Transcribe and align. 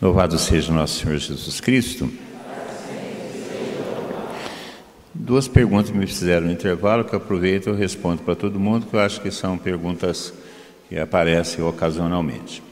Louvado 0.00 0.38
seja 0.38 0.70
nosso 0.70 1.00
Senhor 1.00 1.16
Jesus 1.16 1.58
Cristo. 1.58 2.12
Duas 5.14 5.48
perguntas 5.48 5.90
me 5.90 6.06
fizeram 6.06 6.48
no 6.48 6.52
intervalo 6.52 7.02
que 7.02 7.14
eu 7.14 7.18
aproveito 7.18 7.70
e 7.70 7.72
respondo 7.72 8.22
para 8.22 8.36
todo 8.36 8.60
mundo, 8.60 8.86
que 8.86 8.94
eu 8.94 9.00
acho 9.00 9.22
que 9.22 9.30
são 9.30 9.56
perguntas 9.56 10.34
que 10.90 10.98
aparecem 10.98 11.64
ocasionalmente. 11.64 12.62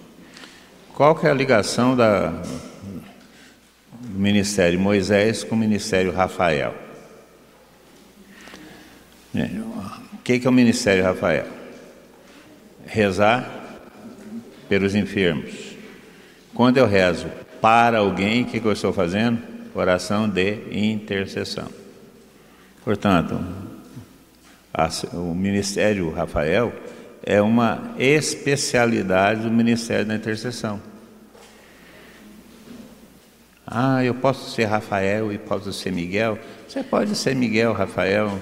Qual 0.92 1.14
que 1.14 1.26
é 1.26 1.30
a 1.30 1.34
ligação 1.34 1.96
da, 1.96 2.28
do 2.28 4.18
Ministério 4.18 4.78
Moisés 4.78 5.42
com 5.42 5.54
o 5.54 5.58
Ministério 5.58 6.12
Rafael? 6.12 6.74
O 9.34 10.18
que, 10.22 10.38
que 10.40 10.46
é 10.46 10.50
o 10.50 10.52
Ministério 10.52 11.02
Rafael? 11.02 11.46
Rezar 12.86 13.50
pelos 14.68 14.94
enfermos 14.94 15.73
quando 16.54 16.78
eu 16.78 16.86
rezo 16.86 17.26
para 17.60 17.98
alguém, 17.98 18.42
o 18.42 18.46
que, 18.46 18.60
que 18.60 18.66
eu 18.66 18.72
estou 18.72 18.92
fazendo? 18.92 19.38
Oração 19.74 20.28
de 20.28 20.58
intercessão. 20.70 21.68
Portanto, 22.84 23.40
o 25.12 25.34
Ministério 25.34 26.10
Rafael 26.12 26.72
é 27.22 27.40
uma 27.40 27.94
especialidade 27.98 29.42
do 29.42 29.50
Ministério 29.50 30.04
da 30.04 30.14
Intercessão. 30.14 30.80
Ah, 33.66 34.04
eu 34.04 34.14
posso 34.14 34.50
ser 34.50 34.66
Rafael 34.66 35.32
e 35.32 35.38
posso 35.38 35.72
ser 35.72 35.90
Miguel? 35.90 36.38
Você 36.68 36.82
pode 36.82 37.16
ser 37.16 37.34
Miguel, 37.34 37.72
Rafael, 37.72 38.38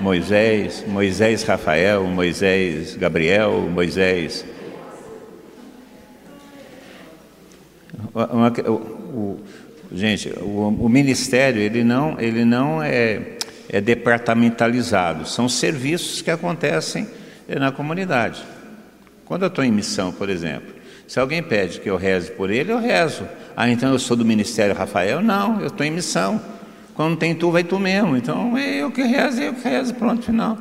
Moisés, 0.00 0.84
Moisés 0.88 1.42
Rafael, 1.42 2.04
Moisés 2.04 2.96
Gabriel, 2.96 3.52
Moisés 3.70 4.44
Uma, 8.14 8.48
o, 8.68 8.72
o, 8.72 9.44
gente, 9.92 10.30
o, 10.40 10.68
o, 10.68 10.88
ministério 10.88 11.60
ele 11.60 11.84
não, 11.84 12.18
ele 12.18 12.44
não 12.44 12.82
é, 12.82 13.36
é 13.68 13.80
departamentalizado, 13.80 15.26
são 15.26 15.48
serviços 15.48 16.22
que 16.22 16.30
acontecem 16.30 17.06
na 17.48 17.70
comunidade. 17.70 18.42
Quando 19.24 19.42
eu 19.42 19.48
estou 19.48 19.64
em 19.64 19.70
missão, 19.70 20.12
por 20.12 20.28
exemplo, 20.28 20.74
se 21.06 21.20
alguém 21.20 21.42
pede 21.42 21.80
que 21.80 21.90
eu 21.90 21.96
reze 21.96 22.30
por 22.30 22.50
ele, 22.50 22.72
eu 22.72 22.78
rezo. 22.78 23.26
Ah, 23.56 23.68
então 23.68 23.92
eu 23.92 23.98
sou 23.98 24.16
do 24.16 24.24
Ministério 24.24 24.74
Rafael? 24.74 25.20
Não, 25.20 25.60
eu 25.60 25.66
estou 25.66 25.84
em 25.84 25.90
missão. 25.90 26.40
Quando 26.94 27.16
tem 27.16 27.34
tu, 27.34 27.50
vai 27.50 27.64
tu 27.64 27.78
mesmo. 27.78 28.16
Então 28.16 28.56
é 28.56 28.76
eu 28.76 28.90
que 28.90 29.02
rezo, 29.02 29.40
eu 29.40 29.54
que 29.54 29.68
rezo, 29.68 29.94
pronto, 29.94 30.24
final. 30.24 30.58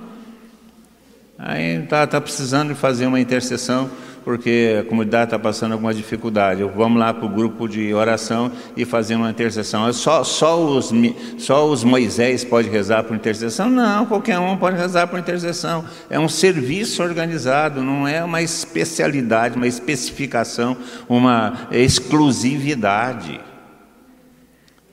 Aí 1.37 1.83
está 1.83 2.05
tá 2.05 2.19
precisando 2.21 2.69
de 2.69 2.75
fazer 2.75 3.07
uma 3.07 3.19
intercessão 3.19 3.89
porque 4.23 4.77
a 4.79 4.83
comunidade 4.83 5.25
está 5.25 5.39
passando 5.39 5.73
alguma 5.73 5.93
dificuldade. 5.93 6.63
Vamos 6.63 6.99
lá 6.99 7.13
para 7.13 7.25
o 7.25 7.29
grupo 7.29 7.67
de 7.67 7.93
oração 7.93 8.51
e 8.77 8.85
fazer 8.85 9.15
uma 9.15 9.29
intercessão. 9.29 9.91
Só, 9.93 10.23
só, 10.23 10.59
os, 10.59 10.91
só 11.37 11.67
os 11.67 11.83
Moisés 11.83 12.43
pode 12.43 12.69
rezar 12.69 13.03
por 13.03 13.15
intercessão? 13.15 13.69
Não, 13.69 14.05
qualquer 14.05 14.37
um 14.39 14.57
pode 14.57 14.77
rezar 14.77 15.07
por 15.07 15.19
intercessão. 15.19 15.83
É 16.09 16.19
um 16.19 16.29
serviço 16.29 17.01
organizado, 17.01 17.81
não 17.81 18.07
é 18.07 18.23
uma 18.23 18.41
especialidade, 18.41 19.55
uma 19.55 19.67
especificação, 19.67 20.77
uma 21.09 21.67
exclusividade. 21.71 23.39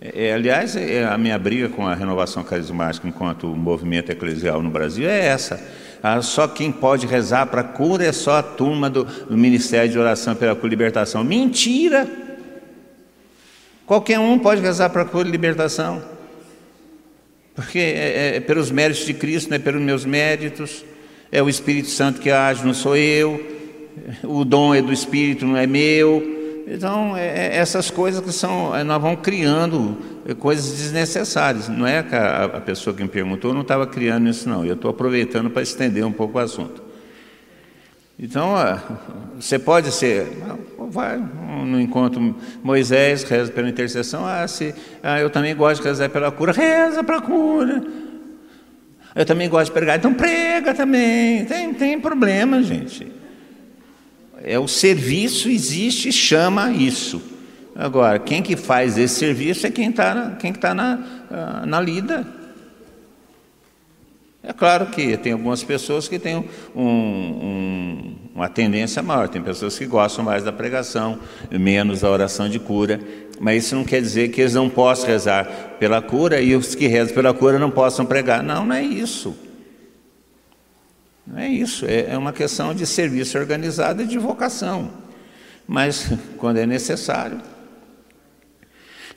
É, 0.00 0.32
aliás, 0.32 0.76
é, 0.76 1.04
a 1.04 1.18
minha 1.18 1.36
briga 1.38 1.68
com 1.68 1.86
a 1.86 1.94
renovação 1.94 2.44
carismática 2.44 3.06
enquanto 3.08 3.48
movimento 3.48 4.10
eclesial 4.10 4.62
no 4.62 4.70
Brasil 4.70 5.08
é 5.08 5.26
essa 5.26 5.60
ah, 6.02 6.22
só 6.22 6.46
quem 6.46 6.70
pode 6.70 7.06
rezar 7.06 7.46
para 7.46 7.64
cura 7.64 8.04
é 8.04 8.12
só 8.12 8.38
a 8.38 8.42
turma 8.42 8.88
do, 8.88 9.04
do 9.04 9.36
Ministério 9.36 9.90
de 9.90 9.98
Oração 9.98 10.34
pela 10.34 10.56
Libertação. 10.62 11.24
Mentira! 11.24 12.08
Qualquer 13.84 14.18
um 14.18 14.38
pode 14.38 14.60
rezar 14.60 14.90
para 14.90 15.04
cura 15.04 15.26
e 15.26 15.30
libertação. 15.30 16.02
Porque 17.54 17.78
é, 17.78 17.82
é, 17.82 18.36
é 18.36 18.40
pelos 18.40 18.70
méritos 18.70 19.04
de 19.04 19.14
Cristo, 19.14 19.48
não 19.48 19.56
é 19.56 19.58
pelos 19.58 19.80
meus 19.80 20.04
méritos. 20.04 20.84
É 21.32 21.42
o 21.42 21.48
Espírito 21.48 21.88
Santo 21.88 22.20
que 22.20 22.30
age, 22.30 22.64
não 22.64 22.74
sou 22.74 22.96
eu. 22.96 23.42
O 24.22 24.44
dom 24.44 24.74
é 24.74 24.82
do 24.82 24.92
Espírito, 24.92 25.44
não 25.44 25.56
é 25.56 25.66
meu. 25.66 26.22
Então, 26.68 27.16
é, 27.16 27.26
é, 27.26 27.56
essas 27.56 27.90
coisas 27.90 28.22
que 28.22 28.30
são, 28.30 28.72
nós 28.84 29.02
vamos 29.02 29.20
criando 29.22 29.96
coisas 30.34 30.78
desnecessárias. 30.78 31.68
Não 31.68 31.86
é 31.86 32.02
que 32.02 32.14
a, 32.14 32.44
a 32.44 32.60
pessoa 32.60 32.94
que 32.94 33.02
me 33.02 33.08
perguntou 33.08 33.54
não 33.54 33.62
estava 33.62 33.86
criando 33.86 34.28
isso, 34.28 34.48
não. 34.48 34.64
Eu 34.64 34.74
estou 34.74 34.90
aproveitando 34.90 35.50
para 35.50 35.62
estender 35.62 36.04
um 36.04 36.12
pouco 36.12 36.38
o 36.38 36.40
assunto. 36.40 36.88
Então, 38.20 38.54
você 39.38 39.60
pode 39.60 39.92
ser, 39.92 40.26
vai 40.90 41.16
no 41.64 41.80
encontro 41.80 42.34
Moisés, 42.64 43.22
reza 43.22 43.52
pela 43.52 43.68
intercessão, 43.68 44.26
ah, 44.26 44.46
se, 44.48 44.74
ah, 45.04 45.20
eu 45.20 45.30
também 45.30 45.54
gosto 45.54 45.82
de 45.82 45.88
rezar 45.88 46.08
pela 46.10 46.32
cura, 46.32 46.50
reza 46.50 47.04
para 47.04 47.18
a 47.18 47.20
cura. 47.20 47.80
Eu 49.14 49.24
também 49.24 49.48
gosto 49.48 49.66
de 49.66 49.72
pregar, 49.72 49.98
então 49.98 50.12
prega 50.12 50.74
também. 50.74 51.44
Tem, 51.44 51.72
tem 51.72 52.00
problema, 52.00 52.60
gente. 52.60 53.06
É 54.42 54.58
o 54.58 54.66
serviço 54.66 55.48
existe, 55.48 56.10
chama 56.10 56.72
isso. 56.72 57.22
Agora, 57.78 58.18
quem 58.18 58.42
que 58.42 58.56
faz 58.56 58.98
esse 58.98 59.14
serviço 59.14 59.64
é 59.64 59.70
quem 59.70 59.90
está 59.90 60.32
quem 60.32 60.52
tá 60.52 60.74
na, 60.74 60.98
ah, 61.30 61.64
na 61.64 61.80
lida. 61.80 62.26
É 64.42 64.52
claro 64.52 64.86
que 64.86 65.16
tem 65.16 65.30
algumas 65.30 65.62
pessoas 65.62 66.08
que 66.08 66.18
têm 66.18 66.44
um, 66.74 66.82
um, 66.82 68.16
uma 68.34 68.48
tendência 68.48 69.00
maior, 69.00 69.28
tem 69.28 69.40
pessoas 69.40 69.78
que 69.78 69.86
gostam 69.86 70.24
mais 70.24 70.42
da 70.42 70.50
pregação, 70.50 71.20
menos 71.52 72.00
da 72.00 72.10
oração 72.10 72.48
de 72.48 72.58
cura, 72.58 72.98
mas 73.38 73.66
isso 73.66 73.76
não 73.76 73.84
quer 73.84 74.00
dizer 74.00 74.30
que 74.30 74.40
eles 74.40 74.54
não 74.54 74.68
possam 74.68 75.06
rezar 75.06 75.44
pela 75.78 76.02
cura 76.02 76.40
e 76.40 76.56
os 76.56 76.74
que 76.74 76.88
rezam 76.88 77.14
pela 77.14 77.32
cura 77.32 77.60
não 77.60 77.70
possam 77.70 78.04
pregar. 78.04 78.42
Não, 78.42 78.66
não 78.66 78.74
é 78.74 78.82
isso. 78.82 79.36
Não 81.24 81.38
é 81.38 81.48
isso, 81.48 81.86
é, 81.86 82.06
é 82.10 82.18
uma 82.18 82.32
questão 82.32 82.74
de 82.74 82.84
serviço 82.86 83.38
organizado 83.38 84.02
e 84.02 84.06
de 84.06 84.18
vocação. 84.18 84.90
Mas 85.64 86.10
quando 86.38 86.56
é 86.56 86.66
necessário. 86.66 87.40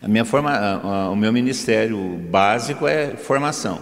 A 0.02 0.08
minha 0.08 0.26
forma, 0.26 1.10
o 1.12 1.16
meu 1.16 1.32
ministério 1.32 1.98
básico 2.18 2.88
é 2.88 3.16
formação. 3.16 3.82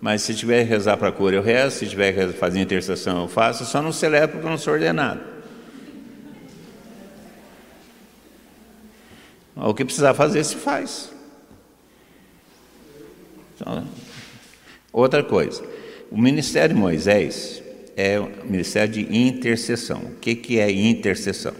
Mas 0.00 0.22
se 0.22 0.34
tiver 0.34 0.64
que 0.64 0.70
rezar 0.70 0.96
para 0.96 1.08
a 1.08 1.12
cura, 1.12 1.36
eu 1.36 1.42
rezo. 1.42 1.78
Se 1.78 1.86
tiver 1.86 2.12
que 2.12 2.32
fazer 2.36 2.58
intercessão, 2.60 3.22
eu 3.22 3.28
faço. 3.28 3.64
Só 3.64 3.80
não 3.80 3.92
celebro 3.92 4.30
porque 4.30 4.46
eu 4.46 4.50
não 4.50 4.58
sou 4.58 4.72
ordenado. 4.72 5.20
O 9.54 9.72
que 9.72 9.84
precisar 9.84 10.14
fazer, 10.14 10.42
se 10.42 10.56
faz. 10.56 11.12
Então, 13.54 13.86
outra 14.92 15.22
coisa. 15.22 15.62
O 16.10 16.18
ministério 16.20 16.74
de 16.74 16.80
Moisés, 16.80 17.62
é 17.96 18.18
o 18.18 18.28
ministério 18.44 18.92
de 18.92 19.16
intercessão. 19.16 20.00
O 20.00 20.14
que, 20.16 20.34
que 20.34 20.58
é 20.58 20.70
intercessão? 20.70 21.54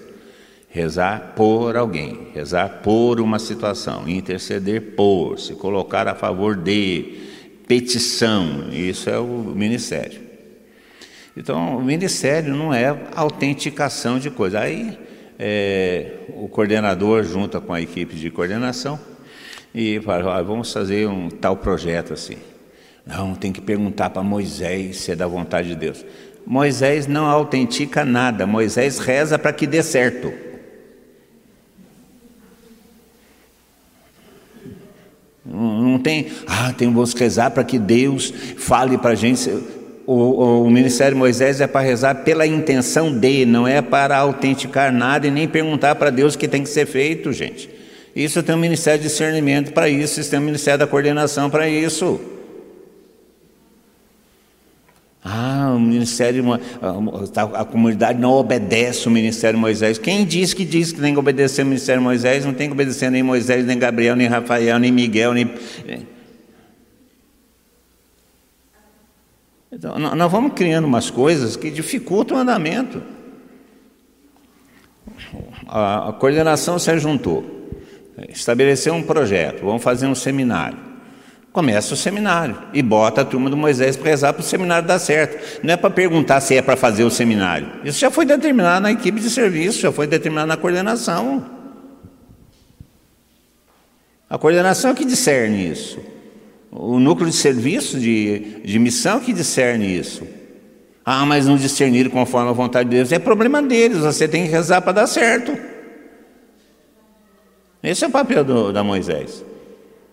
Rezar 0.72 1.34
por 1.36 1.76
alguém, 1.76 2.28
rezar 2.34 2.80
por 2.82 3.20
uma 3.20 3.38
situação, 3.38 4.08
interceder 4.08 4.94
por, 4.96 5.38
se 5.38 5.54
colocar 5.54 6.08
a 6.08 6.14
favor 6.14 6.56
de, 6.56 7.32
petição, 7.72 8.68
isso 8.70 9.08
é 9.08 9.18
o 9.18 9.26
ministério. 9.56 10.20
Então, 11.34 11.78
o 11.78 11.82
ministério 11.82 12.54
não 12.54 12.74
é 12.74 12.94
autenticação 13.14 14.18
de 14.18 14.30
coisa. 14.30 14.60
Aí, 14.60 14.98
é, 15.38 16.16
o 16.36 16.48
coordenador 16.48 17.24
junta 17.24 17.62
com 17.62 17.72
a 17.72 17.80
equipe 17.80 18.14
de 18.14 18.30
coordenação 18.30 19.00
e 19.74 19.98
fala: 20.00 20.36
ah, 20.36 20.42
vamos 20.42 20.70
fazer 20.70 21.08
um 21.08 21.30
tal 21.30 21.56
projeto 21.56 22.12
assim. 22.12 22.36
Não, 23.06 23.34
tem 23.34 23.50
que 23.50 23.62
perguntar 23.62 24.10
para 24.10 24.22
Moisés 24.22 24.98
se 24.98 25.12
é 25.12 25.16
da 25.16 25.26
vontade 25.26 25.68
de 25.68 25.76
Deus. 25.76 26.04
Moisés 26.46 27.06
não 27.06 27.24
autentica 27.24 28.04
nada, 28.04 28.46
Moisés 28.46 28.98
reza 28.98 29.38
para 29.38 29.52
que 29.52 29.66
dê 29.66 29.82
certo. 29.82 30.30
Não 35.52 35.98
tem, 35.98 36.28
ah, 36.46 36.72
temos 36.76 37.12
que 37.12 37.20
rezar 37.20 37.50
para 37.50 37.62
que 37.62 37.78
Deus 37.78 38.32
fale 38.56 38.96
para 38.96 39.10
a 39.10 39.14
gente. 39.14 39.50
O, 40.06 40.64
o, 40.64 40.70
Ministério 40.70 41.16
Moisés 41.16 41.60
é 41.60 41.66
para 41.66 41.82
rezar 41.82 42.14
pela 42.24 42.46
intenção 42.46 43.12
de, 43.12 43.44
não 43.44 43.68
é 43.68 43.82
para 43.82 44.16
autenticar 44.16 44.90
nada 44.90 45.26
e 45.26 45.30
nem 45.30 45.46
perguntar 45.46 45.94
para 45.94 46.08
Deus 46.08 46.34
o 46.34 46.38
que 46.38 46.48
tem 46.48 46.62
que 46.62 46.70
ser 46.70 46.86
feito, 46.86 47.32
gente. 47.32 47.68
Isso 48.16 48.42
tem 48.42 48.54
um 48.54 48.58
Ministério 48.58 49.02
de 49.02 49.08
Discernimento 49.08 49.72
para 49.72 49.90
isso, 49.90 50.20
isso 50.20 50.30
tem 50.30 50.38
um 50.38 50.42
Ministério 50.42 50.78
da 50.78 50.86
Coordenação 50.86 51.50
para 51.50 51.68
isso. 51.68 52.18
Ah, 55.24 55.72
o 55.76 55.78
ministério, 55.78 56.44
a, 56.52 57.60
a, 57.60 57.64
comunidade 57.64 58.18
não 58.18 58.32
obedece 58.32 59.06
o 59.06 59.10
ministério 59.10 59.56
de 59.56 59.60
Moisés. 59.60 59.96
Quem 59.96 60.24
diz 60.26 60.52
que 60.52 60.64
diz 60.64 60.90
que 60.90 61.00
tem 61.00 61.12
que 61.12 61.18
obedecer 61.18 61.62
o 61.62 61.66
ministério 61.66 62.00
de 62.00 62.04
Moisés, 62.04 62.44
não 62.44 62.52
tem 62.52 62.66
que 62.66 62.72
obedecer 62.72 63.08
nem 63.08 63.22
Moisés, 63.22 63.64
nem 63.64 63.78
Gabriel, 63.78 64.16
nem 64.16 64.26
Rafael, 64.26 64.80
nem 64.80 64.90
Miguel, 64.90 65.32
nem. 65.32 65.48
Então, 69.70 69.96
nós 69.96 70.32
vamos 70.32 70.54
criando 70.54 70.86
umas 70.86 71.08
coisas 71.08 71.54
que 71.54 71.70
dificultam 71.70 72.36
o 72.36 72.40
andamento. 72.40 73.00
a 75.68 76.12
coordenação 76.18 76.80
se 76.80 76.98
juntou, 76.98 77.70
estabeleceu 78.28 78.92
um 78.92 79.04
projeto, 79.04 79.64
vamos 79.64 79.84
fazer 79.84 80.06
um 80.08 80.16
seminário. 80.16 80.91
Começa 81.52 81.92
o 81.92 81.96
seminário 81.96 82.56
e 82.72 82.80
bota 82.80 83.20
a 83.20 83.24
turma 83.26 83.50
do 83.50 83.56
Moisés 83.58 83.94
para 83.94 84.08
rezar 84.08 84.32
para 84.32 84.40
o 84.40 84.44
seminário 84.44 84.88
dar 84.88 84.98
certo. 84.98 85.60
Não 85.62 85.74
é 85.74 85.76
para 85.76 85.90
perguntar 85.90 86.40
se 86.40 86.56
é 86.56 86.62
para 86.62 86.76
fazer 86.76 87.04
o 87.04 87.10
seminário. 87.10 87.68
Isso 87.84 87.98
já 87.98 88.10
foi 88.10 88.24
determinado 88.24 88.84
na 88.84 88.92
equipe 88.92 89.20
de 89.20 89.28
serviço, 89.28 89.80
já 89.80 89.92
foi 89.92 90.06
determinado 90.06 90.48
na 90.48 90.56
coordenação. 90.56 91.44
A 94.30 94.38
coordenação 94.38 94.92
é 94.92 94.94
que 94.94 95.04
discerne 95.04 95.70
isso. 95.70 96.00
O 96.70 96.98
núcleo 96.98 97.28
de 97.28 97.36
serviço, 97.36 98.00
de, 98.00 98.62
de 98.64 98.78
missão, 98.78 99.18
é 99.18 99.20
que 99.20 99.34
discerne 99.34 99.94
isso. 99.94 100.26
Ah, 101.04 101.26
mas 101.26 101.46
não 101.46 101.58
discerniram 101.58 102.10
conforme 102.10 102.48
a 102.48 102.54
vontade 102.54 102.88
de 102.88 102.96
Deus. 102.96 103.12
É 103.12 103.18
problema 103.18 103.60
deles, 103.60 103.98
você 103.98 104.26
tem 104.26 104.44
que 104.44 104.50
rezar 104.50 104.80
para 104.80 104.92
dar 104.92 105.06
certo. 105.06 105.54
Esse 107.82 108.04
é 108.04 108.08
o 108.08 108.10
papel 108.10 108.42
do, 108.42 108.72
da 108.72 108.82
Moisés. 108.82 109.44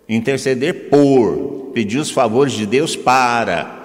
Interceder 0.09 0.89
por, 0.89 1.71
pedir 1.71 1.99
os 1.99 2.09
favores 2.09 2.53
de 2.53 2.65
Deus 2.65 2.95
para. 2.95 3.77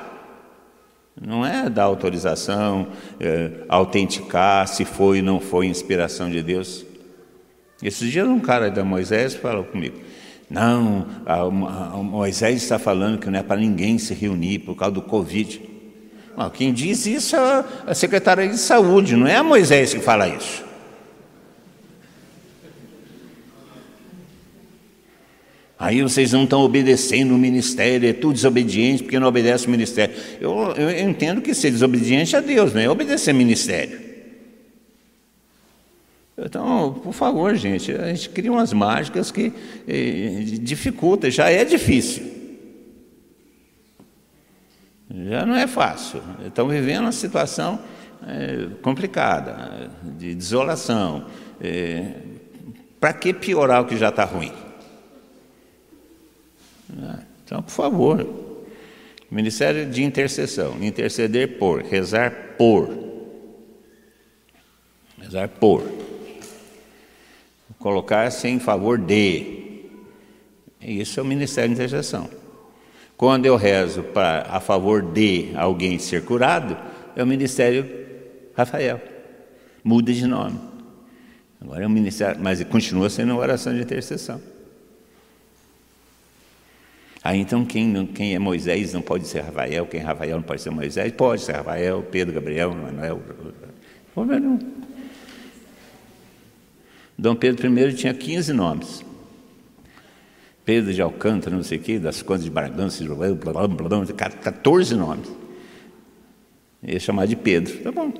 Não 1.20 1.44
é 1.46 1.68
dar 1.68 1.84
autorização, 1.84 2.88
é, 3.20 3.50
autenticar 3.68 4.66
se 4.66 4.84
foi 4.84 5.18
ou 5.18 5.24
não 5.24 5.38
foi 5.38 5.66
inspiração 5.66 6.30
de 6.30 6.42
Deus. 6.42 6.84
Esses 7.82 8.10
dias 8.10 8.26
um 8.26 8.40
cara 8.40 8.70
da 8.70 8.82
Moisés 8.82 9.34
falou 9.34 9.64
comigo: 9.64 9.98
Não, 10.48 11.06
a, 11.26 11.40
a 11.42 12.02
Moisés 12.02 12.62
está 12.62 12.78
falando 12.78 13.18
que 13.18 13.28
não 13.28 13.38
é 13.38 13.42
para 13.42 13.60
ninguém 13.60 13.98
se 13.98 14.14
reunir 14.14 14.60
por 14.60 14.74
causa 14.74 14.94
do 14.94 15.02
Covid. 15.02 15.60
Quem 16.54 16.72
diz 16.72 17.06
isso 17.06 17.36
é 17.36 17.64
a 17.86 17.94
Secretaria 17.94 18.48
de 18.48 18.58
Saúde, 18.58 19.14
não 19.14 19.26
é 19.26 19.36
a 19.36 19.44
Moisés 19.44 19.94
que 19.94 20.00
fala 20.00 20.26
isso. 20.28 20.64
Aí 25.78 26.02
vocês 26.02 26.32
não 26.32 26.44
estão 26.44 26.60
obedecendo 26.60 27.34
o 27.34 27.38
ministério, 27.38 28.08
é 28.08 28.12
tudo 28.12 28.34
desobediente 28.34 29.02
porque 29.02 29.18
não 29.18 29.26
obedece 29.26 29.66
o 29.66 29.70
ministério. 29.70 30.14
Eu, 30.40 30.72
eu 30.76 31.08
entendo 31.08 31.42
que 31.42 31.52
ser 31.52 31.70
desobediente 31.70 32.36
a 32.36 32.40
Deus, 32.40 32.72
não 32.72 32.80
é 32.80 32.88
obedecer 32.88 33.32
ministério. 33.34 34.00
Então, 36.36 37.00
por 37.02 37.12
favor, 37.12 37.54
gente, 37.54 37.92
a 37.92 38.08
gente 38.12 38.28
cria 38.28 38.50
umas 38.50 38.72
mágicas 38.72 39.30
que 39.30 39.52
eh, 39.86 40.44
dificulta, 40.60 41.30
já 41.30 41.48
é 41.48 41.64
difícil. 41.64 42.24
Já 45.28 45.46
não 45.46 45.54
é 45.54 45.66
fácil. 45.66 46.20
Estão 46.44 46.66
vivendo 46.68 47.02
uma 47.02 47.12
situação 47.12 47.78
eh, 48.26 48.68
complicada, 48.82 49.90
de 50.18 50.34
desolação. 50.34 51.26
Eh, 51.60 52.14
Para 52.98 53.12
que 53.12 53.32
piorar 53.32 53.82
o 53.82 53.86
que 53.86 53.96
já 53.96 54.08
está 54.08 54.24
ruim? 54.24 54.63
Então, 57.44 57.62
por 57.62 57.70
favor, 57.70 58.44
Ministério 59.30 59.90
de 59.90 60.04
intercessão, 60.04 60.76
interceder 60.80 61.58
por, 61.58 61.82
rezar 61.82 62.54
por. 62.56 62.88
Rezar 65.18 65.48
por. 65.48 65.82
Colocar-se 67.78 68.46
em 68.48 68.60
favor 68.60 68.98
de. 68.98 69.84
Isso 70.80 71.18
é 71.18 71.22
o 71.22 71.26
Ministério 71.26 71.70
de 71.70 71.74
intercessão. 71.74 72.30
Quando 73.16 73.46
eu 73.46 73.56
rezo 73.56 74.02
para 74.02 74.46
a 74.50 74.60
favor 74.60 75.02
de 75.02 75.50
alguém 75.56 75.98
ser 75.98 76.24
curado, 76.24 76.76
é 77.16 77.22
o 77.22 77.26
Ministério 77.26 77.88
Rafael. 78.56 79.00
Muda 79.82 80.12
de 80.12 80.26
nome. 80.26 80.58
Agora 81.60 81.84
é 81.84 81.86
o 81.86 81.90
Ministério, 81.90 82.40
mas 82.42 82.62
continua 82.64 83.08
sendo 83.08 83.32
uma 83.32 83.40
oração 83.40 83.74
de 83.74 83.80
intercessão. 83.80 84.40
Aí 87.24 87.40
então 87.40 87.64
quem, 87.64 88.06
quem 88.08 88.34
é 88.34 88.38
Moisés 88.38 88.92
não 88.92 89.00
pode 89.00 89.26
ser 89.26 89.40
Rafael, 89.40 89.86
quem 89.86 89.98
é 89.98 90.02
Rafael 90.02 90.36
não 90.36 90.42
pode 90.42 90.60
ser 90.60 90.68
Moisés? 90.68 91.10
Pode 91.12 91.40
ser 91.40 91.52
Rafael, 91.52 92.02
Pedro, 92.02 92.34
Gabriel, 92.34 92.74
Manuel. 92.74 93.22
Não. 94.14 94.58
Dom 97.16 97.34
Pedro 97.34 97.66
I 97.66 97.94
tinha 97.94 98.12
15 98.12 98.52
nomes. 98.52 99.02
Pedro 100.66 100.92
de 100.92 101.00
Alcântara, 101.00 101.56
não 101.56 101.62
sei 101.62 101.78
o 101.78 101.80
quê, 101.80 101.98
das 101.98 102.20
contas 102.20 102.44
de 102.44 102.50
Bragança, 102.50 103.02
14 104.42 104.94
nomes. 104.94 105.32
Ia 106.82 107.00
chamar 107.00 107.26
de 107.26 107.36
Pedro. 107.36 107.78
Tá 107.78 107.90
bom. 107.90 108.12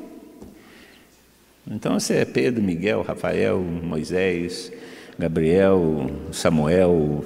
Então 1.71 2.01
você 2.01 2.15
é 2.15 2.25
Pedro, 2.25 2.63
Miguel, 2.63 3.03
Rafael, 3.03 3.61
Moisés, 3.61 4.73
Gabriel, 5.19 6.11
Samuel. 6.33 7.23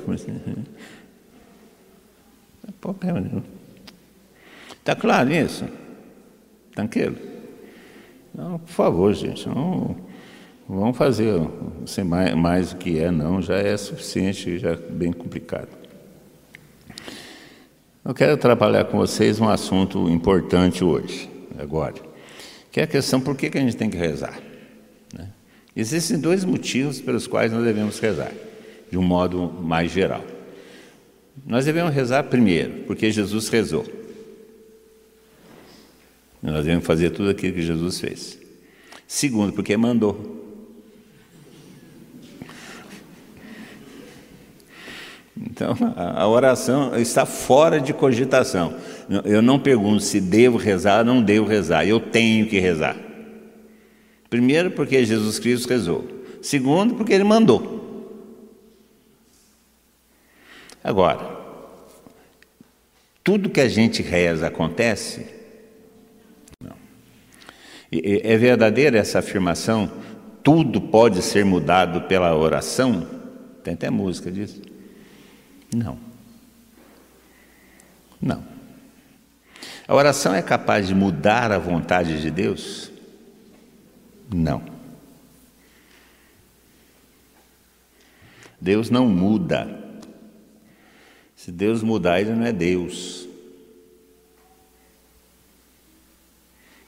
Problema 2.80 3.20
nenhum. 3.20 3.42
Está 4.78 4.94
claro 4.94 5.32
isso? 5.32 5.64
Tranquilo? 6.74 7.16
Não, 8.34 8.58
por 8.58 8.68
favor, 8.68 9.12
gente, 9.12 9.48
não 9.48 9.96
vamos 10.68 10.96
fazer 10.96 11.40
sem 11.86 12.04
mais, 12.04 12.34
mais 12.34 12.72
do 12.72 12.76
que 12.76 12.98
é, 12.98 13.10
não, 13.10 13.40
já 13.40 13.56
é 13.56 13.76
suficiente, 13.76 14.58
já 14.58 14.70
é 14.70 14.76
bem 14.76 15.12
complicado. 15.12 15.68
Eu 18.04 18.14
quero 18.14 18.36
trabalhar 18.36 18.84
com 18.84 18.98
vocês 18.98 19.40
um 19.40 19.48
assunto 19.48 20.08
importante 20.08 20.84
hoje, 20.84 21.28
agora, 21.58 21.94
que 22.70 22.80
é 22.80 22.84
a 22.84 22.86
questão 22.86 23.20
por 23.20 23.36
que, 23.36 23.50
que 23.50 23.58
a 23.58 23.60
gente 23.60 23.76
tem 23.76 23.90
que 23.90 23.96
rezar. 23.96 24.38
Né? 25.12 25.28
Existem 25.74 26.18
dois 26.18 26.44
motivos 26.44 27.00
pelos 27.00 27.26
quais 27.26 27.52
nós 27.52 27.64
devemos 27.64 27.98
rezar, 27.98 28.32
de 28.90 28.96
um 28.96 29.02
modo 29.02 29.52
mais 29.60 29.90
geral. 29.90 30.22
Nós 31.46 31.64
devemos 31.64 31.94
rezar 31.94 32.24
primeiro, 32.24 32.84
porque 32.86 33.10
Jesus 33.10 33.48
rezou. 33.48 33.86
Nós 36.42 36.64
devemos 36.64 36.86
fazer 36.86 37.10
tudo 37.10 37.30
aquilo 37.30 37.54
que 37.54 37.62
Jesus 37.62 38.00
fez. 38.00 38.38
Segundo, 39.06 39.52
porque 39.52 39.76
mandou. 39.76 40.36
Então, 45.36 45.76
a 45.96 46.26
oração 46.26 46.96
está 46.96 47.24
fora 47.24 47.80
de 47.80 47.92
cogitação. 47.92 48.76
Eu 49.24 49.40
não 49.40 49.58
pergunto 49.58 50.02
se 50.02 50.20
devo 50.20 50.56
rezar 50.56 51.00
ou 51.00 51.04
não 51.04 51.22
devo 51.22 51.46
rezar, 51.46 51.86
eu 51.86 52.00
tenho 52.00 52.48
que 52.48 52.58
rezar. 52.58 52.96
Primeiro, 54.28 54.70
porque 54.72 55.04
Jesus 55.04 55.38
Cristo 55.38 55.68
rezou. 55.68 56.06
Segundo, 56.42 56.94
porque 56.94 57.12
Ele 57.12 57.24
mandou. 57.24 57.78
Agora, 60.82 61.37
tudo 63.28 63.50
que 63.50 63.60
a 63.60 63.68
gente 63.68 64.00
reza 64.00 64.46
acontece? 64.46 65.26
Não. 66.58 66.74
É 67.92 68.38
verdadeira 68.38 68.96
essa 68.96 69.18
afirmação? 69.18 69.92
Tudo 70.42 70.80
pode 70.80 71.20
ser 71.20 71.44
mudado 71.44 72.08
pela 72.08 72.34
oração? 72.34 73.06
Tem 73.62 73.74
até 73.74 73.90
música 73.90 74.32
disso? 74.32 74.62
Não. 75.76 75.98
Não. 78.18 78.42
A 79.86 79.94
oração 79.94 80.34
é 80.34 80.40
capaz 80.40 80.88
de 80.88 80.94
mudar 80.94 81.52
a 81.52 81.58
vontade 81.58 82.22
de 82.22 82.30
Deus? 82.30 82.90
Não. 84.34 84.62
Deus 88.58 88.88
não 88.88 89.06
muda. 89.06 89.87
Se 91.38 91.52
Deus 91.52 91.84
mudar, 91.84 92.20
ele 92.20 92.32
não 92.32 92.44
é 92.44 92.52
Deus. 92.52 93.28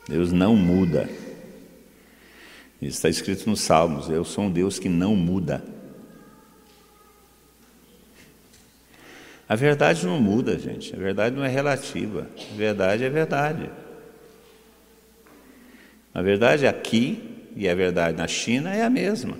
Deus 0.08 0.32
não 0.32 0.56
muda. 0.56 1.08
Isso 2.82 2.96
está 2.96 3.08
escrito 3.08 3.48
nos 3.48 3.60
Salmos: 3.60 4.08
Eu 4.08 4.24
sou 4.24 4.46
um 4.46 4.50
Deus 4.50 4.76
que 4.76 4.88
não 4.88 5.14
muda. 5.14 5.62
A 9.48 9.54
verdade 9.54 10.04
não 10.04 10.20
muda, 10.20 10.58
gente. 10.58 10.96
A 10.96 10.98
verdade 10.98 11.36
não 11.36 11.44
é 11.44 11.48
relativa. 11.48 12.28
A 12.52 12.56
verdade 12.56 13.04
é 13.04 13.08
verdade. 13.08 13.70
A 16.12 16.20
verdade 16.22 16.66
aqui 16.66 17.48
e 17.54 17.68
a 17.68 17.74
verdade 17.76 18.18
na 18.18 18.26
China 18.26 18.74
é 18.74 18.82
a 18.82 18.90
mesma. 18.90 19.38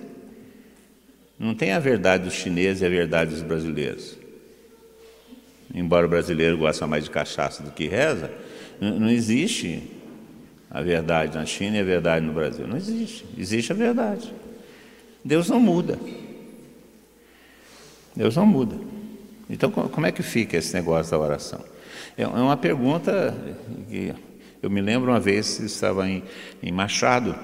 Não 1.37 1.53
tem 1.53 1.73
a 1.73 1.79
verdade 1.79 2.23
dos 2.23 2.33
chineses 2.33 2.81
e 2.81 2.85
a 2.85 2.89
verdade 2.89 3.31
dos 3.31 3.41
brasileiros 3.41 4.20
embora 5.73 6.05
o 6.05 6.09
brasileiro 6.09 6.57
goste 6.57 6.83
mais 6.85 7.03
de 7.03 7.09
cachaça 7.09 7.63
do 7.63 7.71
que 7.71 7.87
reza, 7.87 8.31
não 8.79 9.09
existe 9.09 9.83
a 10.69 10.81
verdade 10.81 11.37
na 11.37 11.45
China 11.45 11.77
e 11.77 11.79
a 11.81 11.83
verdade 11.83 12.25
no 12.25 12.33
Brasil. 12.33 12.67
Não 12.67 12.77
existe. 12.77 13.25
Existe 13.37 13.71
a 13.71 13.75
verdade. 13.75 14.33
Deus 15.23 15.49
não 15.49 15.59
muda. 15.59 15.99
Deus 18.15 18.35
não 18.35 18.45
muda. 18.45 18.75
Então, 19.49 19.69
como 19.69 20.05
é 20.05 20.11
que 20.11 20.23
fica 20.23 20.57
esse 20.57 20.73
negócio 20.73 21.11
da 21.11 21.19
oração? 21.19 21.63
É, 22.17 22.23
é 22.23 22.27
uma 22.27 22.57
pergunta 22.57 23.35
que 23.89 24.13
eu 24.61 24.69
me 24.69 24.81
lembro 24.81 25.11
uma 25.11 25.19
vez, 25.19 25.59
estava 25.59 26.07
em, 26.07 26.23
em 26.63 26.71
Machado, 26.71 27.35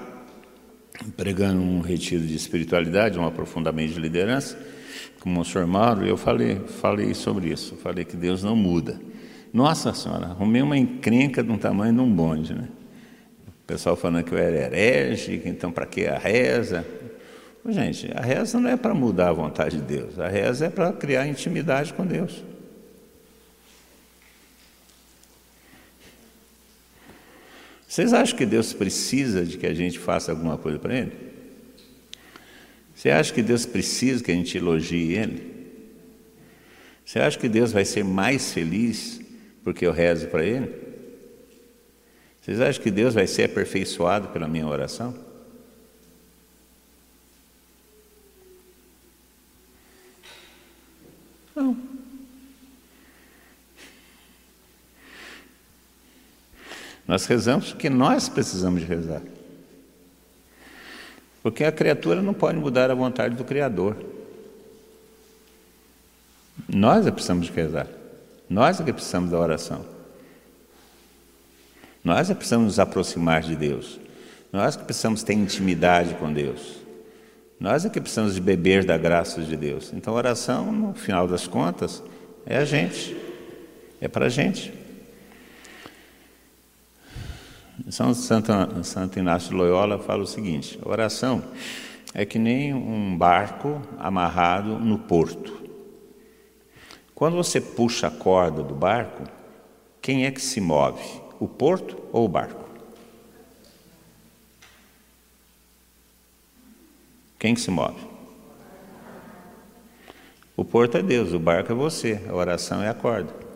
pregando 1.16 1.60
um 1.60 1.80
retiro 1.80 2.26
de 2.26 2.34
espiritualidade, 2.34 3.18
um 3.18 3.26
aprofundamento 3.26 3.92
de 3.92 4.00
liderança, 4.00 4.58
com 5.20 5.28
o 5.28 5.32
Monsenhor 5.32 5.66
Mauro, 5.66 6.06
eu 6.06 6.16
falei, 6.16 6.60
falei 6.80 7.14
sobre 7.14 7.48
isso. 7.48 7.76
Falei 7.76 8.04
que 8.04 8.16
Deus 8.16 8.42
não 8.42 8.56
muda. 8.56 9.00
Nossa 9.52 9.92
Senhora, 9.94 10.26
arrumei 10.26 10.62
uma 10.62 10.76
encrenca 10.76 11.42
de 11.42 11.50
um 11.50 11.58
tamanho 11.58 11.94
de 11.94 12.00
um 12.00 12.10
bonde, 12.10 12.54
né? 12.54 12.68
O 13.46 13.66
pessoal 13.66 13.96
falando 13.96 14.24
que 14.24 14.32
eu 14.32 14.38
era 14.38 14.56
herege, 14.56 15.42
então 15.44 15.72
para 15.72 15.86
que 15.86 16.06
a 16.06 16.18
reza? 16.18 16.86
Gente, 17.68 18.10
a 18.14 18.20
reza 18.20 18.58
não 18.58 18.70
é 18.70 18.76
para 18.76 18.94
mudar 18.94 19.28
a 19.28 19.32
vontade 19.32 19.76
de 19.76 19.82
Deus, 19.82 20.18
a 20.18 20.28
reza 20.28 20.66
é 20.66 20.70
para 20.70 20.92
criar 20.92 21.26
intimidade 21.26 21.92
com 21.92 22.06
Deus. 22.06 22.42
Vocês 27.86 28.12
acham 28.12 28.36
que 28.36 28.46
Deus 28.46 28.72
precisa 28.72 29.44
de 29.44 29.58
que 29.58 29.66
a 29.66 29.74
gente 29.74 29.98
faça 29.98 30.30
alguma 30.30 30.56
coisa 30.56 30.78
para 30.78 30.94
Ele? 30.94 31.27
Você 32.98 33.10
acha 33.10 33.32
que 33.32 33.42
Deus 33.42 33.64
precisa 33.64 34.24
que 34.24 34.32
a 34.32 34.34
gente 34.34 34.58
elogie 34.58 35.12
Ele? 35.12 35.56
Você 37.04 37.20
acha 37.20 37.38
que 37.38 37.48
Deus 37.48 37.70
vai 37.70 37.84
ser 37.84 38.02
mais 38.02 38.52
feliz 38.52 39.20
porque 39.62 39.86
eu 39.86 39.92
rezo 39.92 40.26
para 40.26 40.44
Ele? 40.44 40.74
Vocês 42.40 42.60
acham 42.60 42.82
que 42.82 42.90
Deus 42.90 43.14
vai 43.14 43.28
ser 43.28 43.44
aperfeiçoado 43.44 44.30
pela 44.30 44.48
minha 44.48 44.66
oração? 44.66 45.14
Não. 51.54 51.78
Nós 57.06 57.26
rezamos 57.26 57.70
porque 57.70 57.88
nós 57.88 58.28
precisamos 58.28 58.80
de 58.80 58.86
rezar. 58.88 59.22
Porque 61.48 61.64
a 61.64 61.72
criatura 61.72 62.20
não 62.20 62.34
pode 62.34 62.58
mudar 62.58 62.90
a 62.90 62.94
vontade 62.94 63.34
do 63.34 63.42
Criador. 63.42 63.96
Nós 66.68 67.06
é 67.06 67.10
precisamos 67.10 67.48
rezar. 67.48 67.86
Nós 68.50 68.78
é 68.78 68.84
que 68.84 68.92
precisamos 68.92 69.30
da 69.30 69.38
oração. 69.38 69.82
Nós 72.04 72.28
é 72.28 72.34
precisamos 72.34 72.66
nos 72.66 72.78
aproximar 72.78 73.40
de 73.40 73.56
Deus. 73.56 73.98
Nós 74.52 74.76
que 74.76 74.84
precisamos 74.84 75.22
ter 75.22 75.32
intimidade 75.32 76.16
com 76.16 76.30
Deus. 76.30 76.80
Nós 77.58 77.86
é 77.86 77.88
que 77.88 77.98
precisamos 77.98 78.34
de 78.34 78.42
beber 78.42 78.84
da 78.84 78.98
graça 78.98 79.40
de 79.40 79.56
Deus. 79.56 79.90
Então, 79.94 80.12
a 80.12 80.16
oração, 80.18 80.70
no 80.70 80.92
final 80.92 81.26
das 81.26 81.46
contas, 81.46 82.02
é 82.44 82.58
a 82.58 82.64
gente. 82.66 83.16
É 84.02 84.06
para 84.06 84.26
a 84.26 84.28
gente. 84.28 84.70
São 87.90 88.12
Santo, 88.12 89.18
Inácio 89.18 89.50
de 89.50 89.56
Loyola 89.56 89.98
fala 89.98 90.22
o 90.22 90.26
seguinte: 90.26 90.78
a 90.84 90.88
oração 90.88 91.42
é 92.12 92.26
que 92.26 92.38
nem 92.38 92.74
um 92.74 93.16
barco 93.16 93.80
amarrado 93.98 94.78
no 94.78 94.98
porto. 94.98 95.56
Quando 97.14 97.36
você 97.36 97.60
puxa 97.60 98.08
a 98.08 98.10
corda 98.10 98.62
do 98.62 98.74
barco, 98.74 99.24
quem 100.02 100.26
é 100.26 100.30
que 100.30 100.40
se 100.40 100.60
move? 100.60 101.02
O 101.40 101.48
porto 101.48 101.96
ou 102.12 102.26
o 102.26 102.28
barco? 102.28 102.68
Quem 107.38 107.54
que 107.54 107.60
se 107.60 107.70
move? 107.70 108.06
O 110.56 110.64
porto 110.64 110.98
é 110.98 111.02
Deus, 111.02 111.32
o 111.32 111.38
barco 111.38 111.72
é 111.72 111.74
você, 111.74 112.20
a 112.28 112.34
oração 112.34 112.82
é 112.82 112.88
a 112.88 112.94
corda. 112.94 113.47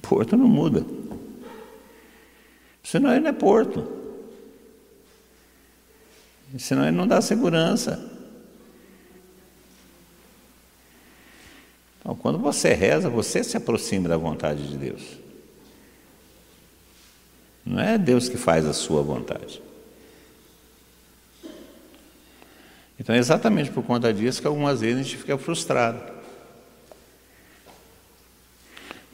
Porto 0.00 0.36
não 0.36 0.48
muda. 0.48 0.84
Senão 2.82 3.10
ele 3.10 3.20
não 3.20 3.30
é 3.30 3.32
porto. 3.32 3.86
Senão 6.58 6.82
ele 6.82 6.96
não 6.96 7.06
dá 7.06 7.20
segurança. 7.20 8.10
Então, 12.00 12.16
quando 12.16 12.38
você 12.38 12.74
reza, 12.74 13.08
você 13.08 13.44
se 13.44 13.56
aproxima 13.56 14.08
da 14.08 14.16
vontade 14.16 14.68
de 14.68 14.76
Deus. 14.76 15.02
Não 17.64 17.80
é 17.80 17.96
Deus 17.96 18.28
que 18.28 18.36
faz 18.36 18.66
a 18.66 18.72
sua 18.72 19.02
vontade. 19.02 19.62
Então 22.98 23.14
é 23.14 23.18
exatamente 23.18 23.70
por 23.70 23.82
conta 23.84 24.12
disso 24.12 24.40
que 24.40 24.46
algumas 24.46 24.80
vezes 24.80 25.00
a 25.00 25.02
gente 25.02 25.16
fica 25.16 25.38
frustrado. 25.38 26.11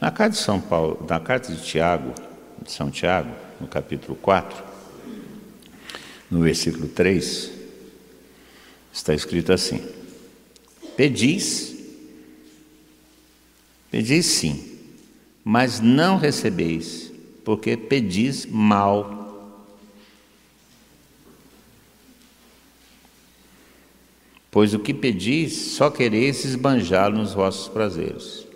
Na 0.00 0.12
carta 0.12 0.36
de 0.36 0.42
São 0.42 0.60
Paulo, 0.60 1.04
na 1.08 1.18
carta 1.18 1.52
de 1.52 1.60
Tiago, 1.60 2.14
de 2.62 2.70
São 2.70 2.88
Tiago, 2.88 3.34
no 3.60 3.66
capítulo 3.66 4.16
4, 4.16 4.64
no 6.30 6.40
versículo 6.40 6.86
3, 6.86 7.50
está 8.92 9.12
escrito 9.12 9.52
assim: 9.52 9.84
Pedis, 10.96 11.74
pedis 13.90 14.26
sim, 14.26 14.78
mas 15.42 15.80
não 15.80 16.16
recebeis, 16.16 17.12
porque 17.44 17.76
pedis 17.76 18.46
mal. 18.46 19.16
Pois 24.48 24.74
o 24.74 24.78
que 24.78 24.94
pedis, 24.94 25.72
só 25.72 25.90
quereis 25.90 26.44
esbanjá-lo 26.44 27.18
nos 27.18 27.34
vossos 27.34 27.68
prazeres. 27.68 28.47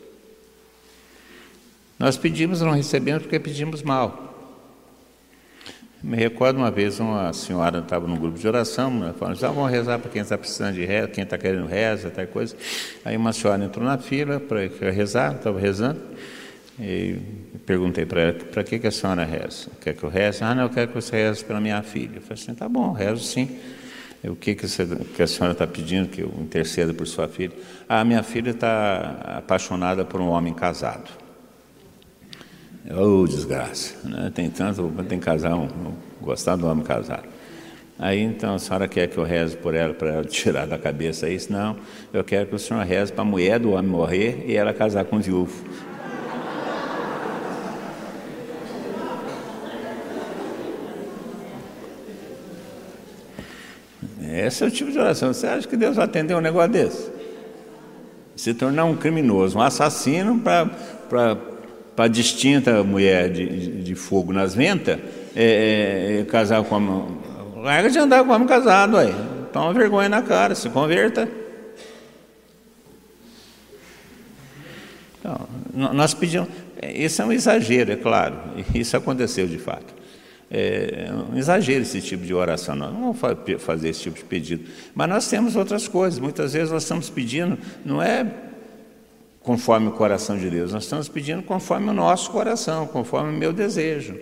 Nós 2.02 2.16
pedimos 2.16 2.60
não 2.60 2.72
recebemos 2.72 3.22
porque 3.22 3.38
pedimos 3.38 3.80
mal. 3.80 4.34
Me 6.02 6.16
recordo 6.16 6.56
uma 6.56 6.68
vez 6.68 6.98
uma 6.98 7.32
senhora 7.32 7.78
estava 7.78 8.08
num 8.08 8.16
grupo 8.16 8.36
de 8.36 8.48
oração, 8.48 8.90
né, 8.90 9.14
falando, 9.16 9.38
já 9.38 9.52
vamos 9.52 9.70
rezar 9.70 10.00
para 10.00 10.10
quem 10.10 10.20
está 10.20 10.36
precisando 10.36 10.74
de 10.74 10.84
reza, 10.84 11.06
quem 11.06 11.22
está 11.22 11.38
querendo 11.38 11.64
reza, 11.64 12.10
tal 12.10 12.26
coisa. 12.26 12.56
Aí 13.04 13.16
uma 13.16 13.32
senhora 13.32 13.64
entrou 13.64 13.86
na 13.86 13.98
fila 13.98 14.40
para 14.40 14.90
rezar, 14.90 15.36
estava 15.36 15.60
rezando, 15.60 16.00
e 16.76 17.18
perguntei 17.64 18.04
para 18.04 18.20
ela, 18.20 18.32
para 18.32 18.64
que, 18.64 18.80
que 18.80 18.88
a 18.88 18.90
senhora 18.90 19.24
reza? 19.24 19.70
Quer 19.80 19.94
que 19.94 20.02
eu 20.02 20.10
reze? 20.10 20.42
Ah, 20.42 20.56
não, 20.56 20.64
eu 20.64 20.70
quero 20.70 20.88
que 20.88 20.94
você 20.96 21.14
reze 21.14 21.44
pela 21.44 21.60
minha 21.60 21.84
filha. 21.84 22.16
Eu 22.16 22.22
falei 22.22 22.42
assim, 22.42 22.52
tá 22.52 22.68
bom, 22.68 22.90
rezo 22.90 23.22
sim. 23.22 23.60
O 24.24 24.34
que, 24.34 24.56
que, 24.56 24.66
você, 24.66 24.84
que 24.86 25.22
a 25.22 25.26
senhora 25.28 25.52
está 25.52 25.68
pedindo 25.68 26.08
que 26.08 26.22
eu 26.22 26.34
interceda 26.40 26.92
por 26.92 27.06
sua 27.06 27.28
filha? 27.28 27.52
Ah, 27.88 28.04
minha 28.04 28.24
filha 28.24 28.50
está 28.50 29.38
apaixonada 29.38 30.04
por 30.04 30.20
um 30.20 30.30
homem 30.30 30.52
casado. 30.52 31.21
Ô 32.90 33.22
oh, 33.22 33.26
desgraça, 33.28 33.94
né? 34.02 34.32
tem 34.34 34.50
tanto, 34.50 34.92
tem 35.08 35.20
casal, 35.20 35.60
um, 35.60 35.92
gostar 36.20 36.56
do 36.56 36.66
homem 36.66 36.82
casado. 36.82 37.28
Aí 37.96 38.20
então 38.20 38.56
a 38.56 38.58
senhora 38.58 38.88
quer 38.88 39.06
que 39.06 39.16
eu 39.16 39.22
reze 39.22 39.56
por 39.56 39.72
ela, 39.72 39.94
para 39.94 40.08
ela 40.08 40.24
tirar 40.26 40.66
da 40.66 40.76
cabeça 40.76 41.28
isso? 41.28 41.52
Não, 41.52 41.76
eu 42.12 42.24
quero 42.24 42.48
que 42.48 42.56
o 42.56 42.58
senhor 42.58 42.84
reze 42.84 43.12
para 43.12 43.22
a 43.22 43.24
mulher 43.24 43.60
do 43.60 43.70
homem 43.70 43.88
morrer 43.88 44.44
e 44.48 44.56
ela 44.56 44.74
casar 44.74 45.04
com 45.04 45.16
o 45.16 45.20
viúvo. 45.20 45.64
Esse 54.20 54.64
é 54.64 54.66
o 54.66 54.70
tipo 54.70 54.90
de 54.90 54.98
oração. 54.98 55.32
Você 55.32 55.46
acha 55.46 55.68
que 55.68 55.76
Deus 55.76 55.94
vai 55.94 56.04
atender 56.04 56.34
um 56.34 56.40
negócio 56.40 56.72
desse? 56.72 57.12
Se 58.34 58.52
tornar 58.54 58.86
um 58.86 58.96
criminoso, 58.96 59.56
um 59.56 59.62
assassino 59.62 60.40
para 60.40 61.36
para 61.94 62.06
a 62.06 62.08
distinta 62.08 62.82
mulher 62.82 63.30
de, 63.30 63.82
de, 63.82 63.94
fogo 63.94 64.32
nas 64.32 64.54
ventas, 64.54 64.98
é, 65.36 66.16
é, 66.16 66.20
é 66.20 66.24
casar 66.24 66.62
com 66.64 66.76
homem. 66.76 67.18
Larga 67.56 67.90
de 67.90 67.98
andar 67.98 68.24
com 68.24 68.32
homem 68.32 68.48
casado 68.48 68.96
aí. 68.96 69.14
Toma 69.52 69.72
vergonha 69.72 70.08
na 70.08 70.22
cara, 70.22 70.54
se 70.54 70.68
converta. 70.70 71.28
Então, 75.18 75.48
nós 75.72 76.14
pedimos. 76.14 76.48
Isso 76.82 77.22
é 77.22 77.24
um 77.24 77.32
exagero, 77.32 77.92
é 77.92 77.96
claro. 77.96 78.36
Isso 78.74 78.96
aconteceu 78.96 79.46
de 79.46 79.58
fato. 79.58 79.94
É 80.50 81.10
um 81.32 81.38
exagero 81.38 81.82
esse 81.82 82.00
tipo 82.00 82.24
de 82.24 82.34
oração. 82.34 82.74
Nós 82.74 82.92
não 82.92 83.12
vamos 83.12 83.62
fazer 83.62 83.90
esse 83.90 84.00
tipo 84.00 84.16
de 84.16 84.24
pedido. 84.24 84.68
Mas 84.94 85.08
nós 85.08 85.28
temos 85.28 85.56
outras 85.56 85.86
coisas. 85.86 86.18
Muitas 86.18 86.52
vezes 86.52 86.70
nós 86.70 86.82
estamos 86.82 87.08
pedindo, 87.08 87.58
não 87.84 88.02
é 88.02 88.26
conforme 89.42 89.88
o 89.88 89.92
coração 89.92 90.38
de 90.38 90.48
Deus. 90.48 90.72
Nós 90.72 90.84
estamos 90.84 91.08
pedindo 91.08 91.42
conforme 91.42 91.90
o 91.90 91.92
nosso 91.92 92.30
coração, 92.30 92.86
conforme 92.86 93.34
o 93.34 93.38
meu 93.38 93.52
desejo. 93.52 94.16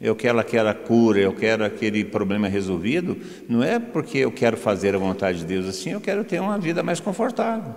Eu 0.00 0.16
quero 0.16 0.38
aquela 0.38 0.74
cura, 0.74 1.18
eu 1.20 1.32
quero 1.32 1.64
aquele 1.64 2.04
problema 2.04 2.48
resolvido, 2.48 3.16
não 3.48 3.62
é 3.62 3.78
porque 3.78 4.18
eu 4.18 4.32
quero 4.32 4.56
fazer 4.56 4.94
a 4.94 4.98
vontade 4.98 5.38
de 5.38 5.44
Deus 5.44 5.66
assim, 5.66 5.90
eu 5.90 6.00
quero 6.00 6.24
ter 6.24 6.40
uma 6.40 6.58
vida 6.58 6.82
mais 6.82 7.00
confortável. 7.00 7.74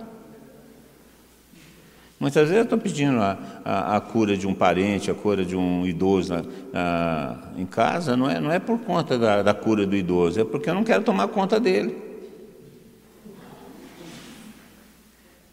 Muitas 2.20 2.48
vezes 2.48 2.56
eu 2.56 2.64
estou 2.64 2.78
pedindo 2.78 3.20
a, 3.20 3.38
a, 3.64 3.96
a, 3.96 4.00
cura 4.00 4.36
de 4.36 4.44
um 4.46 4.52
parente, 4.52 5.08
a 5.08 5.14
cura 5.14 5.44
de 5.44 5.54
um 5.54 5.86
idoso 5.86 6.34
na, 6.34 6.42
na, 6.72 7.38
em 7.56 7.64
casa, 7.64 8.16
não 8.16 8.28
é, 8.28 8.40
não 8.40 8.50
é 8.50 8.58
por 8.58 8.80
conta 8.80 9.16
da, 9.16 9.40
da 9.40 9.54
cura 9.54 9.86
do 9.86 9.94
idoso, 9.94 10.40
é 10.40 10.44
porque 10.44 10.68
eu 10.68 10.74
não 10.74 10.82
quero 10.82 11.04
tomar 11.04 11.28
conta 11.28 11.60
dele. 11.60 12.07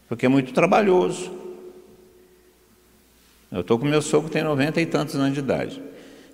Porque 0.08 0.26
é 0.26 0.30
muito 0.30 0.54
trabalhoso. 0.54 1.32
Eu 3.52 3.62
estou 3.62 3.80
com 3.80 3.86
meu 3.86 4.02
sogro 4.02 4.28
que 4.28 4.34
tem 4.34 4.44
90 4.44 4.82
e 4.82 4.86
tantos 4.86 5.16
anos 5.16 5.34
de 5.34 5.40
idade. 5.40 5.82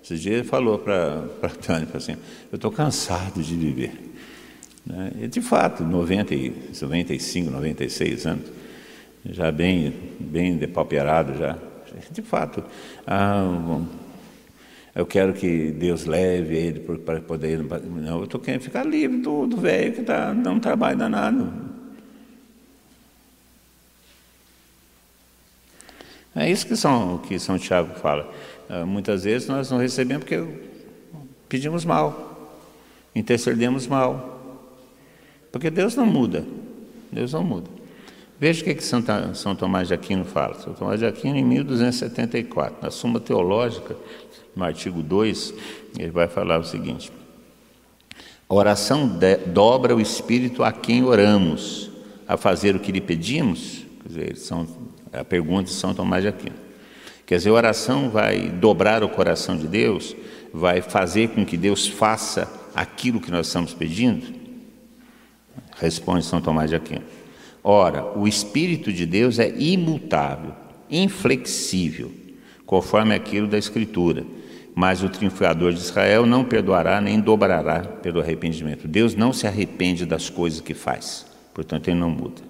Esses 0.02 0.20
dias 0.20 0.40
ele 0.40 0.44
falou 0.44 0.78
para 0.78 1.24
a 1.42 1.48
Tânia, 1.48 1.88
assim, 1.94 2.16
eu 2.50 2.56
estou 2.56 2.70
cansado 2.70 3.42
de 3.42 3.54
viver. 3.54 3.92
Né? 4.84 5.12
E 5.22 5.28
de 5.28 5.40
fato, 5.40 5.84
90, 5.84 6.34
95, 6.80 7.50
96 7.50 8.26
anos, 8.26 8.46
já 9.24 9.52
bem, 9.52 9.94
bem 10.18 10.56
depauperado 10.56 11.38
já. 11.38 11.56
De 12.10 12.22
fato, 12.22 12.64
ah, 13.06 13.80
eu 14.94 15.06
quero 15.06 15.32
que 15.32 15.70
Deus 15.70 16.04
leve 16.04 16.56
ele 16.56 16.80
para 16.80 17.20
poder. 17.20 17.58
Não, 17.58 18.18
eu 18.18 18.24
estou 18.24 18.40
querendo 18.40 18.62
ficar 18.62 18.84
livre 18.84 19.18
do, 19.18 19.46
do 19.46 19.56
velho 19.56 19.92
que 19.92 20.02
tá, 20.02 20.34
não 20.34 20.58
trabalha 20.58 20.96
danado. 20.96 21.71
É 26.34 26.50
isso 26.50 26.66
que 26.66 26.76
São, 26.76 27.18
que 27.18 27.38
São 27.38 27.58
Tiago 27.58 27.94
fala. 27.94 28.30
Ah, 28.68 28.86
muitas 28.86 29.24
vezes 29.24 29.48
nós 29.48 29.70
não 29.70 29.78
recebemos 29.78 30.24
porque 30.24 30.42
pedimos 31.48 31.84
mal, 31.84 32.58
intercedemos 33.14 33.86
mal. 33.86 34.40
Porque 35.52 35.68
Deus 35.68 35.94
não 35.94 36.06
muda. 36.06 36.44
Deus 37.12 37.34
não 37.34 37.44
muda. 37.44 37.68
Veja 38.40 38.62
o 38.62 38.64
que, 38.64 38.74
que 38.74 38.82
Santa, 38.82 39.34
São 39.34 39.54
Tomás 39.54 39.88
de 39.88 39.94
Aquino 39.94 40.24
fala. 40.24 40.54
São 40.54 40.72
Tomás 40.72 40.98
de 40.98 41.06
Aquino, 41.06 41.36
em 41.36 41.44
1274, 41.44 42.78
na 42.82 42.90
Suma 42.90 43.20
Teológica, 43.20 43.94
no 44.56 44.64
artigo 44.64 45.02
2, 45.02 45.54
ele 45.98 46.10
vai 46.10 46.26
falar 46.26 46.58
o 46.58 46.64
seguinte: 46.64 47.12
A 48.48 48.54
oração 48.54 49.06
de, 49.06 49.36
dobra 49.36 49.94
o 49.94 50.00
espírito 50.00 50.64
a 50.64 50.72
quem 50.72 51.04
oramos, 51.04 51.90
a 52.26 52.36
fazer 52.36 52.74
o 52.74 52.80
que 52.80 52.90
lhe 52.90 53.00
pedimos. 53.00 53.84
Quer 54.02 54.08
dizer, 54.08 54.36
são, 54.38 54.66
é 55.12 55.20
a 55.20 55.24
pergunta 55.24 55.64
de 55.64 55.72
São 55.72 55.92
Tomás 55.94 56.22
de 56.22 56.28
Aquino. 56.28 56.56
Quer 57.26 57.36
dizer, 57.36 57.50
a 57.50 57.54
oração 57.54 58.08
vai 58.08 58.48
dobrar 58.48 59.04
o 59.04 59.08
coração 59.08 59.56
de 59.56 59.66
Deus, 59.66 60.16
vai 60.52 60.80
fazer 60.80 61.28
com 61.28 61.44
que 61.44 61.56
Deus 61.56 61.86
faça 61.86 62.50
aquilo 62.74 63.20
que 63.20 63.30
nós 63.30 63.46
estamos 63.46 63.74
pedindo? 63.74 64.26
Responde 65.76 66.24
São 66.24 66.40
Tomás 66.40 66.70
de 66.70 66.76
Aquino. 66.76 67.04
Ora, 67.62 68.18
o 68.18 68.26
Espírito 68.26 68.92
de 68.92 69.06
Deus 69.06 69.38
é 69.38 69.48
imutável, 69.56 70.52
inflexível, 70.90 72.10
conforme 72.66 73.14
aquilo 73.14 73.46
da 73.46 73.58
Escritura. 73.58 74.24
Mas 74.74 75.02
o 75.02 75.08
triunfador 75.08 75.72
de 75.72 75.80
Israel 75.80 76.24
não 76.24 76.44
perdoará 76.44 77.00
nem 77.00 77.20
dobrará 77.20 77.80
pelo 77.80 78.20
arrependimento. 78.20 78.88
Deus 78.88 79.14
não 79.14 79.32
se 79.32 79.46
arrepende 79.46 80.06
das 80.06 80.30
coisas 80.30 80.62
que 80.62 80.72
faz, 80.72 81.26
portanto, 81.52 81.88
ele 81.88 82.00
não 82.00 82.10
muda. 82.10 82.40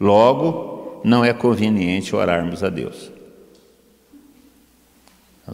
Logo, 0.00 0.79
não 1.04 1.24
é 1.24 1.32
conveniente 1.32 2.14
orarmos 2.14 2.62
a 2.62 2.68
Deus. 2.68 3.10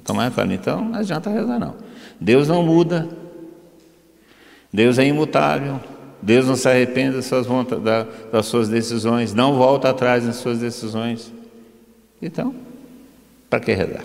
Tomás 0.05 0.35
fala, 0.35 0.53
então 0.53 0.85
não 0.85 0.99
adianta 0.99 1.31
rezar, 1.31 1.59
não. 1.59 1.75
Deus 2.21 2.49
não 2.49 2.63
muda, 2.63 3.09
Deus 4.73 4.99
é 4.99 5.07
imutável, 5.07 5.81
Deus 6.21 6.47
não 6.47 6.57
se 6.57 6.69
arrepende 6.69 7.17
das 7.17 7.27
suas, 7.27 7.47
das 8.31 8.47
suas 8.47 8.69
decisões, 8.69 9.33
não 9.33 9.55
volta 9.55 9.91
atrás 9.91 10.25
nas 10.25 10.37
suas 10.37 10.59
decisões. 10.59 11.33
Então, 12.21 12.55
para 13.49 13.61
que 13.61 13.73
rezar? 13.73 14.05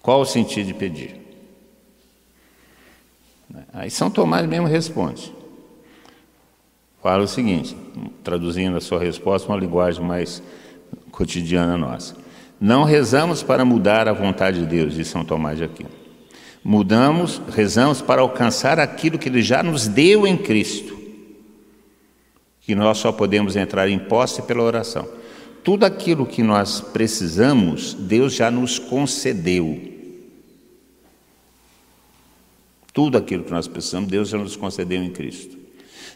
Qual 0.00 0.20
o 0.20 0.24
sentido 0.24 0.66
de 0.66 0.74
pedir? 0.74 1.20
Aí 3.72 3.90
São 3.90 4.10
Tomás 4.10 4.46
mesmo 4.46 4.66
responde. 4.66 5.35
Fala 7.06 7.22
o 7.22 7.28
seguinte, 7.28 7.76
traduzindo 8.24 8.76
a 8.76 8.80
sua 8.80 8.98
resposta 8.98 9.48
uma 9.48 9.56
linguagem 9.56 10.04
mais 10.04 10.42
cotidiana 11.12 11.78
nossa. 11.78 12.16
Não 12.60 12.82
rezamos 12.82 13.44
para 13.44 13.64
mudar 13.64 14.08
a 14.08 14.12
vontade 14.12 14.58
de 14.58 14.66
Deus, 14.66 14.94
diz 14.94 15.06
São 15.06 15.24
Tomás 15.24 15.56
de 15.56 15.62
Aquino. 15.62 15.88
Mudamos, 16.64 17.40
rezamos 17.48 18.02
para 18.02 18.22
alcançar 18.22 18.80
aquilo 18.80 19.20
que 19.20 19.28
Ele 19.28 19.40
já 19.40 19.62
nos 19.62 19.86
deu 19.86 20.26
em 20.26 20.36
Cristo, 20.36 20.98
que 22.62 22.74
nós 22.74 22.98
só 22.98 23.12
podemos 23.12 23.54
entrar 23.54 23.88
em 23.88 24.00
posse 24.00 24.42
pela 24.42 24.64
oração. 24.64 25.08
Tudo 25.62 25.86
aquilo 25.86 26.26
que 26.26 26.42
nós 26.42 26.80
precisamos, 26.80 27.94
Deus 27.94 28.34
já 28.34 28.50
nos 28.50 28.80
concedeu. 28.80 29.80
Tudo 32.92 33.16
aquilo 33.16 33.44
que 33.44 33.52
nós 33.52 33.68
precisamos, 33.68 34.10
Deus 34.10 34.28
já 34.28 34.38
nos 34.38 34.56
concedeu 34.56 35.00
em 35.00 35.10
Cristo. 35.10 35.55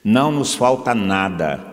Não 0.03 0.33
nos 0.33 0.55
falta 0.55 0.95
nada. 0.95 1.65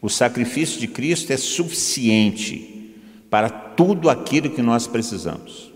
O 0.00 0.08
sacrifício 0.08 0.80
de 0.80 0.86
Cristo 0.86 1.32
é 1.32 1.36
suficiente 1.36 2.94
para 3.28 3.48
tudo 3.50 4.08
aquilo 4.08 4.50
que 4.50 4.62
nós 4.62 4.86
precisamos 4.86 5.72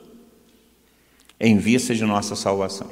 em 1.40 1.56
vista 1.56 1.94
de 1.94 2.04
nossa 2.04 2.36
salvação. 2.36 2.86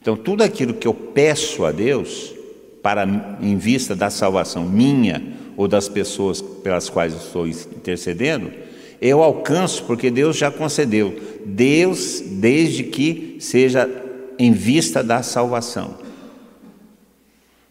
Então, 0.00 0.16
tudo 0.16 0.42
aquilo 0.42 0.74
que 0.74 0.88
eu 0.88 0.94
peço 0.94 1.64
a 1.64 1.70
Deus, 1.70 2.34
para 2.82 3.06
em 3.40 3.56
vista 3.56 3.94
da 3.94 4.10
salvação 4.10 4.64
minha 4.64 5.36
ou 5.56 5.68
das 5.68 5.88
pessoas 5.88 6.40
pelas 6.40 6.88
quais 6.88 7.12
eu 7.12 7.18
estou 7.18 7.46
intercedendo, 7.46 8.50
eu 9.00 9.22
alcanço 9.22 9.84
porque 9.84 10.10
Deus 10.10 10.36
já 10.36 10.50
concedeu. 10.50 11.16
Deus, 11.44 12.20
desde 12.20 12.84
que 12.84 13.36
seja 13.40 13.88
em 14.38 14.52
vista 14.52 15.02
da 15.02 15.22
salvação. 15.22 16.07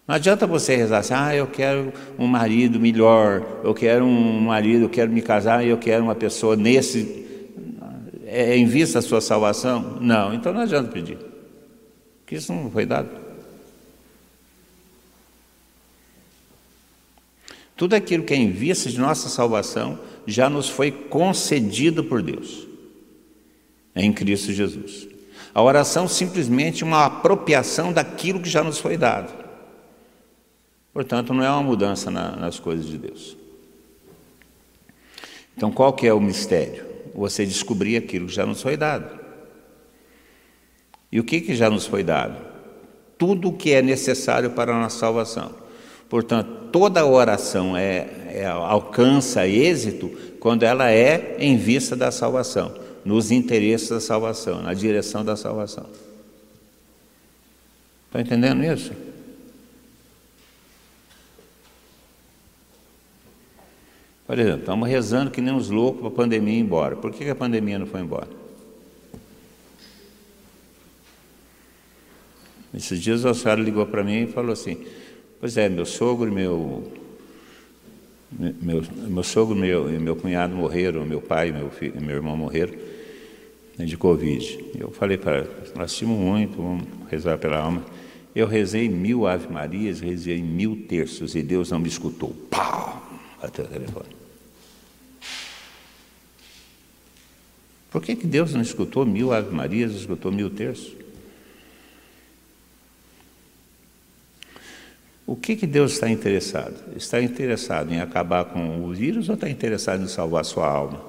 Não 0.07 0.15
adianta 0.15 0.47
você 0.47 0.75
rezar 0.75 0.99
assim, 0.99 1.13
ah, 1.13 1.35
eu 1.35 1.47
quero 1.47 1.91
um 2.17 2.27
marido 2.27 2.79
melhor, 2.79 3.59
eu 3.61 3.73
quero 3.73 4.05
um 4.05 4.39
marido, 4.39 4.85
eu 4.85 4.89
quero 4.89 5.11
me 5.11 5.21
casar 5.21 5.65
eu 5.65 5.77
quero 5.77 6.01
uma 6.03 6.15
pessoa 6.15 6.55
nesse 6.55 7.25
é, 8.25 8.51
é 8.53 8.57
em 8.57 8.65
vista 8.65 8.99
da 8.99 9.07
sua 9.07 9.19
salvação? 9.19 9.97
Não, 9.99 10.33
então 10.33 10.53
não 10.53 10.61
adianta 10.61 10.91
pedir, 10.91 11.17
porque 12.19 12.35
isso 12.35 12.53
não 12.53 12.71
foi 12.71 12.85
dado. 12.85 13.09
Tudo 17.75 17.93
aquilo 17.93 18.23
que 18.23 18.33
é 18.33 18.37
em 18.37 18.49
vista 18.49 18.89
de 18.89 18.99
nossa 18.99 19.29
salvação 19.29 19.99
já 20.25 20.49
nos 20.49 20.69
foi 20.69 20.89
concedido 20.89 22.03
por 22.03 22.21
Deus, 22.21 22.65
em 23.95 24.11
Cristo 24.13 24.53
Jesus. 24.53 25.07
A 25.53 25.61
oração 25.61 26.07
simplesmente 26.07 26.83
uma 26.83 27.05
apropriação 27.05 27.91
daquilo 27.91 28.39
que 28.39 28.49
já 28.49 28.63
nos 28.63 28.77
foi 28.77 28.97
dado. 28.97 29.46
Portanto, 30.97 31.31
não 31.31 31.43
é 31.43 31.49
uma 31.51 31.61
mudança 31.61 32.09
na, 32.09 32.35
nas 32.35 32.59
coisas 32.59 32.87
de 32.87 32.97
Deus. 32.97 33.37
Então, 35.55 35.71
qual 35.71 35.93
que 35.93 36.07
é 36.07 36.13
o 36.13 36.19
mistério? 36.19 36.87
você 37.13 37.45
descobrir 37.45 37.97
aquilo 37.97 38.25
que 38.25 38.33
já 38.33 38.47
nos 38.47 38.63
foi 38.63 38.75
dado. 38.75 39.19
E 41.11 41.19
o 41.19 41.23
que, 41.23 41.39
que 41.39 41.55
já 41.55 41.69
nos 41.69 41.85
foi 41.85 42.03
dado? 42.03 42.35
Tudo 43.15 43.49
o 43.49 43.53
que 43.53 43.73
é 43.73 43.81
necessário 43.81 44.51
para 44.51 44.71
a 44.71 44.79
nossa 44.79 44.97
salvação. 44.97 45.51
Portanto, 46.09 46.69
toda 46.71 47.05
oração 47.05 47.77
é, 47.77 48.07
é, 48.29 48.45
alcança 48.47 49.47
êxito 49.47 50.09
quando 50.39 50.63
ela 50.63 50.91
é 50.91 51.35
em 51.39 51.57
vista 51.57 51.95
da 51.95 52.11
salvação, 52.11 52.73
nos 53.05 53.29
interesses 53.29 53.89
da 53.89 53.99
salvação, 53.99 54.63
na 54.63 54.73
direção 54.73 55.23
da 55.23 55.35
salvação. 55.35 55.85
Está 58.07 58.21
entendendo 58.21 58.63
isso? 58.63 59.06
Por 64.27 64.37
exemplo, 64.37 64.59
estamos 64.59 64.89
rezando 64.89 65.31
que 65.31 65.39
nem 65.39 65.53
uns 65.53 65.69
loucos 65.69 66.01
para 66.01 66.09
a 66.09 66.11
pandemia 66.11 66.55
ir 66.55 66.59
embora. 66.59 66.97
Por 66.97 67.13
que 67.13 67.29
a 67.29 67.35
pandemia 67.35 67.79
não 67.79 67.87
foi 67.87 68.01
embora? 68.01 68.27
Esses 72.73 73.01
dias 73.01 73.23
o 73.23 73.33
senhora 73.33 73.61
ligou 73.61 73.85
para 73.85 74.03
mim 74.03 74.23
e 74.23 74.27
falou 74.27 74.51
assim: 74.51 74.85
Pois 75.39 75.55
é, 75.55 75.69
meu 75.69 75.85
sogro 75.85 76.29
e 76.29 76.33
meu, 76.33 76.91
meu, 78.37 78.83
meu 78.91 79.23
sogro 79.23 79.55
meu, 79.55 79.89
e 79.89 79.97
meu 79.97 80.15
cunhado 80.17 80.53
morreram, 80.53 81.05
meu 81.05 81.21
pai 81.21 81.47
e 81.47 81.51
meu, 81.53 81.71
meu 82.01 82.15
irmão 82.17 82.35
morreram 82.35 82.73
né, 83.77 83.85
de 83.85 83.95
Covid. 83.95 84.65
Eu 84.77 84.91
falei 84.91 85.17
para 85.17 85.37
ela: 85.37 85.85
tínhamos 85.85 86.19
muito, 86.19 86.57
vamos 86.57 86.83
rezar 87.09 87.37
pela 87.37 87.59
alma. 87.59 87.81
Eu 88.35 88.45
rezei 88.45 88.89
mil 88.89 89.25
Ave 89.25 89.51
Marias, 89.51 90.01
rezei 90.01 90.41
mil 90.43 90.85
terços 90.87 91.33
e 91.33 91.41
Deus 91.41 91.71
não 91.71 91.79
me 91.79 91.87
escutou. 91.87 92.35
Pau! 92.51 93.01
Até 93.41 93.63
o 93.63 93.67
telefone. 93.67 94.16
Por 97.97 98.03
que, 98.03 98.15
que 98.15 98.27
Deus 98.27 98.53
não 98.53 98.61
escutou 98.61 99.03
mil 99.07 99.33
Ave 99.33 99.51
Marias, 99.51 99.91
escutou 99.93 100.31
mil 100.31 100.51
terços? 100.51 100.95
O 105.25 105.35
que, 105.35 105.55
que 105.55 105.65
Deus 105.65 105.93
está 105.93 106.07
interessado? 106.07 106.95
Está 106.95 107.19
interessado 107.19 107.91
em 107.91 107.99
acabar 107.99 108.45
com 108.45 108.85
o 108.85 108.93
vírus 108.93 109.29
ou 109.29 109.33
está 109.33 109.49
interessado 109.49 110.03
em 110.03 110.07
salvar 110.07 110.45
sua 110.45 110.67
alma? 110.69 111.01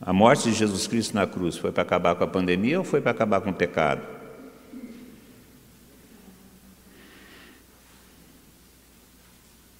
A 0.00 0.14
morte 0.14 0.44
de 0.44 0.54
Jesus 0.54 0.86
Cristo 0.86 1.14
na 1.14 1.26
cruz 1.26 1.58
foi 1.58 1.70
para 1.70 1.82
acabar 1.82 2.14
com 2.14 2.24
a 2.24 2.26
pandemia 2.26 2.78
ou 2.78 2.84
foi 2.86 3.02
para 3.02 3.10
acabar 3.10 3.42
com 3.42 3.50
o 3.50 3.54
pecado? 3.54 4.13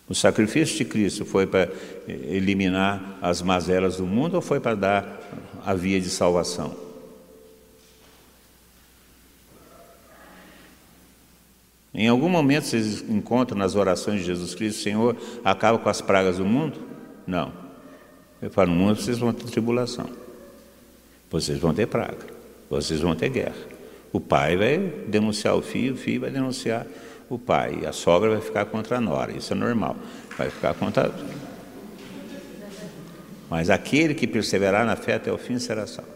O 0.08 0.14
sacrifício 0.14 0.76
de 0.76 0.84
Cristo 0.84 1.24
foi 1.24 1.46
para 1.46 1.70
eliminar 2.06 3.18
as 3.22 3.40
mazelas 3.40 3.96
do 3.96 4.06
mundo 4.06 4.34
ou 4.34 4.42
foi 4.42 4.60
para 4.60 4.74
dar 4.74 5.20
a 5.64 5.72
via 5.72 6.00
de 6.00 6.10
salvação? 6.10 6.76
Em 11.94 12.08
algum 12.08 12.28
momento 12.28 12.64
vocês 12.64 13.02
encontram 13.08 13.56
nas 13.56 13.76
orações 13.76 14.20
de 14.20 14.26
Jesus 14.26 14.54
Cristo, 14.54 14.82
Senhor, 14.82 15.16
acaba 15.44 15.78
com 15.78 15.88
as 15.88 16.00
pragas 16.00 16.38
do 16.38 16.44
mundo? 16.44 16.80
Não. 17.26 17.52
Ele 18.42 18.50
fala, 18.50 18.68
no 18.68 18.74
mundo 18.74 19.00
vocês 19.00 19.18
vão 19.18 19.32
ter 19.32 19.44
tribulação. 19.44 20.10
Vocês 21.30 21.58
vão 21.58 21.72
ter 21.72 21.86
praga. 21.86 22.26
Vocês 22.68 23.00
vão 23.00 23.14
ter 23.14 23.30
guerra. 23.30 23.54
O 24.12 24.20
pai 24.20 24.56
vai 24.56 24.78
denunciar 25.06 25.54
o 25.56 25.62
filho, 25.62 25.94
o 25.94 25.96
filho 25.96 26.20
vai 26.20 26.30
denunciar 26.30 26.86
o 27.28 27.38
pai. 27.38 27.80
E 27.82 27.86
a 27.86 27.92
sogra 27.92 28.30
vai 28.30 28.40
ficar 28.40 28.64
contra 28.66 28.98
a 28.98 29.00
nora. 29.00 29.32
Isso 29.32 29.52
é 29.52 29.56
normal. 29.56 29.96
Vai 30.36 30.50
ficar 30.50 30.74
contra. 30.74 31.12
Mas 33.50 33.70
aquele 33.70 34.14
que 34.14 34.26
perseverar 34.26 34.84
na 34.84 34.96
fé 34.96 35.14
até 35.14 35.32
o 35.32 35.38
fim 35.38 35.58
será 35.58 35.86
salvo. 35.86 36.14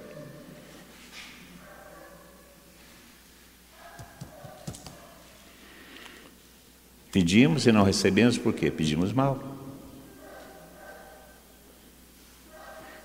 Pedimos 7.11 7.67
e 7.67 7.73
não 7.73 7.85
recebemos 7.85 8.37
por 8.37 8.53
quê? 8.53 8.71
Pedimos 8.71 9.13
mal. 9.13 9.43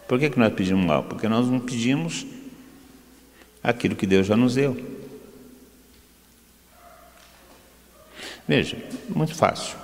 Por 0.07 0.19
que, 0.19 0.29
que 0.29 0.37
nós 0.37 0.53
pedimos 0.53 0.85
mal? 0.85 1.03
Porque 1.03 1.27
nós 1.27 1.47
não 1.47 1.59
pedimos 1.59 2.25
aquilo 3.63 3.95
que 3.95 4.05
Deus 4.05 4.27
já 4.27 4.35
nos 4.35 4.55
deu. 4.55 5.02
Veja, 8.47 8.77
muito 9.09 9.35
fácil. 9.35 9.77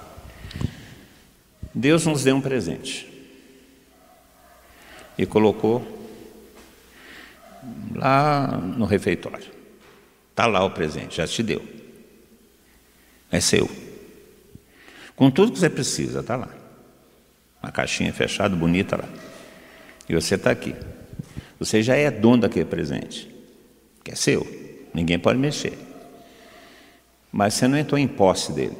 Deus 1.73 2.05
nos 2.05 2.23
deu 2.23 2.35
um 2.35 2.41
presente 2.41 3.07
e 5.17 5.25
colocou 5.25 5.85
lá 7.95 8.57
no 8.57 8.85
refeitório. 8.85 9.51
Está 10.31 10.45
lá 10.45 10.63
o 10.63 10.71
presente, 10.71 11.17
já 11.17 11.27
te 11.27 11.43
deu. 11.43 11.61
É 13.31 13.39
seu. 13.39 13.69
Com 15.15 15.29
tudo 15.29 15.51
que 15.51 15.59
você 15.59 15.69
precisa, 15.69 16.21
está 16.21 16.35
lá. 16.35 16.49
Uma 17.61 17.71
caixinha 17.71 18.13
fechada, 18.13 18.55
bonita 18.55 18.95
lá. 18.95 19.09
E 20.07 20.15
você 20.15 20.35
está 20.35 20.49
aqui. 20.51 20.73
Você 21.59 21.83
já 21.83 21.95
é 21.95 22.09
dono 22.09 22.43
daquele 22.43 22.65
presente, 22.65 23.29
que 24.03 24.11
é 24.11 24.15
seu. 24.15 24.47
Ninguém 24.93 25.19
pode 25.19 25.37
mexer. 25.37 25.77
Mas 27.31 27.53
você 27.53 27.67
não 27.67 27.77
entrou 27.77 27.99
em 27.99 28.07
posse 28.07 28.51
dele. 28.51 28.77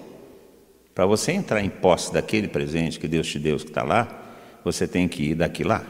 Para 0.94 1.06
você 1.06 1.32
entrar 1.32 1.64
em 1.64 1.70
posse 1.70 2.12
daquele 2.12 2.48
presente 2.48 3.00
que 3.00 3.08
Deus 3.08 3.28
te 3.28 3.40
deu, 3.40 3.58
que 3.58 3.66
está 3.66 3.84
lá, 3.84 4.08
você 4.64 4.88
tem 4.88 5.08
que 5.08 5.32
ir 5.32 5.36
daqui 5.36 5.64
lá 5.64 5.86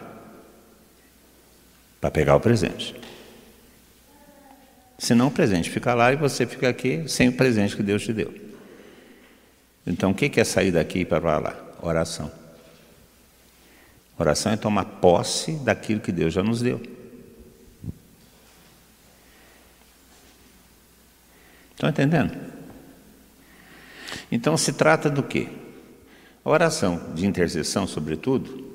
para 2.00 2.12
pegar 2.12 2.36
o 2.36 2.40
presente. 2.40 2.96
Senão 4.98 5.28
o 5.28 5.32
presente 5.32 5.70
fica 5.70 5.94
lá 5.94 6.12
e 6.12 6.16
você 6.16 6.46
fica 6.46 6.70
aqui 6.70 7.06
sem 7.08 7.30
o 7.30 7.34
presente 7.34 7.76
que 7.76 7.84
Deus 7.84 8.04
te 8.04 8.14
deu. 8.14 8.34
Então, 9.88 10.12
o 10.12 10.14
que 10.14 10.40
é 10.40 10.44
sair 10.44 10.72
daqui 10.72 11.06
para 11.06 11.40
lá? 11.40 11.56
Oração. 11.82 12.32
Oração 14.18 14.52
é 14.52 14.58
tomar 14.58 14.86
posse 14.86 15.54
daquilo 15.54 16.02
que 16.02 16.12
Deus 16.12 16.34
já 16.34 16.44
nos 16.44 16.62
deu. 16.62 16.82
Estão 21.80 21.90
entendendo? 21.90 22.36
Então 24.30 24.58
se 24.58 24.74
trata 24.74 25.10
do 25.10 25.24
quê? 25.24 25.48
A 26.44 26.50
oração 26.50 27.14
de 27.16 27.26
intercessão, 27.26 27.88
sobretudo, 27.88 28.68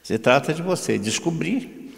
se 0.00 0.16
trata 0.16 0.54
de 0.54 0.62
você 0.62 0.96
descobrir 0.96 1.92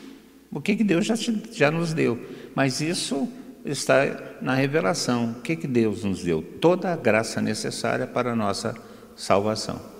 o 0.50 0.58
que, 0.58 0.74
que 0.74 0.82
Deus 0.82 1.04
já, 1.04 1.18
te, 1.18 1.42
já 1.52 1.70
nos 1.70 1.92
deu. 1.92 2.18
Mas 2.54 2.80
isso 2.80 3.30
está 3.62 4.38
na 4.40 4.54
revelação. 4.54 5.32
O 5.32 5.42
que, 5.42 5.54
que 5.54 5.66
Deus 5.66 6.02
nos 6.02 6.24
deu? 6.24 6.40
Toda 6.40 6.90
a 6.90 6.96
graça 6.96 7.38
necessária 7.42 8.06
para 8.06 8.32
a 8.32 8.36
nossa 8.36 8.74
salvação. 9.14 9.91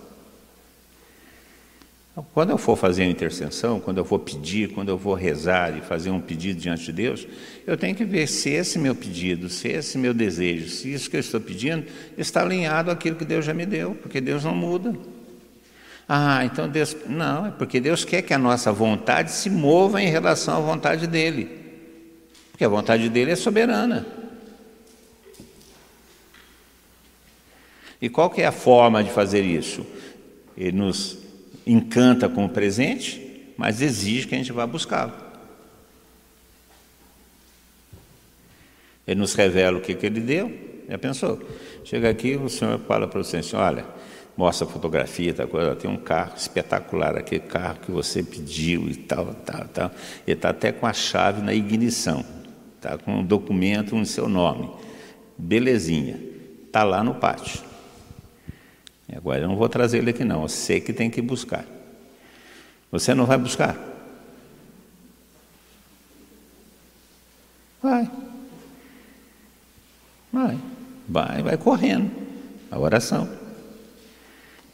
Quando 2.35 2.51
eu 2.51 2.59
for 2.59 2.77
fazer 2.77 3.05
a 3.05 3.07
intercessão, 3.07 3.81
quando 3.81 3.97
eu 3.97 4.05
for 4.05 4.19
pedir, 4.19 4.75
quando 4.75 4.91
eu 4.91 4.99
vou 4.99 5.15
rezar 5.15 5.75
e 5.77 5.81
fazer 5.81 6.11
um 6.11 6.21
pedido 6.21 6.61
diante 6.61 6.85
de 6.85 6.93
Deus, 6.93 7.27
eu 7.67 7.75
tenho 7.75 7.95
que 7.95 8.05
ver 8.05 8.27
se 8.27 8.51
esse 8.51 8.79
meu 8.79 8.95
pedido, 8.95 9.49
se 9.49 9.69
esse 9.69 9.97
meu 9.97 10.13
desejo, 10.13 10.69
se 10.69 10.93
isso 10.93 11.09
que 11.09 11.17
eu 11.17 11.21
estou 11.21 11.41
pedindo 11.41 11.87
está 12.19 12.43
alinhado 12.43 12.91
àquilo 12.91 13.17
que 13.17 13.25
Deus 13.25 13.47
já 13.47 13.55
me 13.55 13.65
deu, 13.65 13.95
porque 13.95 14.21
Deus 14.21 14.45
não 14.45 14.55
muda. 14.55 14.95
Ah, 16.07 16.45
então 16.45 16.69
Deus. 16.69 16.95
Não, 17.07 17.47
é 17.47 17.51
porque 17.51 17.81
Deus 17.81 18.05
quer 18.05 18.21
que 18.21 18.35
a 18.35 18.39
nossa 18.39 18.71
vontade 18.71 19.31
se 19.33 19.49
mova 19.49 20.03
em 20.03 20.09
relação 20.09 20.59
à 20.59 20.61
vontade 20.61 21.07
dEle. 21.07 21.49
Porque 22.51 22.65
a 22.65 22.69
vontade 22.69 23.09
dele 23.09 23.31
é 23.31 23.37
soberana. 23.37 24.07
E 28.03 28.11
qual 28.11 28.29
que 28.29 28.43
é 28.43 28.47
a 28.47 28.53
forma 28.53 29.03
de 29.03 29.11
fazer 29.11 29.43
isso? 29.43 29.87
Ele 30.55 30.77
nos 30.77 31.22
encanta 31.67 32.29
com 32.29 32.45
o 32.45 32.49
presente, 32.49 33.55
mas 33.57 33.81
exige 33.81 34.27
que 34.27 34.35
a 34.35 34.39
gente 34.39 34.53
vá 34.53 34.67
buscá-lo. 34.67 35.13
Ele 39.07 39.21
nos 39.21 39.35
revela 39.35 39.79
o 39.79 39.81
que, 39.81 39.95
que 39.95 40.07
ele 40.07 40.21
deu. 40.21 40.53
Já 40.89 40.99
pensou? 40.99 41.41
Chega 41.85 42.09
aqui, 42.09 42.37
o 42.37 42.49
senhor 42.49 42.79
fala 42.81 43.07
para 43.09 43.23
você 43.23 43.39
assim, 43.39 43.57
olha, 43.57 43.85
mostra 44.37 44.67
a 44.67 44.71
fotografia, 44.71 45.35
tá, 45.35 45.45
tem 45.79 45.91
um 45.91 45.97
carro 45.97 46.35
espetacular, 46.37 47.17
aquele 47.17 47.41
carro 47.41 47.79
que 47.81 47.91
você 47.91 48.23
pediu 48.23 48.89
e 48.89 48.95
tal, 48.95 49.35
tal, 49.35 49.67
tal. 49.69 49.91
Ele 50.27 50.37
está 50.37 50.51
até 50.51 50.73
com 50.73 50.87
a 50.87 50.93
chave 50.93 51.43
na 51.43 51.53
ignição. 51.53 52.25
Está 52.77 52.99
com 52.99 53.21
um 53.21 53.25
documento 53.25 53.95
no 53.95 54.05
seu 54.05 54.29
nome. 54.29 54.71
Belezinha. 55.39 56.19
Está 56.67 56.83
lá 56.83 57.05
no 57.05 57.15
pátio. 57.15 57.72
Agora 59.17 59.41
eu 59.41 59.49
não 59.49 59.57
vou 59.57 59.69
trazer 59.69 59.99
ele 59.99 60.11
aqui 60.11 60.25
não. 60.25 60.43
Você 60.43 60.81
que 60.81 60.93
tem 60.93 61.11
que 61.11 61.21
buscar. 61.21 61.65
Você 62.91 63.15
não 63.15 63.27
vai 63.27 63.39
buscar? 63.39 63.77
Vai. 67.83 68.11
Vai. 70.33 70.59
Vai, 71.09 71.43
vai 71.43 71.57
correndo. 71.57 72.11
A 72.71 72.79
oração. 72.79 73.29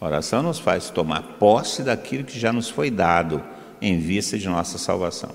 A 0.00 0.06
oração 0.06 0.42
nos 0.42 0.58
faz 0.58 0.90
tomar 0.90 1.22
posse 1.38 1.82
daquilo 1.82 2.24
que 2.24 2.38
já 2.38 2.52
nos 2.52 2.68
foi 2.68 2.90
dado 2.90 3.42
em 3.80 3.98
vista 3.98 4.38
de 4.38 4.48
nossa 4.48 4.78
salvação. 4.78 5.34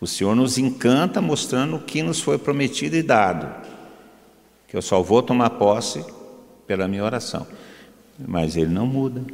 O 0.00 0.06
Senhor 0.06 0.34
nos 0.34 0.58
encanta 0.58 1.20
mostrando 1.20 1.76
o 1.76 1.82
que 1.82 2.02
nos 2.02 2.20
foi 2.20 2.38
prometido 2.38 2.96
e 2.96 3.02
dado, 3.02 3.52
que 4.68 4.76
eu 4.76 4.80
só 4.80 5.02
vou 5.02 5.22
tomar 5.22 5.50
posse 5.50 6.04
pela 6.68 6.86
minha 6.86 7.02
oração. 7.02 7.46
Mas 8.18 8.56
Ele 8.56 8.70
não 8.70 8.86
muda. 8.86 9.24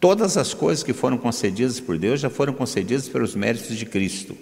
Todas 0.00 0.36
as 0.36 0.54
coisas 0.54 0.82
que 0.82 0.92
foram 0.92 1.18
concedidas 1.18 1.78
por 1.78 1.98
Deus 1.98 2.20
já 2.20 2.30
foram 2.30 2.54
concedidas 2.54 3.08
pelos 3.08 3.34
méritos 3.34 3.76
de 3.76 3.84
Cristo. 3.84 4.36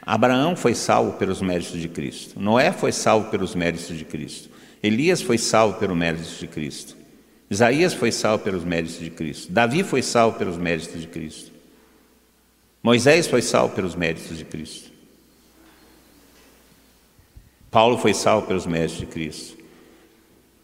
Abraão 0.00 0.56
foi 0.56 0.74
salvo 0.74 1.18
pelos 1.18 1.42
méritos 1.42 1.78
de 1.78 1.88
Cristo. 1.88 2.40
Noé 2.40 2.72
foi 2.72 2.92
salvo 2.92 3.30
pelos 3.30 3.54
méritos 3.54 3.96
de 3.96 4.04
Cristo. 4.04 4.48
Elias 4.82 5.20
foi 5.20 5.36
salvo 5.36 5.78
pelos 5.78 5.96
méritos 5.96 6.38
de 6.38 6.46
Cristo. 6.46 6.96
Isaías 7.50 7.92
foi 7.92 8.10
salvo 8.12 8.42
pelos 8.44 8.64
méritos 8.64 8.98
de 8.98 9.10
Cristo. 9.10 9.52
Davi 9.52 9.82
foi 9.82 10.02
salvo 10.02 10.38
pelos 10.38 10.56
méritos 10.56 10.98
de 11.00 11.06
Cristo. 11.06 11.52
Moisés 12.82 13.26
foi 13.26 13.42
salvo 13.42 13.74
pelos 13.74 13.94
méritos 13.94 14.38
de 14.38 14.44
Cristo. 14.44 14.97
Paulo 17.70 17.98
foi 17.98 18.14
salvo 18.14 18.46
pelos 18.46 18.66
méritos 18.66 18.98
de 18.98 19.06
Cristo. 19.06 19.58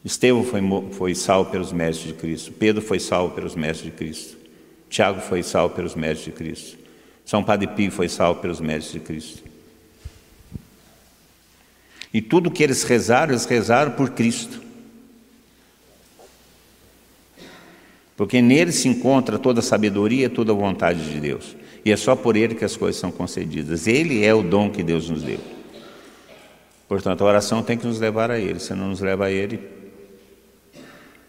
Estevão 0.04 0.44
foi, 0.44 0.60
foi 0.92 1.14
salvo 1.14 1.50
pelos 1.50 1.72
méritos 1.72 2.02
de 2.02 2.12
Cristo. 2.12 2.52
Pedro 2.52 2.82
foi 2.82 3.00
salvo 3.00 3.34
pelos 3.34 3.54
méritos 3.54 3.82
de 3.82 3.90
Cristo. 3.90 4.36
Tiago 4.88 5.20
foi 5.20 5.42
salvo 5.42 5.74
pelos 5.74 5.94
méritos 5.94 6.24
de 6.24 6.32
Cristo. 6.32 6.78
São 7.24 7.42
Padre 7.42 7.66
Pio 7.68 7.90
foi 7.90 8.08
salvo 8.08 8.40
pelos 8.40 8.60
méritos 8.60 8.92
de 8.92 9.00
Cristo. 9.00 9.42
E 12.12 12.22
tudo 12.22 12.50
que 12.50 12.62
eles 12.62 12.84
rezaram, 12.84 13.32
eles 13.32 13.44
rezaram 13.44 13.92
por 13.92 14.10
Cristo. 14.10 14.62
Porque 18.16 18.40
nele 18.40 18.70
se 18.70 18.86
encontra 18.86 19.38
toda 19.38 19.60
a 19.60 19.62
sabedoria, 19.62 20.30
toda 20.30 20.52
a 20.52 20.54
vontade 20.54 21.10
de 21.10 21.18
Deus. 21.18 21.56
E 21.84 21.90
é 21.90 21.96
só 21.96 22.14
por 22.14 22.36
ele 22.36 22.54
que 22.54 22.64
as 22.64 22.76
coisas 22.76 23.00
são 23.00 23.10
concedidas. 23.10 23.86
Ele 23.86 24.24
é 24.24 24.32
o 24.32 24.42
dom 24.42 24.70
que 24.70 24.82
Deus 24.82 25.10
nos 25.10 25.22
deu. 25.22 25.40
Portanto, 26.88 27.22
a 27.22 27.26
oração 27.26 27.62
tem 27.62 27.78
que 27.78 27.86
nos 27.86 27.98
levar 27.98 28.30
a 28.30 28.38
ele. 28.38 28.60
Se 28.60 28.74
não 28.74 28.88
nos 28.88 29.00
leva 29.00 29.26
a 29.26 29.30
ele, 29.30 29.60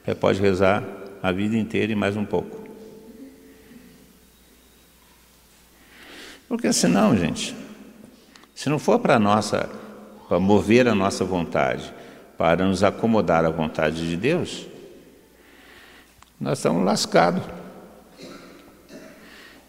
você 0.04 0.13
pode 0.13 0.41
rezar 0.41 0.84
a 1.22 1.32
vida 1.32 1.58
inteira 1.58 1.91
e 1.91 1.96
mais 1.96 2.15
um 2.15 2.26
pouco. 2.26 2.63
Porque 6.48 6.72
senão, 6.72 7.18
gente, 7.18 7.56
se 8.54 8.70
não 8.70 8.78
for 8.78 9.00
para 9.00 9.18
nossa 9.18 9.70
para 10.28 10.39
mover 10.39 10.88
a 10.88 10.96
nossa 10.96 11.24
vontade, 11.24 11.94
para 12.38 12.65
nos 12.65 12.84
acomodar 12.84 13.46
à 13.46 13.50
vontade 13.50 14.10
de 14.10 14.18
Deus, 14.18 14.65
nós 16.39 16.58
estamos 16.58 16.84
lascados. 16.84 17.44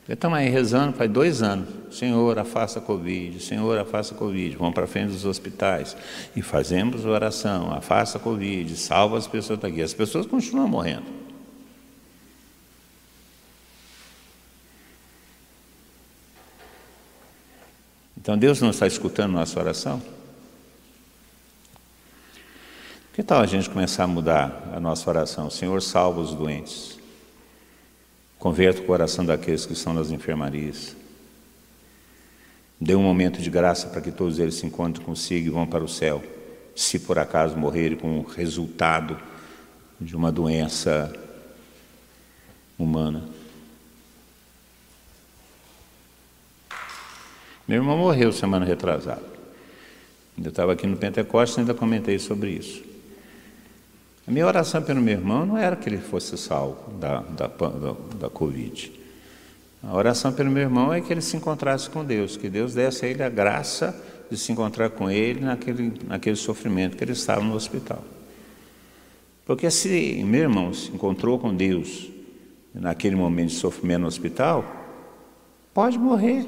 Estamos 0.09 0.39
aí 0.39 0.49
rezando 0.49 0.97
faz 0.97 1.11
dois 1.11 1.43
anos. 1.43 1.69
Senhor, 1.97 2.39
afasta 2.39 2.79
a 2.79 2.83
Covid, 2.83 3.43
Senhor, 3.43 3.79
afasta 3.79 4.15
a 4.15 4.19
Covid. 4.19 4.55
Vamos 4.57 4.75
para 4.75 4.87
frente 4.87 5.13
dos 5.13 5.25
hospitais 5.25 5.97
e 6.37 6.43
fazemos 6.43 7.07
oração, 7.07 7.73
afasta 7.73 8.19
a 8.19 8.21
Covid, 8.21 8.77
salva 8.77 9.17
as 9.17 9.27
pessoas 9.27 9.59
daqui. 9.59 9.81
As 9.81 9.95
pessoas 9.95 10.27
continuam 10.27 10.69
morrendo. 10.69 11.07
Então 18.19 18.37
Deus 18.37 18.61
não 18.61 18.71
está 18.71 18.87
escutando 18.87 19.33
nossa 19.33 19.59
oração? 19.59 20.03
Que 23.15 23.23
tal 23.23 23.41
a 23.41 23.47
gente 23.47 23.71
começar 23.71 24.05
a 24.05 24.07
mudar 24.07 24.71
a 24.75 24.79
nossa 24.79 25.09
oração? 25.09 25.49
Senhor, 25.49 25.81
salva 25.81 26.21
os 26.21 26.35
doentes. 26.35 26.99
Converta 28.39 28.83
o 28.83 28.85
coração 28.85 29.25
daqueles 29.25 29.65
que 29.65 29.73
estão 29.73 29.95
nas 29.95 30.11
enfermarias. 30.11 30.95
Dê 32.81 32.95
um 32.95 33.03
momento 33.03 33.41
de 33.41 33.51
graça 33.51 33.89
para 33.89 34.01
que 34.01 34.13
todos 34.13 34.39
eles 34.39 34.57
se 34.57 34.67
encontrem 34.67 35.05
consigo 35.05 35.47
e 35.47 35.51
vão 35.51 35.67
para 35.67 35.83
o 35.83 35.89
céu, 35.89 36.23
se 36.75 36.99
por 36.99 37.19
acaso 37.19 37.57
morrerem 37.57 37.97
com 37.97 38.19
o 38.19 38.23
resultado 38.23 39.19
de 40.01 40.15
uma 40.15 40.31
doença 40.31 41.13
humana. 42.79 43.25
Meu 47.67 47.79
irmão 47.79 47.97
morreu 47.97 48.31
semana 48.31 48.65
retrasada. 48.65 49.25
Eu 50.41 50.51
estava 50.51 50.75
aqui 50.75 50.87
no 50.87 50.97
Pentecostes 50.97 51.57
e 51.57 51.61
ainda 51.61 51.75
comentei 51.75 52.19
sobre 52.19 52.51
isso. 52.51 52.85
A 54.29 54.31
minha 54.31 54.47
oração 54.47 54.83
pelo 54.83 55.01
meu 55.01 55.15
irmão 55.15 55.47
não 55.47 55.57
era 55.57 55.75
que 55.77 55.89
ele 55.89 55.99
fosse 55.99 56.37
salvo 56.37 56.93
da, 56.99 57.21
da, 57.21 57.47
da, 57.47 57.97
da 58.19 58.31
Covid. 58.31 58.93
A 59.83 59.95
oração 59.95 60.33
pelo 60.33 60.51
meu 60.51 60.63
irmão 60.63 60.93
é 60.93 61.01
que 61.01 61.13
ele 61.13 61.21
se 61.21 61.37
encontrasse 61.37 61.89
com 61.89 62.05
Deus, 62.05 62.37
que 62.37 62.49
Deus 62.49 62.75
desse 62.75 63.05
a 63.05 63.09
ele 63.09 63.23
a 63.23 63.29
graça 63.29 63.95
de 64.31 64.37
se 64.37 64.51
encontrar 64.51 64.91
com 64.91 65.11
ele 65.11 65.41
naquele, 65.41 65.93
naquele 66.07 66.37
sofrimento 66.37 66.97
que 66.97 67.05
ele 67.05 67.13
estava 67.13 67.43
no 67.43 67.55
hospital. 67.55 68.03
Porque 69.45 69.71
se 69.71 70.23
meu 70.25 70.43
irmão 70.43 70.75
se 70.75 70.91
encontrou 70.91 71.39
com 71.39 71.55
Deus 71.55 72.11
naquele 72.75 73.15
momento 73.15 73.51
de 73.51 73.55
sofrimento 73.55 74.01
no 74.01 74.09
hospital, 74.09 74.65
pode 75.73 75.99
morrer, 75.99 76.47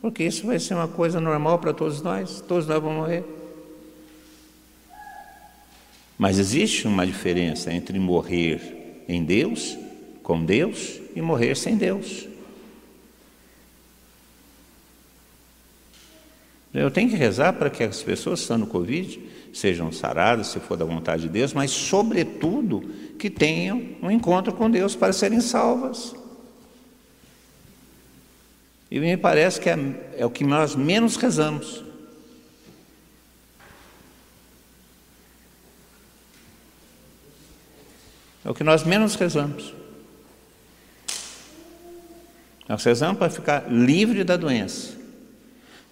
porque 0.00 0.24
isso 0.24 0.46
vai 0.46 0.58
ser 0.58 0.74
uma 0.74 0.86
coisa 0.86 1.20
normal 1.20 1.58
para 1.58 1.72
todos 1.72 2.02
nós, 2.02 2.40
todos 2.46 2.66
nós 2.66 2.82
vamos 2.82 2.98
morrer. 2.98 3.24
Mas 6.18 6.38
existe 6.38 6.86
uma 6.86 7.06
diferença 7.06 7.72
entre 7.72 7.98
morrer 7.98 9.04
em 9.08 9.24
Deus, 9.24 9.78
com 10.22 10.44
Deus, 10.44 11.00
e 11.16 11.22
morrer 11.22 11.56
sem 11.56 11.76
Deus. 11.76 12.27
Eu 16.78 16.90
tenho 16.90 17.10
que 17.10 17.16
rezar 17.16 17.52
para 17.54 17.70
que 17.70 17.82
as 17.82 18.02
pessoas 18.02 18.40
que 18.40 18.44
estão 18.44 18.58
no 18.58 18.66
Covid 18.66 19.20
sejam 19.52 19.90
saradas, 19.90 20.48
se 20.48 20.60
for 20.60 20.76
da 20.76 20.84
vontade 20.84 21.22
de 21.22 21.28
Deus, 21.28 21.52
mas, 21.52 21.70
sobretudo, 21.70 22.82
que 23.18 23.28
tenham 23.28 23.96
um 24.00 24.10
encontro 24.10 24.52
com 24.52 24.70
Deus 24.70 24.94
para 24.94 25.12
serem 25.12 25.40
salvas. 25.40 26.14
E 28.90 29.00
me 29.00 29.16
parece 29.16 29.60
que 29.60 29.68
é, 29.68 29.78
é 30.16 30.24
o 30.24 30.30
que 30.30 30.44
nós 30.44 30.74
menos 30.74 31.16
rezamos. 31.16 31.84
É 38.44 38.50
o 38.50 38.54
que 38.54 38.64
nós 38.64 38.84
menos 38.84 39.14
rezamos. 39.14 39.74
Nós 42.68 42.84
rezamos 42.84 43.18
para 43.18 43.30
ficar 43.30 43.70
livre 43.70 44.22
da 44.24 44.36
doença, 44.36 44.97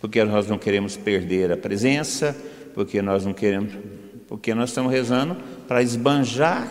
porque 0.00 0.22
nós 0.24 0.46
não 0.46 0.58
queremos 0.58 0.96
perder 0.96 1.52
a 1.52 1.56
presença, 1.56 2.36
porque 2.74 3.00
nós 3.00 3.24
não 3.24 3.32
queremos, 3.32 3.72
porque 4.28 4.54
nós 4.54 4.70
estamos 4.70 4.92
rezando 4.92 5.36
para 5.66 5.82
esbanjar 5.82 6.70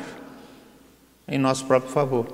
em 1.27 1.37
nosso 1.37 1.65
próprio 1.65 1.91
favor, 1.91 2.27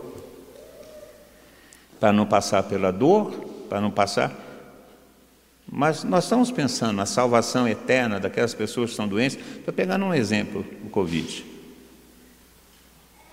para 1.99 2.11
não 2.11 2.25
passar 2.25 2.63
pela 2.63 2.91
dor, 2.91 3.31
para 3.69 3.79
não 3.79 3.91
passar. 3.91 4.31
Mas 5.71 6.03
nós 6.03 6.25
estamos 6.25 6.51
pensando 6.51 6.93
na 6.93 7.05
salvação 7.05 7.67
eterna 7.67 8.19
daquelas 8.19 8.53
pessoas 8.53 8.89
que 8.89 8.91
estão 8.91 9.07
doentes. 9.07 9.37
Estou 9.57 9.73
pegando 9.73 10.03
um 10.03 10.13
exemplo, 10.13 10.65
o 10.83 10.89
Covid. 10.89 11.50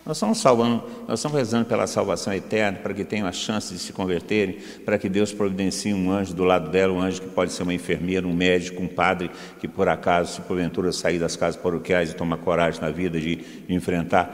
Nós 0.09 0.17
estamos 0.17 0.39
salvando, 0.39 0.83
nós 1.07 1.19
estamos 1.19 1.37
rezando 1.37 1.67
pela 1.67 1.87
salvação 1.87 2.33
eterna, 2.33 2.79
para 2.79 2.95
que 2.95 3.05
tenham 3.05 3.29
a 3.29 3.33
chance 3.33 3.75
de 3.75 3.79
se 3.79 3.93
converterem, 3.93 4.59
para 4.83 4.99
que 4.99 5.07
Deus 5.07 5.35
providencie 5.35 5.93
um 5.93 6.11
anjo 6.11 6.33
do 6.33 6.45
lado 6.45 6.71
dela, 6.71 6.95
um 6.95 7.03
anjo 7.03 7.21
que 7.21 7.29
pode 7.29 7.53
ser 7.53 7.63
uma 7.63 7.75
enfermeira, 7.75 8.27
um 8.27 8.33
médico, 8.33 8.83
um 8.83 8.89
padre, 8.89 9.31
que 9.61 9.69
por 9.69 9.87
acaso, 9.87 10.37
se 10.37 10.41
porventura 10.41 10.93
sair 10.93 11.19
das 11.19 11.37
casas 11.37 11.61
paroquiais 11.61 12.11
e 12.11 12.15
tomar 12.15 12.39
coragem 12.39 12.81
na 12.81 12.89
vida 12.89 13.21
de, 13.21 13.37
de 13.37 13.75
enfrentar. 13.75 14.33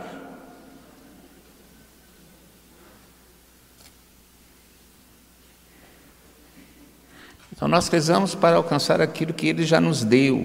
Então 7.51 7.67
nós 7.67 7.89
rezamos 7.89 8.37
para 8.37 8.55
alcançar 8.55 9.01
aquilo 9.01 9.35
que 9.35 9.49
Ele 9.49 9.65
já 9.65 9.81
nos 9.81 10.05
deu 10.05 10.37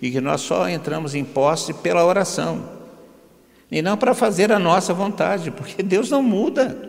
e 0.00 0.12
que 0.12 0.20
nós 0.20 0.42
só 0.42 0.68
entramos 0.68 1.16
em 1.16 1.24
posse 1.24 1.74
pela 1.74 2.04
oração 2.04 2.77
e 3.70 3.82
não 3.82 3.96
para 3.96 4.14
fazer 4.14 4.50
a 4.50 4.58
nossa 4.58 4.94
vontade, 4.94 5.50
porque 5.50 5.82
Deus 5.82 6.10
não 6.10 6.22
muda. 6.22 6.88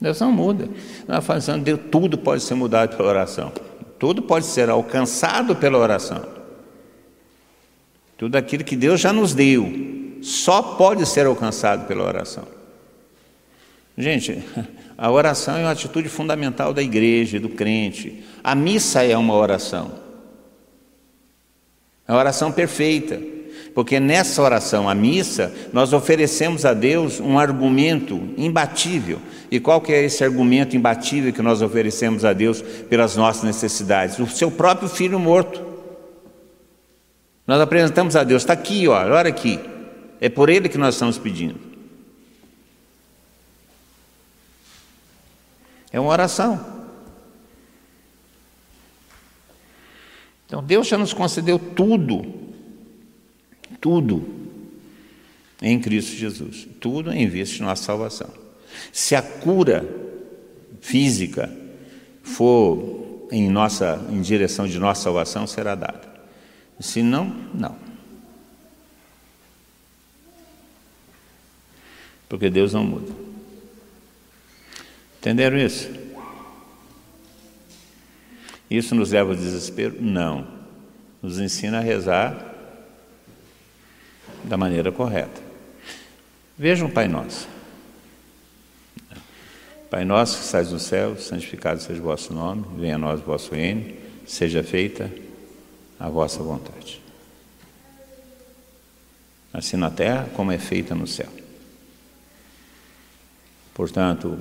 Deus 0.00 0.20
não 0.20 0.32
muda. 0.32 0.68
Nós 1.06 1.24
falando, 1.24 1.64
Deus, 1.64 1.80
tudo 1.90 2.16
pode 2.16 2.42
ser 2.42 2.54
mudado 2.54 2.96
pela 2.96 3.08
oração. 3.08 3.52
Tudo 3.98 4.22
pode 4.22 4.46
ser 4.46 4.70
alcançado 4.70 5.56
pela 5.56 5.76
oração. 5.76 6.24
Tudo 8.16 8.36
aquilo 8.36 8.64
que 8.64 8.76
Deus 8.76 9.00
já 9.00 9.12
nos 9.12 9.34
deu, 9.34 10.18
só 10.22 10.62
pode 10.62 11.04
ser 11.04 11.26
alcançado 11.26 11.86
pela 11.86 12.04
oração. 12.04 12.44
Gente, 13.96 14.42
a 14.96 15.10
oração 15.10 15.56
é 15.56 15.62
uma 15.62 15.72
atitude 15.72 16.08
fundamental 16.08 16.72
da 16.72 16.82
igreja, 16.82 17.38
do 17.38 17.48
crente. 17.48 18.24
A 18.42 18.54
missa 18.54 19.02
é 19.02 19.16
uma 19.16 19.34
oração. 19.34 20.07
É 22.08 22.12
a 22.12 22.16
oração 22.16 22.50
perfeita, 22.50 23.20
porque 23.74 24.00
nessa 24.00 24.40
oração, 24.42 24.88
a 24.88 24.94
missa, 24.94 25.52
nós 25.74 25.92
oferecemos 25.92 26.64
a 26.64 26.72
Deus 26.72 27.20
um 27.20 27.38
argumento 27.38 28.30
imbatível. 28.38 29.20
E 29.50 29.60
qual 29.60 29.80
que 29.80 29.92
é 29.92 30.02
esse 30.02 30.24
argumento 30.24 30.74
imbatível 30.74 31.32
que 31.34 31.42
nós 31.42 31.60
oferecemos 31.60 32.24
a 32.24 32.32
Deus 32.32 32.62
pelas 32.62 33.14
nossas 33.14 33.42
necessidades? 33.42 34.18
O 34.18 34.26
seu 34.26 34.50
próprio 34.50 34.88
filho 34.88 35.18
morto. 35.18 35.62
Nós 37.46 37.60
apresentamos 37.60 38.16
a 38.16 38.24
Deus, 38.24 38.42
está 38.42 38.54
aqui, 38.54 38.88
ó, 38.88 38.94
olha 38.94 39.28
aqui. 39.28 39.60
É 40.20 40.28
por 40.28 40.48
ele 40.48 40.68
que 40.68 40.78
nós 40.78 40.94
estamos 40.94 41.18
pedindo. 41.18 41.60
É 45.92 46.00
uma 46.00 46.10
oração. 46.10 46.77
Então 50.48 50.64
Deus 50.64 50.86
já 50.88 50.96
nos 50.96 51.12
concedeu 51.12 51.58
tudo, 51.58 52.24
tudo 53.82 54.26
em 55.60 55.78
Cristo 55.78 56.16
Jesus, 56.16 56.66
tudo 56.80 57.12
em 57.12 57.28
vista 57.28 57.56
de 57.56 57.62
nossa 57.62 57.82
salvação. 57.82 58.30
Se 58.90 59.14
a 59.14 59.20
cura 59.20 59.86
física 60.80 61.54
for 62.22 63.28
em 63.30 63.50
nossa 63.50 64.02
em 64.10 64.22
direção 64.22 64.66
de 64.66 64.78
nossa 64.78 65.02
salvação, 65.02 65.46
será 65.46 65.74
dada. 65.74 66.08
Se 66.80 67.02
não, 67.02 67.26
não. 67.52 67.76
Porque 72.26 72.48
Deus 72.48 72.72
não 72.72 72.84
muda. 72.84 73.12
Entenderam 75.18 75.58
isso? 75.58 76.07
Isso 78.70 78.94
nos 78.94 79.12
leva 79.12 79.30
ao 79.30 79.36
desespero? 79.36 79.96
Não. 80.00 80.46
Nos 81.22 81.38
ensina 81.38 81.78
a 81.78 81.80
rezar 81.80 82.54
da 84.44 84.56
maneira 84.56 84.92
correta. 84.92 85.40
Vejam 86.56 86.90
Pai 86.90 87.08
Nosso. 87.08 87.48
Pai 89.90 90.04
nosso 90.04 90.38
que 90.38 90.44
estás 90.44 90.70
no 90.70 90.78
céu, 90.78 91.16
santificado 91.16 91.80
seja 91.80 91.98
o 91.98 92.04
vosso 92.04 92.34
nome, 92.34 92.62
venha 92.78 92.96
a 92.96 92.98
nós 92.98 93.20
o 93.20 93.24
vosso 93.24 93.54
reino, 93.54 93.94
seja 94.26 94.62
feita 94.62 95.10
a 95.98 96.10
vossa 96.10 96.42
vontade. 96.42 97.00
Assim 99.50 99.78
na 99.78 99.90
terra 99.90 100.28
como 100.34 100.52
é 100.52 100.58
feita 100.58 100.94
no 100.94 101.06
céu. 101.06 101.28
Portanto, 103.72 104.38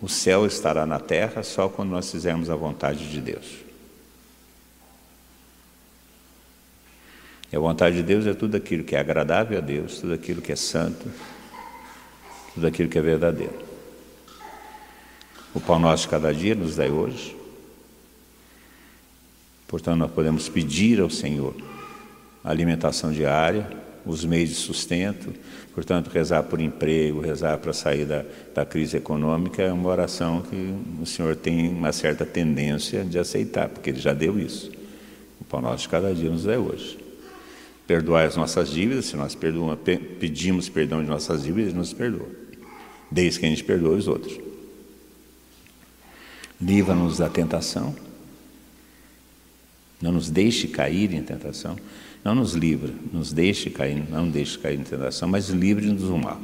O 0.00 0.08
céu 0.08 0.46
estará 0.46 0.86
na 0.86 1.00
terra 1.00 1.42
só 1.42 1.68
quando 1.68 1.90
nós 1.90 2.10
fizermos 2.10 2.48
a 2.48 2.54
vontade 2.54 3.10
de 3.10 3.20
Deus. 3.20 3.67
E 7.52 7.56
a 7.56 7.60
vontade 7.60 7.96
de 7.96 8.02
Deus 8.02 8.26
é 8.26 8.34
tudo 8.34 8.56
aquilo 8.56 8.84
que 8.84 8.94
é 8.94 9.00
agradável 9.00 9.58
a 9.58 9.60
Deus, 9.60 10.00
tudo 10.00 10.12
aquilo 10.12 10.42
que 10.42 10.52
é 10.52 10.56
santo, 10.56 11.06
tudo 12.54 12.66
aquilo 12.66 12.88
que 12.88 12.98
é 12.98 13.02
verdadeiro. 13.02 13.58
O 15.54 15.60
pão 15.60 15.78
nosso 15.78 16.02
de 16.02 16.08
cada 16.08 16.32
dia 16.32 16.54
nos 16.54 16.76
dai 16.76 16.90
hoje. 16.90 17.36
Portanto, 19.66 19.98
nós 19.98 20.10
podemos 20.10 20.48
pedir 20.48 21.00
ao 21.00 21.10
Senhor 21.10 21.54
a 22.44 22.50
alimentação 22.50 23.12
diária, 23.12 23.68
os 24.04 24.24
meios 24.24 24.50
de 24.50 24.54
sustento, 24.56 25.34
portanto, 25.74 26.08
rezar 26.08 26.42
por 26.44 26.60
emprego, 26.60 27.20
rezar 27.20 27.58
para 27.58 27.72
sair 27.72 28.06
da, 28.06 28.24
da 28.54 28.64
crise 28.64 28.96
econômica 28.96 29.62
é 29.62 29.72
uma 29.72 29.88
oração 29.88 30.42
que 30.42 30.74
o 31.00 31.04
Senhor 31.04 31.36
tem 31.36 31.68
uma 31.68 31.92
certa 31.92 32.24
tendência 32.24 33.04
de 33.04 33.18
aceitar, 33.18 33.68
porque 33.68 33.90
Ele 33.90 34.00
já 34.00 34.14
deu 34.14 34.38
isso. 34.38 34.70
O 35.40 35.44
pão 35.44 35.60
nosso 35.60 35.82
de 35.82 35.88
cada 35.88 36.14
dia 36.14 36.30
nos 36.30 36.44
dá 36.44 36.58
hoje. 36.58 36.97
Perdoar 37.88 38.26
as 38.26 38.36
nossas 38.36 38.68
dívidas, 38.68 39.06
se 39.06 39.16
nós 39.16 39.34
perdoamos, 39.34 39.78
pedimos 40.20 40.68
perdão 40.68 41.02
de 41.02 41.08
nossas 41.08 41.42
dívidas, 41.42 41.70
Ele 41.70 41.78
nos 41.78 41.94
perdoa, 41.94 42.28
desde 43.10 43.40
que 43.40 43.46
a 43.46 43.48
gente 43.48 43.64
perdoe 43.64 43.96
os 43.96 44.06
outros. 44.06 44.38
Livra-nos 46.60 47.16
da 47.16 47.30
tentação, 47.30 47.96
não 50.02 50.12
nos 50.12 50.28
deixe 50.28 50.68
cair 50.68 51.14
em 51.14 51.22
tentação, 51.22 51.78
não 52.22 52.34
nos 52.34 52.52
livra, 52.52 52.92
nos 53.10 53.32
deixe 53.32 53.70
cair, 53.70 54.06
não 54.10 54.28
deixe 54.28 54.58
cair 54.58 54.78
em 54.78 54.84
tentação, 54.84 55.26
mas 55.26 55.48
livre-nos 55.48 56.02
do 56.02 56.18
mal. 56.18 56.38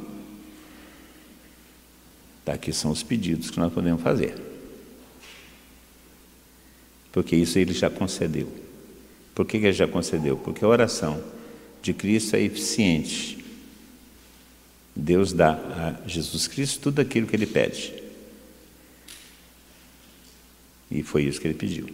Daqui 2.43 2.73
são 2.73 2.89
os 2.89 3.03
pedidos 3.03 3.51
que 3.51 3.59
nós 3.59 3.71
podemos 3.71 4.01
fazer. 4.01 4.35
Porque 7.11 7.35
isso 7.35 7.59
ele 7.59 7.71
já 7.71 7.87
concedeu. 7.87 8.51
Por 9.35 9.45
que, 9.45 9.59
que 9.59 9.65
ele 9.65 9.73
já 9.73 9.87
concedeu? 9.87 10.37
Porque 10.37 10.65
a 10.65 10.67
oração 10.67 11.34
de 11.85 11.93
Cristo 11.93 12.35
é 12.35 12.41
eficiente. 12.41 13.45
Deus 14.95 15.31
dá 15.31 15.51
a 15.53 16.07
Jesus 16.07 16.47
Cristo 16.47 16.79
tudo 16.81 16.99
aquilo 16.99 17.27
que 17.27 17.35
ele 17.35 17.45
pede. 17.45 17.93
E 20.89 21.03
foi 21.03 21.25
isso 21.25 21.39
que 21.39 21.47
ele 21.47 21.53
pediu. 21.53 21.87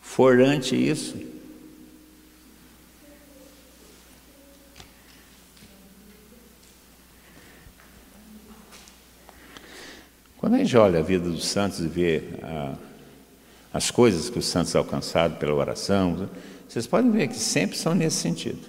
Forante 0.00 0.74
isso, 0.74 1.16
Quando 10.38 10.54
a 10.54 10.58
gente 10.58 10.74
olha 10.74 11.00
a 11.00 11.02
vida 11.02 11.28
dos 11.28 11.46
santos 11.46 11.80
e 11.80 11.86
vê 11.86 12.22
ah, 12.42 12.74
as 13.72 13.90
coisas 13.90 14.28
que 14.28 14.38
os 14.38 14.46
santos 14.46 14.74
alcançaram 14.74 15.36
pela 15.36 15.54
oração, 15.54 16.28
vocês 16.68 16.86
podem 16.86 17.10
ver 17.10 17.28
que 17.28 17.38
sempre 17.38 17.76
são 17.76 17.94
nesse 17.94 18.16
sentido. 18.16 18.60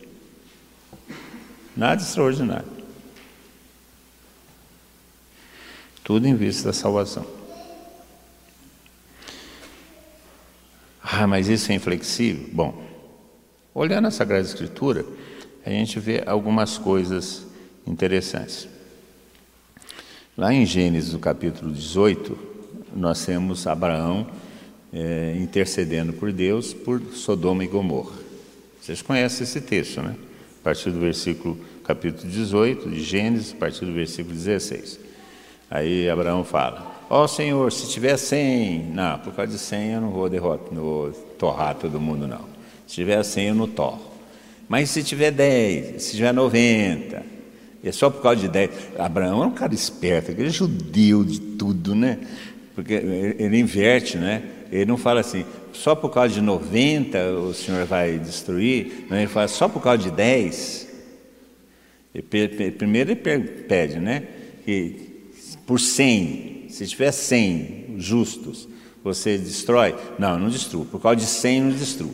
Nada 1.76 2.02
extraordinário. 2.02 2.68
Tudo 6.04 6.28
em 6.28 6.36
vista 6.36 6.66
da 6.66 6.74
salvação. 6.74 7.26
Ah, 11.02 11.28
mas 11.28 11.48
isso 11.48 11.72
é 11.72 11.76
inflexível? 11.76 12.48
Bom, 12.52 12.84
olhando 13.74 14.08
a 14.08 14.12
Sagrada 14.12 14.46
Escritura, 14.46 15.06
a 15.66 15.70
gente 15.70 16.00
vê 16.00 16.24
algumas 16.26 16.78
coisas 16.78 17.46
interessantes. 17.86 18.68
Lá 20.38 20.54
em 20.54 20.66
Gênesis, 20.66 21.14
no 21.14 21.20
capítulo 21.20 21.72
18, 21.72 22.38
nós 22.96 23.26
temos 23.26 23.68
Abraão 23.68 24.28
é, 24.94 25.36
intercedendo 25.40 26.14
por 26.14 26.32
Deus 26.32 26.74
por 26.74 27.02
Sodoma 27.14 27.64
e 27.64 27.68
Gomorra. 27.68 28.20
Vocês 28.82 29.02
conhecem 29.02 29.44
esse 29.44 29.62
texto, 29.62 30.02
né? 30.02 30.16
A 30.62 30.64
partir 30.64 30.92
do 30.92 31.00
versículo, 31.00 31.58
capítulo 31.84 32.30
18 32.30 32.90
de 32.90 33.02
Gênesis, 33.02 33.54
a 33.54 33.58
partir 33.58 33.86
do 33.86 33.94
versículo 33.94 34.36
16. 34.36 35.00
Aí 35.70 36.10
Abraão 36.10 36.44
fala: 36.44 37.06
Ó 37.10 37.24
oh, 37.24 37.28
Senhor, 37.28 37.72
se 37.72 37.90
tiver 37.90 38.18
100, 38.18 38.92
não, 38.94 39.20
por 39.20 39.34
causa 39.34 39.52
de 39.52 39.58
100 39.58 39.92
eu 39.92 40.02
não 40.02 40.10
vou 40.12 40.30
derrotar, 40.30 40.74
não 40.74 40.82
vou 40.82 41.12
torrar 41.38 41.76
todo 41.76 42.00
mundo, 42.00 42.28
não. 42.28 42.46
Se 42.88 42.96
tiver 42.96 43.24
100 43.24 43.48
eu 43.48 43.56
não 43.56 43.68
torro. 43.68 44.12
Mas 44.68 44.90
se 44.90 45.04
tiver 45.04 45.32
10, 45.32 46.02
se 46.02 46.16
tiver 46.16 46.34
90, 46.34 47.24
e 47.84 47.90
é 47.90 47.92
só 47.92 48.10
por 48.10 48.22
causa 48.22 48.40
de 48.40 48.48
10. 48.48 48.70
Abraão 48.98 49.44
é 49.44 49.48
um 49.48 49.52
cara 49.52 49.74
esperto, 49.74 50.32
aquele 50.32 50.50
judeu 50.50 51.24
de 51.24 51.40
tudo, 51.40 51.96
né? 51.96 52.20
Porque 52.76 52.94
ele 52.94 53.60
inverte, 53.60 54.18
né? 54.18 54.44
Ele 54.72 54.86
não 54.86 54.98
fala 54.98 55.20
assim, 55.20 55.46
só 55.74 55.94
por 55.94 56.10
causa 56.10 56.34
de 56.34 56.42
90 56.42 57.32
o 57.34 57.54
Senhor 57.54 57.86
vai 57.86 58.18
destruir, 58.18 59.06
não, 59.10 59.18
ele 59.18 59.28
fala 59.28 59.48
só 59.48 59.68
por 59.68 59.82
causa 59.82 59.98
de 59.98 60.12
10. 60.12 60.88
Ele, 62.16 62.72
primeiro 62.72 63.12
ele 63.12 63.20
pede, 63.68 64.00
né? 64.00 64.24
Que 64.64 65.12
por 65.66 65.80
100, 65.80 66.68
se 66.70 66.88
tiver 66.88 67.12
100 67.12 67.96
justos, 67.98 68.68
você 69.04 69.38
destrói? 69.38 69.96
Não, 70.18 70.40
não 70.40 70.50
destruo. 70.50 70.86
Por 70.86 71.02
causa 71.02 71.18
de 71.18 71.26
100, 71.26 71.62
não 71.62 71.72
destruo. 71.72 72.14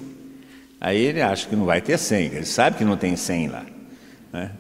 Aí 0.80 0.98
ele 0.98 1.22
acha 1.22 1.48
que 1.48 1.56
não 1.56 1.66
vai 1.66 1.82
ter 1.82 1.98
100, 1.98 2.26
ele 2.28 2.46
sabe 2.46 2.78
que 2.78 2.86
não 2.86 2.98
tem 2.98 3.16
100 3.16 3.48
lá. 3.48 3.66
Né? 4.32 4.52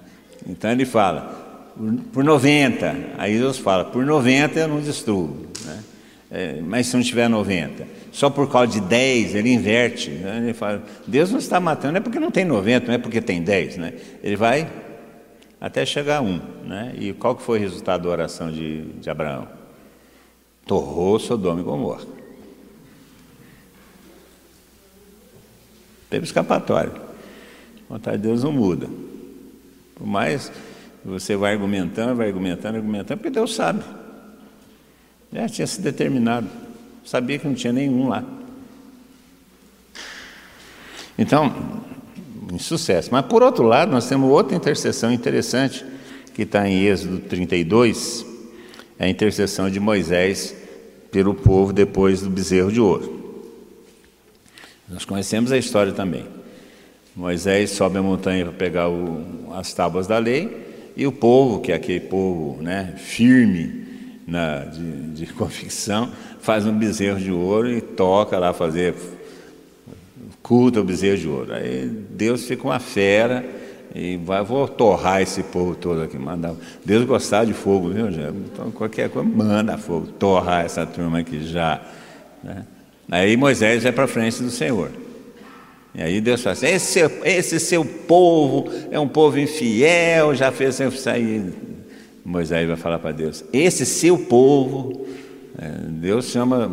Então 0.47 0.71
ele 0.71 0.85
fala, 0.85 1.73
por 2.11 2.23
90. 2.23 2.95
Aí 3.17 3.37
Deus 3.37 3.57
fala, 3.57 3.85
por 3.85 4.05
90 4.05 4.59
eu 4.59 4.67
não 4.67 4.81
destruo. 4.81 5.47
Né? 5.65 5.83
É, 6.29 6.59
mas 6.61 6.87
se 6.87 6.95
não 6.95 7.03
tiver 7.03 7.29
90, 7.29 7.87
só 8.11 8.29
por 8.29 8.51
causa 8.51 8.73
de 8.73 8.81
10, 8.81 9.35
ele 9.35 9.49
inverte. 9.49 10.09
Né? 10.09 10.39
Ele 10.43 10.53
fala, 10.53 10.83
Deus 11.05 11.31
não 11.31 11.39
está 11.39 11.59
matando, 11.59 11.97
é 11.97 12.01
porque 12.01 12.19
não 12.19 12.31
tem 12.31 12.43
90, 12.43 12.87
não 12.87 12.93
é 12.93 12.97
porque 12.97 13.21
tem 13.21 13.41
10. 13.41 13.77
Né? 13.77 13.93
Ele 14.21 14.35
vai 14.35 14.69
até 15.59 15.85
chegar 15.85 16.17
a 16.17 16.21
1. 16.21 16.41
Né? 16.65 16.95
E 16.97 17.13
qual 17.13 17.35
que 17.35 17.43
foi 17.43 17.59
o 17.59 17.61
resultado 17.61 18.03
da 18.03 18.09
oração 18.09 18.51
de, 18.51 18.83
de 18.93 19.09
Abraão? 19.09 19.47
Torrou 20.65 21.17
Sodoma 21.17 21.61
e 21.61 21.63
Gomorra. 21.63 22.05
Teve 26.09 26.25
escapatório. 26.25 26.93
A 27.89 27.93
vontade 27.93 28.17
de 28.17 28.23
Deus 28.23 28.43
não 28.43 28.51
muda. 28.51 28.89
Por 29.95 30.05
mais 30.05 30.51
você 31.03 31.37
vai 31.37 31.53
argumentando, 31.53 32.15
vai 32.15 32.27
argumentando, 32.27 32.75
argumentando, 32.75 33.17
porque 33.17 33.33
Deus 33.33 33.55
sabe. 33.55 33.83
Já 35.31 35.49
tinha 35.49 35.67
se 35.67 35.81
determinado. 35.81 36.47
Sabia 37.05 37.37
que 37.39 37.47
não 37.47 37.55
tinha 37.55 37.73
nenhum 37.73 38.09
lá. 38.09 38.23
Então, 41.17 41.83
sucesso. 42.59 43.09
Mas 43.11 43.25
por 43.25 43.41
outro 43.43 43.63
lado, 43.63 43.91
nós 43.91 44.07
temos 44.07 44.29
outra 44.29 44.55
intercessão 44.55 45.11
interessante 45.11 45.83
que 46.33 46.43
está 46.43 46.69
em 46.69 46.83
Êxodo 46.85 47.19
32, 47.19 48.23
é 48.99 49.05
a 49.05 49.09
intercessão 49.09 49.71
de 49.71 49.79
Moisés 49.79 50.55
pelo 51.11 51.33
povo 51.33 51.73
depois 51.73 52.21
do 52.21 52.29
bezerro 52.29 52.71
de 52.71 52.79
ouro. 52.79 53.41
Nós 54.87 55.03
conhecemos 55.03 55.51
a 55.51 55.57
história 55.57 55.91
também. 55.91 56.25
Moisés 57.15 57.71
sobe 57.71 57.97
a 57.97 58.03
montanha 58.03 58.45
para 58.45 58.53
pegar 58.53 58.87
o, 58.87 59.51
as 59.53 59.73
tábuas 59.73 60.05
da 60.05 60.19
lei 60.19 60.93
e 60.95 61.07
o 61.07 61.11
povo, 61.11 61.59
que 61.59 61.71
é 61.71 61.75
aquele 61.75 62.01
povo 62.01 62.61
né, 62.61 62.93
firme, 62.97 63.86
na, 64.27 64.65
de, 64.65 65.11
de 65.11 65.25
convicção, 65.33 66.11
faz 66.41 66.65
um 66.65 66.73
bezerro 66.73 67.19
de 67.19 67.31
ouro 67.31 67.71
e 67.71 67.79
toca 67.79 68.37
lá 68.37 68.51
fazer 68.51 68.93
culto 70.43 70.79
ao 70.79 70.85
bezerro 70.85 71.17
de 71.17 71.27
ouro. 71.27 71.53
Aí 71.53 71.87
Deus 72.11 72.45
fica 72.45 72.63
uma 72.63 72.79
fera 72.79 73.45
e 73.95 74.17
vai, 74.17 74.43
vou 74.43 74.67
torrar 74.67 75.21
esse 75.21 75.41
povo 75.43 75.75
todo 75.75 76.01
aqui. 76.01 76.17
Manda. 76.17 76.55
Deus 76.83 77.05
gostar 77.05 77.45
de 77.45 77.53
fogo, 77.53 77.89
viu, 77.89 78.11
Jé? 78.11 78.29
Então, 78.29 78.69
qualquer 78.71 79.09
coisa, 79.09 79.27
manda 79.27 79.77
fogo, 79.77 80.07
torrar 80.07 80.65
essa 80.65 80.85
turma 80.85 81.19
aqui 81.19 81.43
já. 81.43 81.81
Né? 82.43 82.65
Aí 83.09 83.37
Moisés 83.37 83.83
vai 83.83 83.91
para 83.91 84.07
frente 84.07 84.43
do 84.43 84.49
Senhor. 84.49 84.91
E 85.95 86.01
aí 86.01 86.21
Deus 86.21 86.41
fala 86.43 86.53
assim: 86.53 86.67
esse, 86.67 86.99
esse 87.23 87.59
seu 87.59 87.83
povo 87.83 88.69
é 88.91 88.99
um 88.99 89.07
povo 89.07 89.39
infiel, 89.39 90.35
já 90.35 90.51
fez 90.51 90.79
sair 90.99 91.53
Moisés 92.27 92.67
vai 92.67 92.75
falar 92.75 92.99
para 92.99 93.13
Deus: 93.13 93.45
esse 93.53 93.85
seu 93.85 94.17
povo, 94.17 95.07
é, 95.57 95.69
Deus 95.87 96.25
chama 96.25 96.67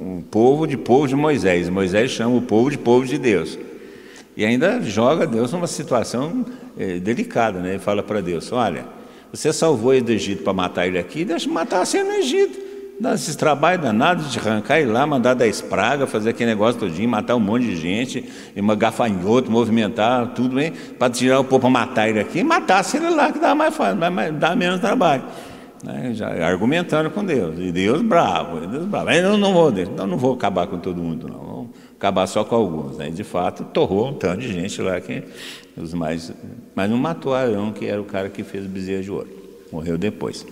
o 0.00 0.24
povo 0.28 0.66
de 0.66 0.76
povo 0.76 1.06
de 1.06 1.14
Moisés, 1.14 1.68
Moisés 1.68 2.10
chama 2.10 2.34
o 2.34 2.42
povo 2.42 2.72
de 2.72 2.76
povo 2.76 3.06
de 3.06 3.16
Deus. 3.16 3.56
E 4.36 4.44
ainda 4.44 4.82
joga 4.82 5.24
Deus 5.24 5.52
numa 5.52 5.68
situação 5.68 6.44
é, 6.76 6.98
delicada, 6.98 7.60
né? 7.60 7.70
Ele 7.70 7.78
fala 7.78 8.02
para 8.02 8.20
Deus: 8.20 8.50
Olha, 8.50 8.84
você 9.32 9.52
salvou 9.52 9.94
ele 9.94 10.02
do 10.02 10.10
Egito 10.10 10.42
para 10.42 10.52
matar 10.52 10.88
ele 10.88 10.98
aqui, 10.98 11.24
deixa 11.24 11.48
matar 11.48 11.86
você 11.86 12.02
no 12.02 12.12
Egito. 12.14 12.65
Dá 12.98 13.12
esses 13.12 13.36
trabalhos 13.36 13.82
danados 13.82 14.32
de 14.32 14.38
arrancar 14.38 14.80
e 14.80 14.86
lá, 14.86 15.06
mandar 15.06 15.34
dar 15.34 15.46
espraga, 15.46 16.06
fazer 16.06 16.30
aquele 16.30 16.50
negócio 16.50 16.80
todinho, 16.80 17.08
matar 17.08 17.36
um 17.36 17.40
monte 17.40 17.66
de 17.66 17.76
gente, 17.76 18.24
e 18.54 18.60
uma 18.60 18.74
gafanhoto, 18.74 19.50
movimentar, 19.50 20.28
tudo 20.28 20.54
bem, 20.56 20.72
para 20.98 21.10
tirar 21.12 21.38
o 21.38 21.44
povo 21.44 21.60
para 21.60 21.70
matar 21.70 22.08
ele 22.08 22.20
aqui, 22.20 22.42
matasse 22.42 22.96
ele 22.96 23.10
lá, 23.10 23.30
que 23.30 23.38
dá 23.38 23.54
mais 23.54 23.76
fácil, 23.76 23.98
dá 24.38 24.56
menos 24.56 24.80
trabalho. 24.80 25.24
Né? 25.84 26.14
Já 26.14 26.30
argumentando 26.46 27.10
com 27.10 27.22
Deus. 27.22 27.58
E 27.58 27.70
Deus 27.70 28.00
bravo, 28.00 28.66
Deus 28.66 28.86
bravo. 28.86 29.10
Eu 29.10 29.36
não 29.36 29.52
vou, 29.52 29.70
eu 29.70 30.06
não 30.06 30.16
vou 30.16 30.32
acabar 30.32 30.66
com 30.66 30.78
todo 30.78 30.96
mundo, 31.02 31.28
não. 31.28 31.38
Vou 31.38 31.70
acabar 31.98 32.26
só 32.26 32.44
com 32.44 32.54
alguns. 32.54 32.96
Né? 32.96 33.10
De 33.10 33.22
fato, 33.22 33.62
torrou 33.62 34.08
um 34.08 34.14
tanto 34.14 34.40
de 34.40 34.50
gente 34.50 34.80
lá 34.80 34.98
que 35.02 35.22
os 35.76 35.92
mais. 35.92 36.32
Mas 36.74 36.88
não 36.88 36.96
matou 36.96 37.34
Arão, 37.34 37.72
que 37.72 37.84
era 37.84 38.00
o 38.00 38.04
cara 38.06 38.30
que 38.30 38.42
fez 38.42 38.64
o 38.64 38.68
bezerro 38.68 39.02
de 39.02 39.10
ouro. 39.10 39.28
Morreu 39.70 39.98
depois 39.98 40.46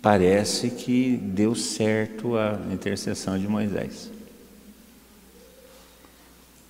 parece 0.00 0.70
que 0.70 1.16
deu 1.16 1.54
certo 1.54 2.36
a 2.36 2.58
intercessão 2.72 3.38
de 3.38 3.48
Moisés. 3.48 4.10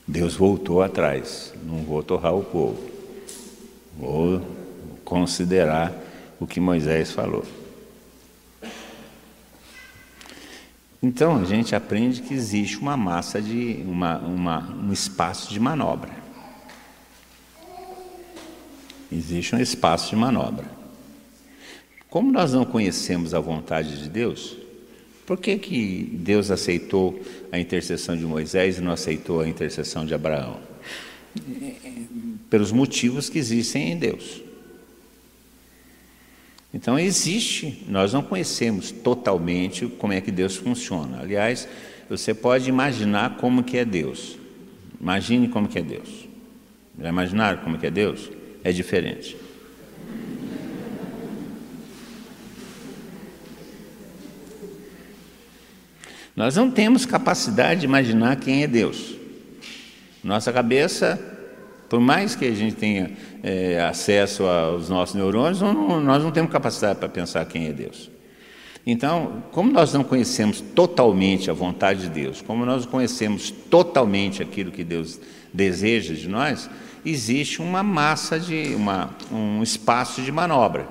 Deus 0.06 0.34
voltou 0.34 0.82
atrás, 0.82 1.54
não 1.64 1.78
vou 1.78 2.02
torrar 2.02 2.34
o 2.34 2.44
povo, 2.44 2.78
vou 3.98 4.42
considerar 5.04 5.92
o 6.38 6.46
que 6.46 6.60
Moisés 6.60 7.10
falou. 7.10 7.44
Então 11.02 11.36
a 11.36 11.44
gente 11.44 11.74
aprende 11.74 12.22
que 12.22 12.32
existe 12.32 12.78
uma 12.78 12.96
massa 12.96 13.40
de 13.40 13.82
uma, 13.86 14.18
uma, 14.18 14.60
um 14.74 14.92
espaço 14.92 15.52
de 15.52 15.60
manobra. 15.60 16.10
Existe 19.12 19.54
um 19.54 19.60
espaço 19.60 20.10
de 20.10 20.16
manobra. 20.16 20.83
Como 22.14 22.30
nós 22.30 22.52
não 22.52 22.64
conhecemos 22.64 23.34
a 23.34 23.40
vontade 23.40 24.00
de 24.00 24.08
Deus, 24.08 24.56
por 25.26 25.36
que, 25.36 25.58
que 25.58 26.10
Deus 26.12 26.48
aceitou 26.48 27.20
a 27.50 27.58
intercessão 27.58 28.16
de 28.16 28.22
Moisés 28.24 28.78
e 28.78 28.80
não 28.80 28.92
aceitou 28.92 29.40
a 29.40 29.48
intercessão 29.48 30.06
de 30.06 30.14
Abraão? 30.14 30.60
Pelos 32.48 32.70
motivos 32.70 33.28
que 33.28 33.36
existem 33.36 33.90
em 33.90 33.98
Deus. 33.98 34.40
Então 36.72 36.96
existe, 36.96 37.84
nós 37.88 38.12
não 38.12 38.22
conhecemos 38.22 38.92
totalmente 38.92 39.88
como 39.88 40.12
é 40.12 40.20
que 40.20 40.30
Deus 40.30 40.54
funciona. 40.54 41.18
Aliás, 41.18 41.66
você 42.08 42.32
pode 42.32 42.68
imaginar 42.68 43.38
como 43.38 43.64
que 43.64 43.76
é 43.76 43.84
Deus. 43.84 44.38
Imagine 45.00 45.48
como 45.48 45.66
que 45.66 45.80
é 45.80 45.82
Deus. 45.82 46.28
Já 46.96 47.08
imaginaram 47.08 47.58
como 47.64 47.76
que 47.76 47.88
é 47.88 47.90
Deus? 47.90 48.30
É 48.62 48.70
diferente. 48.70 49.36
Nós 56.36 56.56
não 56.56 56.68
temos 56.68 57.06
capacidade 57.06 57.80
de 57.80 57.86
imaginar 57.86 58.36
quem 58.36 58.64
é 58.64 58.66
Deus. 58.66 59.14
Nossa 60.22 60.52
cabeça, 60.52 61.20
por 61.88 62.00
mais 62.00 62.34
que 62.34 62.44
a 62.44 62.50
gente 62.50 62.74
tenha 62.74 63.12
é, 63.42 63.80
acesso 63.82 64.44
aos 64.44 64.88
nossos 64.88 65.14
neurônios, 65.14 65.60
não, 65.60 66.00
nós 66.00 66.22
não 66.24 66.32
temos 66.32 66.50
capacidade 66.50 66.98
para 66.98 67.08
pensar 67.08 67.44
quem 67.44 67.68
é 67.68 67.72
Deus. 67.72 68.10
Então, 68.86 69.44
como 69.52 69.70
nós 69.70 69.92
não 69.92 70.02
conhecemos 70.02 70.60
totalmente 70.60 71.50
a 71.50 71.54
vontade 71.54 72.02
de 72.02 72.08
Deus, 72.08 72.42
como 72.42 72.66
nós 72.66 72.84
conhecemos 72.84 73.50
totalmente 73.50 74.42
aquilo 74.42 74.72
que 74.72 74.82
Deus 74.82 75.20
deseja 75.52 76.14
de 76.14 76.28
nós, 76.28 76.68
existe 77.06 77.62
uma 77.62 77.82
massa 77.82 78.40
de 78.40 78.74
uma, 78.74 79.14
um 79.30 79.62
espaço 79.62 80.20
de 80.20 80.32
manobra 80.32 80.88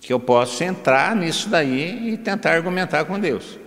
que 0.00 0.12
eu 0.12 0.20
posso 0.20 0.62
entrar 0.62 1.16
nisso 1.16 1.48
daí 1.48 2.12
e 2.12 2.16
tentar 2.16 2.52
argumentar 2.52 3.04
com 3.04 3.18
Deus 3.18 3.61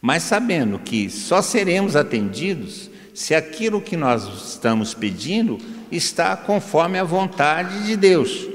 mas 0.00 0.22
sabendo 0.22 0.78
que 0.78 1.10
só 1.10 1.42
seremos 1.42 1.96
atendidos 1.96 2.90
se 3.12 3.34
aquilo 3.34 3.80
que 3.80 3.96
nós 3.96 4.28
estamos 4.50 4.94
pedindo 4.94 5.58
está 5.90 6.36
conforme 6.36 6.98
a 6.98 7.04
vontade 7.04 7.84
de 7.84 7.96
Deus. 7.96 8.46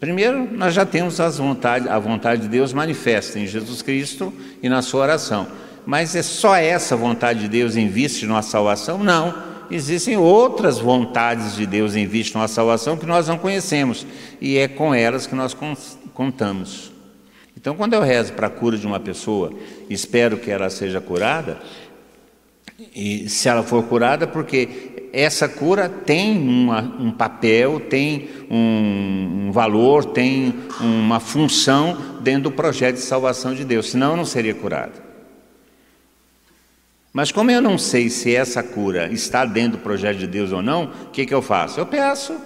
Primeiro, 0.00 0.50
nós 0.50 0.72
já 0.72 0.86
temos 0.86 1.20
as 1.20 1.36
vontade, 1.36 1.86
a 1.86 1.98
vontade 1.98 2.42
de 2.42 2.48
Deus 2.48 2.72
manifesta 2.72 3.38
em 3.38 3.46
Jesus 3.46 3.82
Cristo 3.82 4.32
e 4.62 4.68
na 4.68 4.80
sua 4.80 5.02
oração. 5.02 5.46
Mas 5.84 6.16
é 6.16 6.22
só 6.22 6.56
essa 6.56 6.96
vontade 6.96 7.40
de 7.40 7.48
Deus 7.48 7.76
em 7.76 7.86
vista 7.88 8.20
de 8.20 8.26
nossa 8.26 8.50
salvação? 8.50 8.98
Não. 8.98 9.50
Existem 9.70 10.16
outras 10.16 10.78
vontades 10.78 11.54
de 11.54 11.66
Deus 11.66 11.94
em 11.94 12.06
vista 12.06 12.32
de 12.32 12.38
nossa 12.38 12.54
salvação 12.54 12.96
que 12.96 13.06
nós 13.06 13.28
não 13.28 13.36
conhecemos, 13.38 14.06
e 14.40 14.56
é 14.56 14.66
com 14.66 14.94
elas 14.94 15.26
que 15.26 15.34
nós 15.34 15.54
contamos. 16.14 16.90
Então, 17.60 17.76
quando 17.76 17.92
eu 17.92 18.00
rezo 18.00 18.32
para 18.32 18.46
a 18.46 18.50
cura 18.50 18.78
de 18.78 18.86
uma 18.86 18.98
pessoa, 18.98 19.52
espero 19.90 20.38
que 20.38 20.50
ela 20.50 20.70
seja 20.70 20.98
curada, 20.98 21.60
e 22.96 23.28
se 23.28 23.50
ela 23.50 23.62
for 23.62 23.84
curada, 23.84 24.26
porque 24.26 25.10
essa 25.12 25.46
cura 25.46 25.86
tem 25.86 26.38
uma, 26.38 26.80
um 26.80 27.12
papel, 27.12 27.78
tem 27.78 28.30
um, 28.50 29.48
um, 29.48 29.52
valor, 29.52 30.06
tem 30.06 30.54
uma 30.80 31.20
função 31.20 32.18
dentro 32.22 32.44
do 32.44 32.52
projeto 32.52 32.94
de 32.94 33.02
salvação 33.02 33.54
de 33.54 33.62
Deus, 33.62 33.90
senão 33.90 34.12
eu 34.12 34.16
não 34.16 34.24
seria 34.24 34.54
curada. 34.54 35.10
Mas 37.12 37.30
como 37.30 37.50
eu 37.50 37.60
não 37.60 37.76
sei 37.76 38.08
se 38.08 38.34
essa 38.34 38.62
cura 38.62 39.12
está 39.12 39.44
dentro 39.44 39.72
do 39.72 39.82
projeto 39.82 40.16
de 40.16 40.26
Deus 40.26 40.50
ou 40.50 40.62
não, 40.62 40.84
o 40.84 41.10
que, 41.10 41.26
que 41.26 41.34
eu 41.34 41.42
faço? 41.42 41.78
Eu 41.78 41.84
peço. 41.84 42.40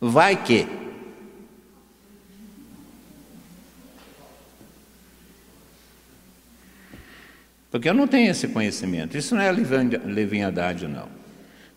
Vai 0.00 0.42
que. 0.42 0.66
Porque 7.70 7.88
eu 7.88 7.94
não 7.94 8.06
tenho 8.06 8.30
esse 8.30 8.48
conhecimento. 8.48 9.16
Isso 9.16 9.34
não 9.34 9.42
é 9.42 9.50
leviandade, 9.52 10.86
não. 10.86 11.08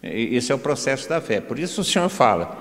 Esse 0.02 0.52
é 0.52 0.56
o 0.56 0.60
processo 0.60 1.10
da 1.10 1.20
fé. 1.20 1.42
Por 1.42 1.60
isso 1.60 1.82
o 1.82 1.84
Senhor 1.84 2.10
fala: 2.10 2.58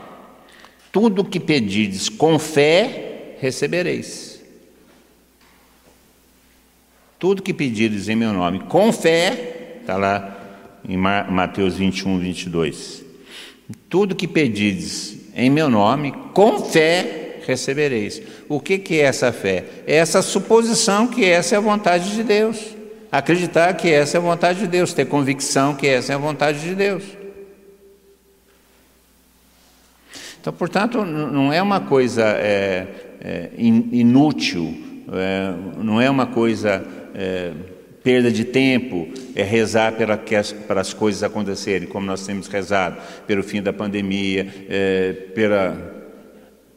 tudo 0.91 1.25
que 1.25 1.39
pedides 1.39 2.09
com 2.09 2.39
fé, 2.39 3.35
recebereis. 3.39 4.43
Tudo 7.19 7.43
que 7.43 7.53
pedires 7.53 8.09
em 8.09 8.15
meu 8.15 8.33
nome 8.33 8.61
com 8.61 8.93
fé, 8.93 9.79
está 9.81 9.97
lá 9.97 10.37
em 10.89 10.97
Mateus 10.97 11.75
21, 11.77 12.19
22. 12.19 13.05
Tudo 13.89 14.15
que 14.15 14.29
pedires 14.29 15.19
em 15.35 15.51
meu 15.51 15.69
nome, 15.69 16.13
com 16.33 16.61
fé, 16.61 17.41
recebereis. 17.47 18.23
O 18.49 18.61
que, 18.61 18.79
que 18.79 19.01
é 19.01 19.05
essa 19.05 19.33
fé? 19.33 19.65
É 19.87 19.97
essa 19.97 20.23
suposição 20.23 21.09
que 21.09 21.25
essa 21.25 21.55
é 21.55 21.59
a 21.59 21.61
vontade 21.61 22.15
de 22.15 22.23
Deus 22.23 22.78
acreditar 23.11 23.75
que 23.75 23.91
essa 23.91 24.17
é 24.17 24.19
a 24.19 24.23
vontade 24.23 24.61
de 24.61 24.67
Deus, 24.67 24.93
ter 24.93 25.07
convicção 25.07 25.75
que 25.75 25.87
essa 25.87 26.13
é 26.13 26.15
a 26.15 26.19
vontade 26.19 26.61
de 26.61 26.75
Deus. 26.75 27.05
Então, 30.41 30.53
portanto, 30.53 31.05
não 31.05 31.53
é 31.53 31.61
uma 31.61 31.81
coisa 31.81 32.23
é, 32.25 32.87
é, 33.21 33.51
inútil, 33.59 35.05
é, 35.13 35.83
não 35.83 36.01
é 36.01 36.09
uma 36.09 36.27
coisa 36.27 36.85
é, 37.15 37.53
perda 38.03 38.31
de 38.31 38.45
tempo, 38.45 39.09
é 39.35 39.43
rezar 39.43 39.93
para, 39.93 40.17
que 40.17 40.35
as, 40.35 40.53
para 40.53 40.81
as 40.81 40.95
coisas 40.95 41.23
acontecerem, 41.23 41.89
como 41.89 42.07
nós 42.07 42.25
temos 42.25 42.47
rezado, 42.47 42.97
pelo 43.27 43.43
fim 43.43 43.61
da 43.61 43.73
pandemia, 43.73 44.47
é, 44.69 45.13
pela, 45.35 45.77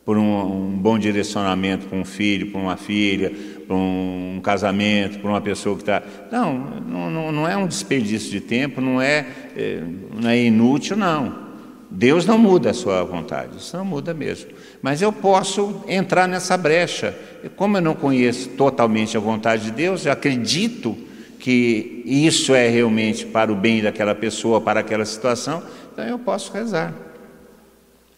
por 0.03 0.17
um, 0.17 0.71
um 0.71 0.77
bom 0.77 0.97
direcionamento 0.97 1.85
para 1.85 1.97
um 1.97 2.03
filho, 2.03 2.51
para 2.51 2.59
uma 2.59 2.75
filha, 2.77 3.31
para 3.71 3.77
um 3.77 4.41
casamento, 4.43 5.19
para 5.19 5.29
uma 5.29 5.39
pessoa 5.39 5.77
que 5.77 5.81
está. 5.81 6.03
Não, 6.29 6.53
não, 6.59 7.31
não 7.31 7.47
é 7.47 7.55
um 7.55 7.65
desperdício 7.65 8.29
de 8.29 8.41
tempo, 8.41 8.81
não 8.81 9.01
é, 9.01 9.25
é, 9.55 9.81
não 10.13 10.29
é 10.29 10.43
inútil, 10.43 10.97
não. 10.97 11.49
Deus 11.89 12.25
não 12.25 12.37
muda 12.37 12.71
a 12.71 12.73
sua 12.73 13.01
vontade, 13.03 13.57
isso 13.57 13.77
não 13.77 13.85
muda 13.85 14.13
mesmo. 14.13 14.51
Mas 14.81 15.01
eu 15.01 15.13
posso 15.13 15.83
entrar 15.87 16.27
nessa 16.27 16.57
brecha. 16.57 17.17
Como 17.55 17.77
eu 17.77 17.81
não 17.81 17.95
conheço 17.95 18.49
totalmente 18.49 19.15
a 19.15 19.21
vontade 19.21 19.63
de 19.63 19.71
Deus, 19.71 20.05
eu 20.05 20.11
acredito 20.11 20.97
que 21.39 22.03
isso 22.05 22.53
é 22.53 22.67
realmente 22.67 23.25
para 23.25 23.53
o 23.53 23.55
bem 23.55 23.81
daquela 23.81 24.13
pessoa, 24.13 24.59
para 24.59 24.81
aquela 24.81 25.05
situação, 25.05 25.63
então 25.93 26.05
eu 26.05 26.19
posso 26.19 26.51
rezar. 26.51 26.93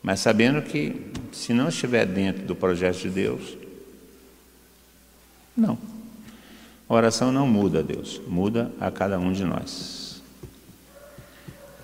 Mas 0.01 0.20
sabendo 0.20 0.64
que, 0.64 0.95
se 1.32 1.54
não 1.54 1.70
estiver 1.70 2.06
dentro 2.08 2.43
do 2.43 2.56
projeto 2.56 2.97
de 2.97 3.10
Deus, 3.10 3.62
não. 5.56 5.78
A 6.88 6.93
oração 6.93 7.32
não 7.32 7.47
muda 7.47 7.80
a 7.80 7.82
Deus, 7.82 8.22
muda 8.28 8.72
a 8.80 8.91
cada 8.91 9.18
um 9.18 9.32
de 9.32 9.43
nós. 9.43 10.22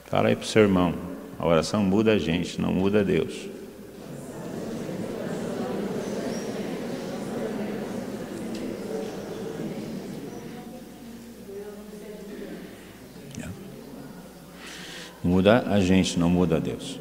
Fala 0.05 0.29
aí 0.29 0.35
para 0.35 0.43
o 0.43 0.47
seu 0.47 0.63
irmão: 0.63 0.93
a 1.37 1.47
oração 1.47 1.83
muda 1.83 2.13
a 2.13 2.17
gente, 2.17 2.59
não 2.59 2.73
muda 2.73 2.99
a 2.99 3.03
Deus. 3.03 3.47
Muda 15.23 15.63
a 15.67 15.79
gente, 15.79 16.17
não 16.17 16.29
muda 16.29 16.57
a 16.57 16.59
Deus. 16.59 16.99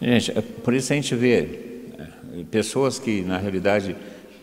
Gente, 0.00 0.32
por 0.62 0.72
isso 0.72 0.92
a 0.92 0.96
gente 0.96 1.14
vê 1.14 1.90
é, 1.98 2.44
pessoas 2.50 2.98
que, 2.98 3.22
na 3.22 3.36
realidade, 3.36 3.96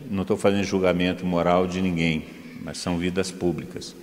não 0.10 0.22
estou 0.22 0.38
fazendo 0.38 0.64
julgamento 0.64 1.26
moral 1.26 1.68
de 1.68 1.82
ninguém, 1.82 2.26
mas 2.62 2.78
são 2.78 2.98
vidas 2.98 3.32
públicas. 3.32 3.96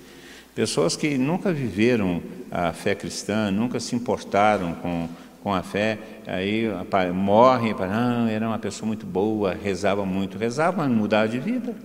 Pessoas 0.55 0.95
que 0.95 1.17
nunca 1.17 1.51
viveram 1.51 2.21
a 2.51 2.71
fé 2.71 2.93
cristã, 2.93 3.49
nunca 3.49 3.79
se 3.79 3.95
importaram 3.95 4.75
com, 4.75 5.09
com 5.41 5.53
a 5.53 5.63
fé, 5.63 5.97
aí 6.27 6.65
morrem, 7.13 7.73
ah, 7.79 8.27
era 8.29 8.47
uma 8.47 8.59
pessoa 8.59 8.87
muito 8.87 9.05
boa, 9.05 9.53
rezava 9.53 10.05
muito, 10.05 10.37
rezava, 10.37 10.77
mas 10.87 10.95
mudava 10.95 11.27
de 11.27 11.39
vida. 11.39 11.75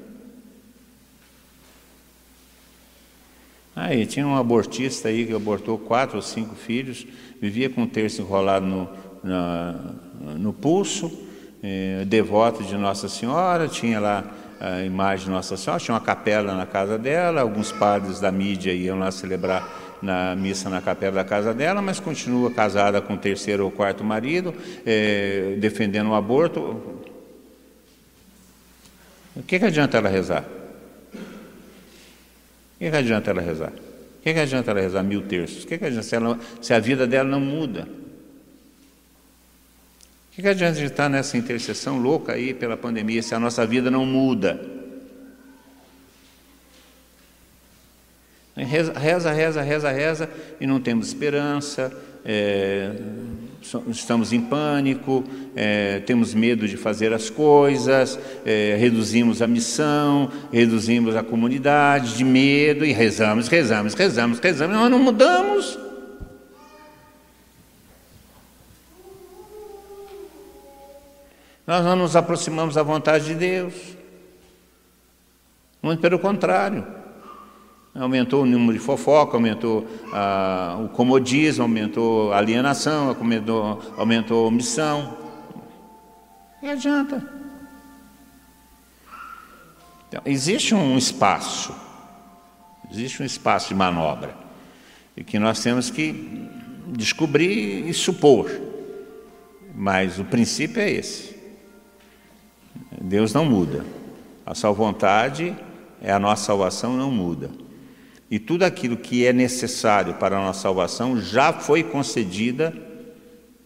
Aí 3.74 4.04
tinha 4.06 4.26
um 4.26 4.36
abortista 4.36 5.08
aí 5.08 5.24
que 5.24 5.32
abortou 5.32 5.78
quatro 5.78 6.16
ou 6.16 6.22
cinco 6.22 6.54
filhos, 6.54 7.06
vivia 7.40 7.70
com 7.70 7.84
o 7.84 7.86
terço 7.86 8.20
enrolado 8.20 8.66
no, 8.66 8.88
na, 9.22 9.94
no 10.36 10.52
pulso, 10.52 11.27
eh, 11.62 12.04
devoto 12.06 12.62
de 12.62 12.76
Nossa 12.76 13.08
Senhora, 13.08 13.68
tinha 13.68 14.00
lá 14.00 14.24
a 14.60 14.82
imagem 14.82 15.26
de 15.26 15.30
Nossa 15.30 15.56
Senhora, 15.56 15.80
tinha 15.80 15.94
uma 15.94 16.00
capela 16.00 16.54
na 16.54 16.66
casa 16.66 16.98
dela, 16.98 17.40
alguns 17.40 17.70
padres 17.72 18.20
da 18.20 18.32
mídia 18.32 18.72
iam 18.72 18.98
lá 18.98 19.10
celebrar 19.10 19.88
na 20.02 20.34
missa 20.36 20.68
na 20.68 20.80
capela 20.80 21.16
da 21.16 21.24
casa 21.24 21.52
dela, 21.52 21.82
mas 21.82 22.00
continua 22.00 22.50
casada 22.50 23.00
com 23.00 23.14
o 23.14 23.18
terceiro 23.18 23.64
ou 23.64 23.70
quarto 23.70 24.04
marido, 24.04 24.54
eh, 24.86 25.56
defendendo 25.58 26.10
o 26.10 26.14
aborto. 26.14 26.60
O 29.34 29.42
que, 29.42 29.58
que 29.58 29.64
adianta 29.64 29.98
ela 29.98 30.08
rezar? 30.08 30.44
O 32.74 32.78
que, 32.78 32.90
que 32.90 32.96
adianta 32.96 33.30
ela 33.30 33.40
rezar? 33.40 33.72
O 33.72 34.22
que, 34.22 34.32
que 34.34 34.40
adianta 34.40 34.70
ela 34.70 34.80
rezar 34.80 35.02
mil 35.02 35.22
terços? 35.22 35.64
O 35.64 35.66
que, 35.66 35.78
que 35.78 35.84
adianta 35.84 36.02
se, 36.02 36.14
ela, 36.14 36.38
se 36.60 36.74
a 36.74 36.78
vida 36.78 37.06
dela 37.06 37.28
não 37.28 37.40
muda? 37.40 37.88
Que, 40.38 40.42
que 40.42 40.48
adianta 40.50 40.78
de 40.78 40.84
estar 40.84 41.08
nessa 41.08 41.36
intercessão 41.36 41.98
louca 41.98 42.34
aí 42.34 42.54
pela 42.54 42.76
pandemia 42.76 43.20
se 43.24 43.34
a 43.34 43.40
nossa 43.40 43.66
vida 43.66 43.90
não 43.90 44.06
muda? 44.06 44.64
Reza, 48.56 48.92
reza, 49.32 49.62
reza, 49.62 49.90
reza 49.90 50.30
e 50.60 50.66
não 50.66 50.80
temos 50.80 51.08
esperança, 51.08 51.92
é, 52.24 52.92
estamos 53.88 54.32
em 54.32 54.40
pânico, 54.40 55.24
é, 55.56 55.98
temos 56.06 56.32
medo 56.34 56.68
de 56.68 56.76
fazer 56.76 57.12
as 57.12 57.28
coisas, 57.28 58.16
é, 58.46 58.76
reduzimos 58.78 59.42
a 59.42 59.46
missão, 59.48 60.30
reduzimos 60.52 61.16
a 61.16 61.24
comunidade 61.24 62.16
de 62.16 62.22
medo 62.22 62.84
e 62.84 62.92
rezamos, 62.92 63.48
rezamos, 63.48 63.92
rezamos, 63.92 64.38
rezamos, 64.38 64.76
nós 64.76 64.88
não 64.88 65.00
mudamos. 65.00 65.87
Nós 71.68 71.84
não 71.84 71.94
nos 71.94 72.16
aproximamos 72.16 72.76
da 72.76 72.82
vontade 72.82 73.26
de 73.26 73.34
Deus. 73.34 73.74
Muito 75.82 76.00
pelo 76.00 76.18
contrário. 76.18 76.86
Aumentou 77.94 78.44
o 78.44 78.46
número 78.46 78.72
de 78.72 78.78
fofoca, 78.78 79.36
aumentou 79.36 79.86
ah, 80.10 80.78
o 80.82 80.88
comodismo, 80.88 81.64
aumentou 81.64 82.32
a 82.32 82.38
alienação, 82.38 83.08
aumentou, 83.08 83.82
aumentou 83.98 84.46
a 84.46 84.48
omissão. 84.48 85.18
Não 86.62 86.70
adianta. 86.70 87.28
Então, 90.08 90.22
existe 90.24 90.74
um 90.74 90.96
espaço, 90.96 91.74
existe 92.90 93.22
um 93.22 93.26
espaço 93.26 93.68
de 93.68 93.74
manobra, 93.74 94.34
e 95.14 95.22
que 95.22 95.38
nós 95.38 95.62
temos 95.62 95.90
que 95.90 96.48
descobrir 96.86 97.86
e 97.86 97.92
supor. 97.92 98.50
Mas 99.74 100.18
o 100.18 100.24
princípio 100.24 100.80
é 100.80 100.90
esse. 100.90 101.37
Deus 103.08 103.32
não 103.32 103.44
muda. 103.44 103.84
A 104.44 104.54
sua 104.54 104.70
vontade 104.70 105.56
é 106.00 106.12
a 106.12 106.18
nossa 106.18 106.44
salvação, 106.44 106.96
não 106.96 107.10
muda. 107.10 107.50
E 108.30 108.38
tudo 108.38 108.64
aquilo 108.64 108.96
que 108.96 109.26
é 109.26 109.32
necessário 109.32 110.14
para 110.14 110.36
a 110.36 110.40
nossa 110.40 110.60
salvação 110.60 111.20
já 111.20 111.52
foi 111.52 111.82
concedida 111.82 112.74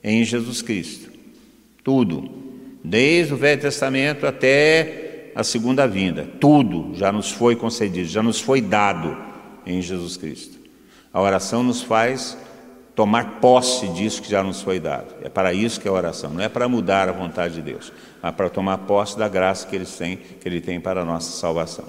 em 0.03 0.24
Jesus 0.24 0.62
Cristo. 0.62 1.11
Tudo. 1.82 2.30
Desde 2.84 3.34
o 3.34 3.36
Velho 3.36 3.61
Testamento 3.61 4.26
até 4.26 5.32
a 5.34 5.43
segunda 5.43 5.86
vinda. 5.86 6.28
Tudo 6.40 6.93
já 6.95 7.11
nos 7.11 7.30
foi 7.30 7.57
concedido, 7.57 8.09
já 8.09 8.22
nos 8.22 8.40
foi 8.40 8.61
dado 8.61 9.16
em 9.66 9.82
Jesus 9.82 10.16
Cristo. 10.16 10.59
A 11.12 11.20
oração 11.20 11.62
nos 11.62 11.82
faz 11.82 12.36
tomar 12.95 13.40
posse 13.40 13.88
disso 13.88 14.22
que 14.22 14.30
já 14.30 14.43
nos 14.43 14.61
foi 14.61 14.78
dado. 14.78 15.14
É 15.22 15.28
para 15.28 15.53
isso 15.53 15.80
que 15.80 15.88
é 15.88 15.90
a 15.90 15.95
oração, 15.95 16.30
não 16.30 16.43
é 16.43 16.49
para 16.49 16.68
mudar 16.68 17.09
a 17.09 17.12
vontade 17.12 17.55
de 17.55 17.62
Deus, 17.62 17.93
mas 18.20 18.34
para 18.34 18.51
tomar 18.51 18.78
posse 18.78 19.18
da 19.18 19.28
graça 19.28 19.66
que 19.66 19.74
ele 19.74 19.86
tem, 19.86 20.16
que 20.16 20.49
ele 20.49 20.61
tem 20.61 20.80
para 20.80 21.03
a 21.03 21.05
nossa 21.05 21.30
salvação. 21.32 21.86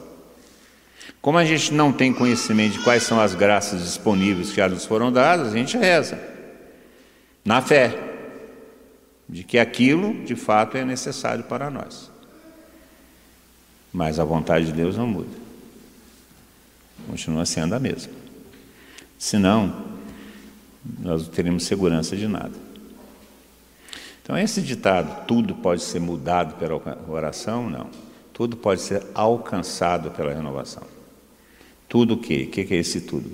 Como 1.22 1.38
a 1.38 1.46
gente 1.46 1.74
não 1.74 1.92
tem 1.92 2.14
conhecimento 2.14 2.74
de 2.74 2.80
quais 2.80 3.04
são 3.04 3.20
as 3.20 3.36
graças 3.36 3.82
disponíveis 3.82 4.50
que 4.50 4.58
já 4.58 4.68
nos 4.68 4.86
foram 4.86 5.12
dadas, 5.12 5.54
a 5.54 5.58
gente 5.58 5.78
reza, 5.78 6.20
na 7.44 7.62
fé, 7.62 7.98
de 9.28 9.44
que 9.44 9.58
aquilo 9.58 10.24
de 10.24 10.36
fato 10.36 10.78
é 10.78 10.86
necessário 10.86 11.44
para 11.46 11.70
nós. 11.70 12.12
Mas 13.92 14.20
a 14.20 14.24
vontade 14.24 14.66
de 14.66 14.72
Deus 14.72 14.98
não 14.98 15.08
muda, 15.08 15.36
continua 17.08 17.46
sendo 17.46 17.74
a 17.76 17.80
mesma. 17.80 18.12
Senão, 19.18 19.93
nós 21.00 21.24
não 21.24 21.34
teremos 21.34 21.64
segurança 21.66 22.16
de 22.16 22.28
nada. 22.28 22.54
Então, 24.22 24.38
esse 24.38 24.62
ditado, 24.62 25.26
tudo 25.26 25.54
pode 25.56 25.82
ser 25.82 26.00
mudado 26.00 26.56
pela 26.56 26.82
oração, 27.10 27.70
não. 27.70 27.90
Tudo 28.32 28.56
pode 28.56 28.82
ser 28.82 29.04
alcançado 29.14 30.12
pela 30.12 30.34
renovação. 30.34 30.84
Tudo 31.90 32.16
o 32.16 32.18
que? 32.18 32.44
O 32.44 32.50
que 32.50 32.74
é 32.74 32.78
esse 32.78 33.02
tudo? 33.02 33.30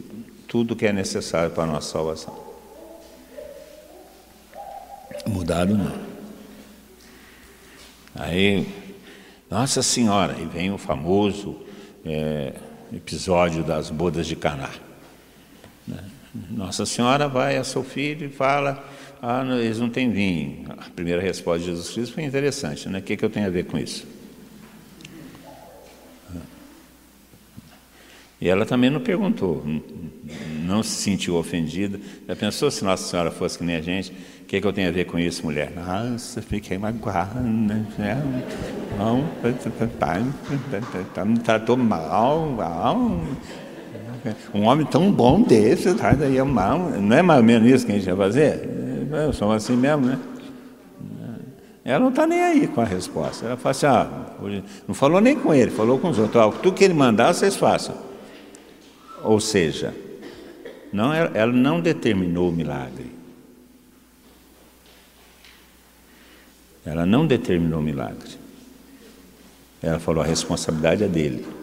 Tudo 0.48 0.76
que 0.76 0.86
é 0.86 0.92
necessário 0.92 1.52
para 1.52 1.64
a 1.64 1.68
nossa 1.68 1.92
salvação. 1.92 2.38
Mudado 5.28 5.78
não. 5.78 6.10
Aí, 8.16 8.68
Nossa 9.50 9.84
Senhora, 9.84 10.36
e 10.40 10.46
vem 10.46 10.72
o 10.72 10.78
famoso 10.78 11.56
é, 12.04 12.54
episódio 12.92 13.64
das 13.64 13.90
bodas 13.90 14.26
de 14.26 14.36
Caná. 14.36 14.72
Né? 16.34 16.44
Nossa 16.52 16.86
Senhora 16.86 17.28
vai 17.28 17.58
a 17.58 17.64
seu 17.64 17.84
filho 17.84 18.28
e 18.28 18.30
fala: 18.30 18.84
Ah, 19.22 19.44
eles 19.60 19.80
não 19.80 19.90
têm 19.90 20.12
vinho. 20.12 20.66
A 20.70 20.90
primeira 20.90 21.22
resposta 21.22 21.60
de 21.60 21.66
Jesus 21.66 21.92
Cristo 21.92 22.14
foi 22.14 22.24
interessante, 22.24 22.88
né? 22.90 23.00
O 23.00 23.02
que, 23.02 23.18
que 23.18 23.26
eu 23.26 23.30
tenho 23.30 23.48
a 23.48 23.50
ver 23.50 23.66
com 23.66 23.78
isso? 23.78 24.06
E 28.42 28.48
ela 28.48 28.66
também 28.66 28.90
não 28.90 29.02
perguntou, 29.02 29.66
não 30.66 30.82
se 30.82 31.02
sentiu 31.02 31.36
ofendida. 31.36 32.00
Já 32.26 32.36
pensou 32.38 32.72
se 32.72 32.86
Nossa 32.86 33.04
Senhora 33.06 33.32
fosse 33.32 33.58
que 33.58 33.66
nem 33.66 33.76
a 33.76 33.82
gente? 33.82 34.14
O 34.42 34.46
que, 34.46 34.56
é 34.56 34.62
que 34.62 34.66
eu 34.66 34.72
tenho 34.72 34.88
a 34.88 34.92
ver 34.92 35.06
com 35.06 35.20
isso, 35.20 35.44
mulher? 35.44 35.74
Nossa, 35.76 36.42
fiquei 36.42 36.78
magoada. 36.78 37.40
Né? 37.42 37.86
Não, 38.98 39.26
me 41.26 41.40
tratou 41.40 41.76
mal, 41.76 42.50
mal. 42.50 43.22
Um 44.54 44.64
homem 44.64 44.86
tão 44.86 45.12
bom 45.12 45.42
desse, 45.42 45.94
tá 45.96 46.14
daí 46.14 46.38
é 46.38 46.44
mal. 46.44 46.80
Não 46.80 47.16
é 47.16 47.22
mais 47.22 47.40
ou 47.40 47.46
menos 47.46 47.70
isso 47.70 47.86
que 47.86 47.92
a 47.92 47.96
gente 47.96 48.08
ia 48.08 48.16
fazer? 48.16 48.70
Eu 49.12 49.34
sou 49.34 49.52
assim 49.52 49.76
mesmo, 49.76 50.06
né? 50.06 50.20
Ela 51.84 52.00
não 52.00 52.10
está 52.10 52.28
nem 52.28 52.40
aí 52.40 52.68
com 52.68 52.82
a 52.82 52.86
resposta. 52.86 53.48
Ela 53.48 53.58
fala 53.58 53.72
assim: 53.72 53.86
ah, 53.88 54.08
não 54.88 54.94
falou 54.94 55.20
nem 55.20 55.36
com 55.36 55.54
ele, 55.54 55.72
falou 55.72 55.98
com 55.98 56.10
os 56.10 56.20
outros. 56.20 56.42
Ah, 56.42 56.52
tudo 56.52 56.76
que 56.76 56.84
ele 56.84 56.94
mandar, 56.94 57.34
vocês 57.34 57.56
façam. 57.56 57.96
Ou 59.24 59.40
seja, 59.40 59.94
não, 60.94 61.12
ela 61.12 61.52
não 61.52 61.82
determinou 61.82 62.50
o 62.50 62.52
milagre. 62.52 63.12
Ela 66.86 67.06
não 67.06 67.26
determinou 67.26 67.80
o 67.80 67.84
milagre. 67.84 68.38
Ela 69.82 69.98
falou: 69.98 70.24
a 70.24 70.28
responsabilidade 70.28 71.04
é 71.04 71.08
dele. 71.08 71.59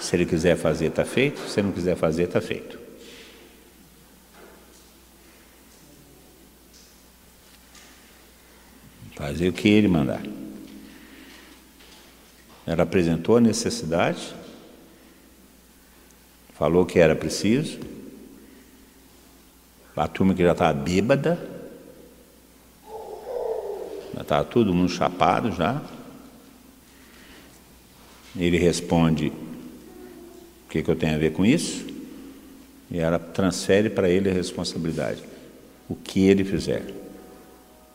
Se 0.00 0.16
ele 0.16 0.26
quiser 0.26 0.56
fazer, 0.56 0.86
está 0.86 1.04
feito. 1.04 1.40
Se 1.48 1.62
não 1.62 1.70
quiser 1.70 1.96
fazer, 1.96 2.24
está 2.24 2.40
feito. 2.40 2.78
Fazer 9.14 9.48
o 9.48 9.52
que 9.52 9.68
ele 9.68 9.86
mandar. 9.86 10.22
Ela 12.66 12.82
apresentou 12.82 13.36
a 13.36 13.40
necessidade 13.40 14.34
falou 16.60 16.84
que 16.84 16.98
era 16.98 17.16
preciso. 17.16 17.80
A 19.96 20.06
turma 20.06 20.34
que 20.34 20.42
já 20.42 20.52
estava 20.52 20.74
bêbada, 20.74 21.38
já 24.14 24.20
estava 24.20 24.44
todo 24.44 24.74
mundo 24.74 24.90
chapado 24.90 25.52
já. 25.52 25.80
Ele 28.36 28.58
responde: 28.58 29.32
que, 30.70 30.82
que 30.84 30.90
eu 30.90 30.94
tenho 30.94 31.16
a 31.16 31.18
ver 31.18 31.32
com 31.32 31.44
isso? 31.44 31.84
E 32.90 32.98
ela 32.98 33.18
transfere 33.18 33.90
para 33.90 34.08
ele 34.08 34.30
a 34.30 34.32
responsabilidade, 34.32 35.20
o 35.88 35.96
que 35.96 36.26
ele 36.26 36.44
fizer. 36.44 36.84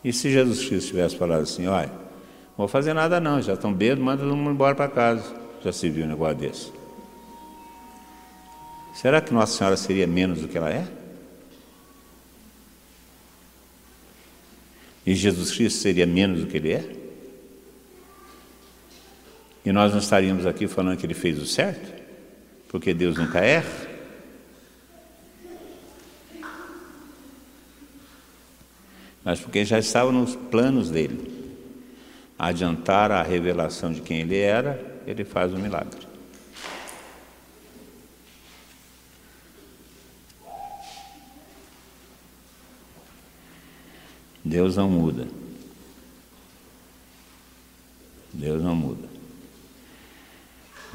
E 0.04 0.12
se 0.12 0.30
Jesus 0.30 0.68
Cristo 0.68 0.88
tivesse 0.88 1.16
falado 1.16 1.42
assim, 1.42 1.66
olha, 1.66 1.88
não 1.88 2.58
vou 2.58 2.68
fazer 2.68 2.92
nada 2.92 3.18
não, 3.18 3.40
já 3.40 3.54
estão 3.54 3.72
bêbados, 3.72 4.04
manda 4.04 4.22
todo 4.22 4.36
mundo 4.36 4.50
embora 4.50 4.74
para 4.74 4.88
casa. 4.88 5.34
Já 5.64 5.72
se 5.72 5.88
viu 5.88 6.04
um 6.04 6.08
negócio 6.08 6.36
desse? 6.36 6.70
Será 8.94 9.20
que 9.20 9.32
Nossa 9.32 9.56
Senhora 9.56 9.76
seria 9.76 10.06
menos 10.06 10.42
do 10.42 10.48
que 10.48 10.56
ela 10.56 10.70
é? 10.70 10.86
E 15.04 15.14
Jesus 15.14 15.50
Cristo 15.50 15.80
seria 15.80 16.06
menos 16.06 16.40
do 16.40 16.46
que 16.46 16.56
ele 16.56 16.72
é? 16.72 16.84
E 19.64 19.72
nós 19.72 19.92
não 19.92 19.98
estaríamos 19.98 20.46
aqui 20.46 20.68
falando 20.68 20.98
que 20.98 21.06
ele 21.06 21.14
fez 21.14 21.40
o 21.40 21.46
certo? 21.46 21.95
Porque 22.76 22.92
Deus 22.92 23.16
nunca 23.16 23.40
erra? 23.40 23.88
mas 29.24 29.40
porque 29.40 29.64
já 29.64 29.78
estava 29.78 30.12
nos 30.12 30.36
planos 30.36 30.90
dele. 30.90 31.64
Adiantar 32.38 33.10
a 33.10 33.22
revelação 33.22 33.90
de 33.90 34.02
quem 34.02 34.20
ele 34.20 34.36
era, 34.36 35.00
ele 35.06 35.24
faz 35.24 35.54
o 35.54 35.58
milagre. 35.58 36.06
Deus 44.44 44.76
não 44.76 44.90
muda. 44.90 45.26
Deus 48.34 48.62
não 48.62 48.76
muda. 48.76 49.15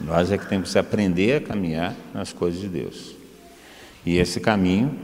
Nós 0.06 0.32
é 0.32 0.38
que 0.38 0.48
temos 0.48 0.72
que 0.72 0.80
aprender 0.80 1.38
a 1.38 1.48
caminhar 1.48 1.96
nas 2.14 2.34
coisas 2.34 2.60
de 2.60 2.68
Deus. 2.68 3.16
E 4.06 4.18
esse 4.18 4.40
caminho 4.40 5.00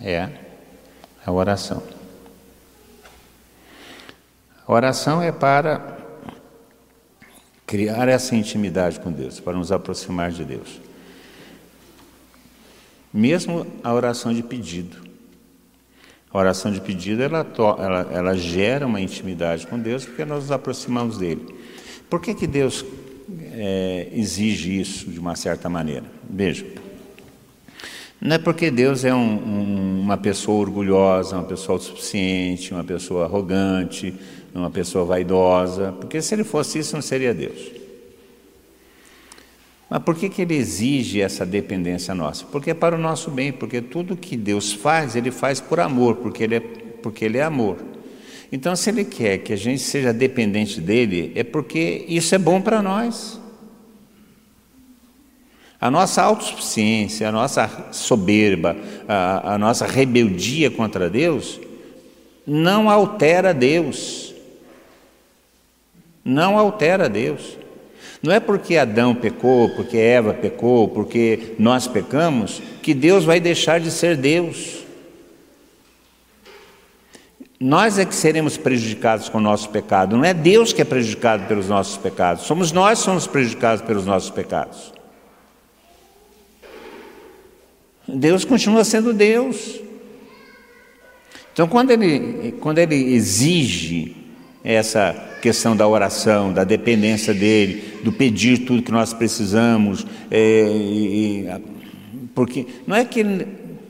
é 0.00 0.28
a 1.24 1.32
oração. 1.32 1.82
A 4.66 4.72
oração 4.72 5.20
é 5.20 5.32
para 5.32 5.98
criar 7.66 8.08
essa 8.08 8.36
intimidade 8.36 9.00
com 9.00 9.10
Deus, 9.10 9.40
para 9.40 9.56
nos 9.56 9.72
aproximar 9.72 10.30
de 10.30 10.44
Deus. 10.44 10.80
Mesmo 13.12 13.66
a 13.82 13.92
oração 13.92 14.32
de 14.32 14.42
pedido. 14.42 14.96
A 16.32 16.38
oração 16.38 16.70
de 16.70 16.80
pedido 16.80 17.22
ela, 17.22 17.44
ela, 17.78 18.08
ela 18.12 18.36
gera 18.36 18.86
uma 18.86 19.00
intimidade 19.00 19.66
com 19.66 19.76
Deus 19.76 20.04
porque 20.04 20.24
nós 20.24 20.44
nos 20.44 20.52
aproximamos 20.52 21.18
dele. 21.18 21.52
Por 22.08 22.20
que, 22.20 22.34
que 22.34 22.46
Deus 22.46 22.84
é, 23.52 24.08
exige 24.12 24.80
isso 24.80 25.10
de 25.10 25.18
uma 25.18 25.36
certa 25.36 25.68
maneira? 25.68 26.04
Veja. 26.28 26.66
Não 28.20 28.36
é 28.36 28.38
porque 28.38 28.70
Deus 28.70 29.04
é 29.04 29.14
um, 29.14 29.18
um, 29.18 30.00
uma 30.00 30.18
pessoa 30.18 30.60
orgulhosa, 30.60 31.36
uma 31.36 31.44
pessoa 31.44 31.76
autossuficiente, 31.76 32.74
uma 32.74 32.84
pessoa 32.84 33.24
arrogante, 33.24 34.14
uma 34.54 34.70
pessoa 34.70 35.04
vaidosa, 35.04 35.92
porque 35.92 36.20
se 36.20 36.34
ele 36.34 36.44
fosse 36.44 36.78
isso, 36.78 36.94
não 36.94 37.02
seria 37.02 37.32
Deus. 37.32 37.72
Mas 39.88 40.02
por 40.02 40.14
que, 40.14 40.28
que 40.28 40.42
ele 40.42 40.54
exige 40.54 41.20
essa 41.20 41.44
dependência 41.44 42.14
nossa? 42.14 42.44
Porque 42.44 42.70
é 42.70 42.74
para 42.74 42.94
o 42.94 42.98
nosso 42.98 43.30
bem, 43.30 43.52
porque 43.52 43.80
tudo 43.80 44.16
que 44.16 44.36
Deus 44.36 44.72
faz, 44.72 45.16
ele 45.16 45.30
faz 45.30 45.60
por 45.60 45.80
amor, 45.80 46.16
porque 46.16 46.44
ele 46.44 46.54
é, 46.56 46.60
porque 46.60 47.24
ele 47.24 47.38
é 47.38 47.42
amor. 47.42 47.76
Então, 48.52 48.74
se 48.74 48.90
ele 48.90 49.04
quer 49.04 49.38
que 49.38 49.52
a 49.52 49.56
gente 49.56 49.80
seja 49.80 50.12
dependente 50.12 50.80
dele, 50.80 51.32
é 51.34 51.44
porque 51.44 52.04
isso 52.08 52.34
é 52.34 52.38
bom 52.38 52.60
para 52.60 52.82
nós. 52.82 53.40
A 55.80 55.90
nossa 55.90 56.22
autossuficiência, 56.22 57.28
a 57.28 57.32
nossa 57.32 57.88
soberba, 57.92 58.76
a, 59.08 59.54
a 59.54 59.58
nossa 59.58 59.86
rebeldia 59.86 60.70
contra 60.70 61.08
Deus, 61.08 61.60
não 62.46 62.90
altera 62.90 63.54
Deus 63.54 64.30
não 66.24 66.58
altera 66.58 67.08
Deus. 67.08 67.58
Não 68.22 68.32
é 68.32 68.38
porque 68.38 68.76
Adão 68.76 69.14
pecou, 69.14 69.70
porque 69.70 69.96
Eva 69.96 70.34
pecou, 70.34 70.88
porque 70.88 71.54
nós 71.58 71.86
pecamos, 71.86 72.62
que 72.82 72.92
Deus 72.92 73.24
vai 73.24 73.40
deixar 73.40 73.80
de 73.80 73.90
ser 73.90 74.16
Deus. 74.16 74.79
Nós 77.62 77.98
é 77.98 78.06
que 78.06 78.14
seremos 78.14 78.56
prejudicados 78.56 79.28
com 79.28 79.36
o 79.36 79.40
nosso 79.40 79.68
pecado, 79.68 80.16
não 80.16 80.24
é 80.24 80.32
Deus 80.32 80.72
que 80.72 80.80
é 80.80 80.84
prejudicado 80.84 81.46
pelos 81.46 81.68
nossos 81.68 81.98
pecados, 81.98 82.44
somos 82.44 82.72
nós 82.72 83.00
que 83.00 83.04
somos 83.04 83.26
prejudicados 83.26 83.84
pelos 83.84 84.06
nossos 84.06 84.30
pecados. 84.30 84.94
Deus 88.08 88.46
continua 88.46 88.82
sendo 88.82 89.12
Deus. 89.12 89.78
Então, 91.52 91.68
quando 91.68 91.90
ele, 91.90 92.52
quando 92.60 92.78
ele 92.78 92.94
exige 92.94 94.16
essa 94.64 95.12
questão 95.42 95.76
da 95.76 95.86
oração, 95.86 96.52
da 96.52 96.64
dependência 96.64 97.34
dele, 97.34 97.98
do 98.02 98.10
pedir 98.10 98.64
tudo 98.64 98.82
que 98.82 98.90
nós 98.90 99.12
precisamos, 99.12 100.06
é, 100.30 100.66
e, 100.66 101.46
porque 102.34 102.66
não 102.86 102.96
é 102.96 103.04
que 103.04 103.22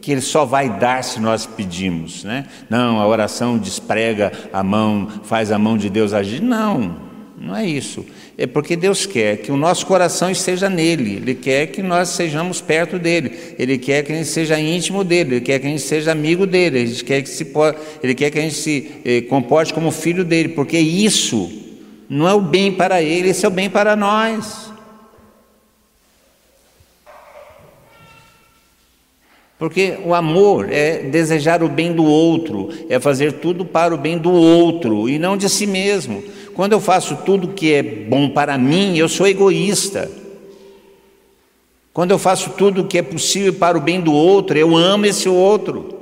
que 0.00 0.12
ele 0.12 0.20
só 0.20 0.44
vai 0.44 0.78
dar 0.78 1.04
se 1.04 1.20
nós 1.20 1.46
pedimos, 1.46 2.24
né? 2.24 2.46
Não, 2.68 3.00
a 3.00 3.06
oração 3.06 3.58
desprega 3.58 4.32
a 4.52 4.62
mão, 4.62 5.08
faz 5.24 5.52
a 5.52 5.58
mão 5.58 5.76
de 5.76 5.90
Deus 5.90 6.12
agir. 6.12 6.40
Não, 6.40 6.96
não 7.38 7.54
é 7.56 7.66
isso. 7.66 8.04
É 8.36 8.46
porque 8.46 8.76
Deus 8.76 9.04
quer 9.04 9.38
que 9.38 9.52
o 9.52 9.56
nosso 9.56 9.84
coração 9.84 10.30
esteja 10.30 10.70
nele, 10.70 11.16
Ele 11.16 11.34
quer 11.34 11.66
que 11.66 11.82
nós 11.82 12.08
sejamos 12.08 12.60
perto 12.60 12.98
dele, 12.98 13.54
Ele 13.58 13.76
quer 13.76 14.02
que 14.02 14.12
a 14.12 14.16
gente 14.16 14.28
seja 14.28 14.58
íntimo 14.58 15.04
dele, 15.04 15.36
Ele 15.36 15.40
quer 15.42 15.58
que 15.58 15.66
a 15.66 15.70
gente 15.70 15.82
seja 15.82 16.12
amigo 16.12 16.46
dele, 16.46 16.78
Ele 16.78 16.94
quer 17.02 17.20
que, 17.22 17.28
se, 17.28 17.46
ele 18.02 18.14
quer 18.14 18.30
que 18.30 18.38
a 18.38 18.42
gente 18.42 18.54
se 18.54 18.92
eh, 19.04 19.20
comporte 19.22 19.74
como 19.74 19.90
filho 19.90 20.24
dele, 20.24 20.50
porque 20.50 20.78
isso 20.78 21.50
não 22.08 22.26
é 22.26 22.34
o 22.34 22.40
bem 22.40 22.72
para 22.72 23.00
ele, 23.02 23.30
isso 23.30 23.46
é 23.46 23.48
o 23.48 23.52
bem 23.52 23.70
para 23.70 23.94
nós. 23.94 24.69
Porque 29.60 29.98
o 30.06 30.14
amor 30.14 30.72
é 30.72 31.00
desejar 31.00 31.62
o 31.62 31.68
bem 31.68 31.92
do 31.92 32.02
outro, 32.02 32.70
é 32.88 32.98
fazer 32.98 33.34
tudo 33.34 33.62
para 33.62 33.94
o 33.94 33.98
bem 33.98 34.16
do 34.16 34.32
outro 34.32 35.06
e 35.06 35.18
não 35.18 35.36
de 35.36 35.50
si 35.50 35.66
mesmo. 35.66 36.24
Quando 36.54 36.72
eu 36.72 36.80
faço 36.80 37.14
tudo 37.26 37.48
que 37.48 37.74
é 37.74 37.82
bom 37.82 38.30
para 38.30 38.56
mim, 38.56 38.96
eu 38.96 39.06
sou 39.06 39.26
egoísta. 39.26 40.10
Quando 41.92 42.12
eu 42.12 42.18
faço 42.18 42.54
tudo 42.56 42.86
que 42.86 42.96
é 42.96 43.02
possível 43.02 43.52
para 43.52 43.76
o 43.76 43.82
bem 43.82 44.00
do 44.00 44.14
outro, 44.14 44.56
eu 44.56 44.74
amo 44.74 45.04
esse 45.04 45.28
outro. 45.28 46.00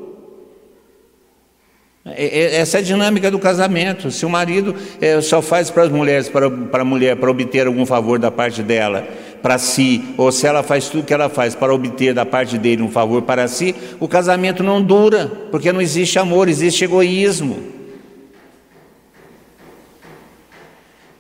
É, 2.05 2.25
é, 2.27 2.57
essa 2.61 2.79
é 2.79 2.81
a 2.81 2.85
dinâmica 2.85 3.29
do 3.29 3.41
casamento. 3.41 4.09
Se 4.13 4.25
o 4.25 4.31
marido 4.31 4.75
é, 5.01 5.21
só 5.21 5.43
faz 5.43 5.69
para 5.69 5.83
as 5.83 5.91
mulheres, 5.91 6.29
para 6.29 6.47
a 6.47 6.85
mulher, 6.85 7.17
para 7.17 7.29
obter 7.29 7.67
algum 7.67 7.85
favor 7.85 8.21
da 8.21 8.31
parte 8.31 8.63
dela, 8.63 9.07
para 9.43 9.59
si, 9.59 10.03
ou 10.17 10.31
se 10.33 10.47
ela 10.47 10.63
faz 10.63 10.89
tudo 10.89 11.05
que 11.05 11.15
ela 11.15 11.29
faz 11.29 11.55
para 11.55 11.73
obter 11.73 12.13
da 12.15 12.27
parte 12.27 12.59
dele 12.59 12.83
um 12.83 12.91
favor 12.91 13.23
para 13.23 13.47
si, 13.49 13.75
o 14.01 14.09
casamento 14.09 14.63
não 14.63 14.83
dura, 14.83 15.31
porque 15.51 15.73
não 15.73 15.81
existe 15.81 16.19
amor, 16.19 16.49
existe 16.49 16.85
egoísmo. 16.85 17.79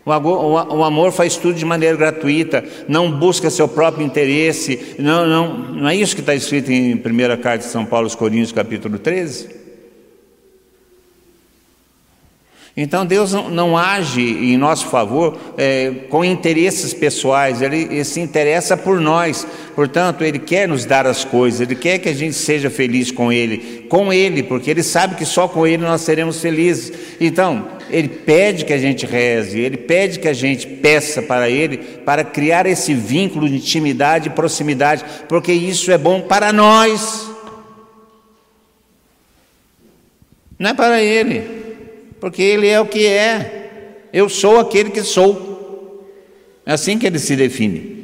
O 0.04 0.82
amor 0.84 1.12
faz 1.12 1.36
tudo 1.36 1.54
de 1.54 1.66
maneira 1.66 1.94
gratuita, 1.94 2.64
não 2.88 3.12
busca 3.12 3.50
seu 3.50 3.68
próprio 3.68 4.06
interesse. 4.06 4.96
Não, 4.98 5.26
não, 5.26 5.58
não 5.58 5.88
é 5.88 5.94
isso 5.94 6.14
que 6.14 6.22
está 6.22 6.34
escrito 6.34 6.72
em 6.72 6.94
1 6.94 7.00
Carta 7.42 7.58
de 7.58 7.64
São 7.64 7.84
Paulo 7.84 8.06
aos 8.06 8.14
Coríntios, 8.14 8.52
capítulo 8.52 8.98
13? 8.98 9.57
Então 12.80 13.04
Deus 13.04 13.32
não, 13.32 13.76
age 13.76 14.22
em 14.22 14.56
nosso 14.56 14.86
favor 14.86 15.36
é, 15.56 15.90
com 16.08 16.24
interesses 16.24 16.94
pessoais, 16.94 17.60
ele, 17.60 17.88
ele, 17.90 18.04
se 18.04 18.20
interessa 18.20 18.76
por 18.76 19.00
nós, 19.00 19.44
portanto, 19.74 20.22
Ele 20.22 20.38
quer 20.38 20.68
nos 20.68 20.84
dar 20.84 21.04
as 21.04 21.24
coisas, 21.24 21.60
Ele 21.60 21.74
quer 21.74 21.98
que 21.98 22.08
a 22.08 22.14
gente 22.14 22.34
seja 22.34 22.70
feliz 22.70 23.10
com 23.10 23.32
Ele, 23.32 23.84
com 23.88 24.12
Ele, 24.12 24.44
porque 24.44 24.70
Ele 24.70 24.84
sabe 24.84 25.16
que 25.16 25.24
só 25.24 25.48
com 25.48 25.66
Ele 25.66 25.82
nós 25.82 26.02
seremos 26.02 26.40
felizes. 26.40 26.92
Então, 27.20 27.66
Ele 27.90 28.06
pede 28.06 28.64
que 28.64 28.72
a 28.72 28.78
gente 28.78 29.04
reze, 29.04 29.58
Ele 29.58 29.76
pede 29.76 30.20
que 30.20 30.28
a 30.28 30.32
gente 30.32 30.64
peça 30.64 31.20
para 31.20 31.50
Ele, 31.50 31.78
para 31.78 32.22
criar 32.22 32.64
esse 32.64 32.94
vínculo 32.94 33.48
de 33.48 33.56
intimidade 33.56 34.28
e 34.28 34.32
proximidade, 34.32 35.04
porque 35.28 35.52
isso 35.52 35.90
é 35.90 35.98
bom 35.98 36.20
para 36.20 36.52
nós, 36.52 37.28
não 40.56 40.70
é 40.70 40.74
para 40.74 41.02
Ele 41.02 41.57
porque 42.20 42.42
ele 42.42 42.66
é 42.66 42.80
o 42.80 42.86
que 42.86 43.06
é. 43.06 44.06
Eu 44.12 44.28
sou 44.28 44.58
aquele 44.58 44.90
que 44.90 45.02
sou. 45.02 46.06
É 46.64 46.72
assim 46.72 46.98
que 46.98 47.06
ele 47.06 47.18
se 47.18 47.36
define. 47.36 47.98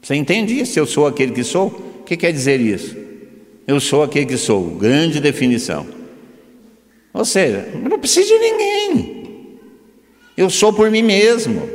Você 0.00 0.14
entende 0.14 0.58
isso? 0.58 0.78
Eu 0.78 0.86
sou 0.86 1.06
aquele 1.06 1.32
que 1.32 1.42
sou? 1.42 1.66
O 2.00 2.04
que 2.04 2.16
quer 2.16 2.32
dizer 2.32 2.60
isso? 2.60 2.96
Eu 3.66 3.80
sou 3.80 4.02
aquele 4.02 4.26
que 4.26 4.36
sou. 4.36 4.62
Grande 4.76 5.20
definição. 5.20 5.86
Ou 7.12 7.24
seja, 7.24 7.68
eu 7.72 7.88
não 7.88 7.98
preciso 7.98 8.28
de 8.28 8.38
ninguém. 8.38 9.58
Eu 10.36 10.48
sou 10.50 10.72
por 10.72 10.90
mim 10.90 11.02
mesmo. 11.02 11.68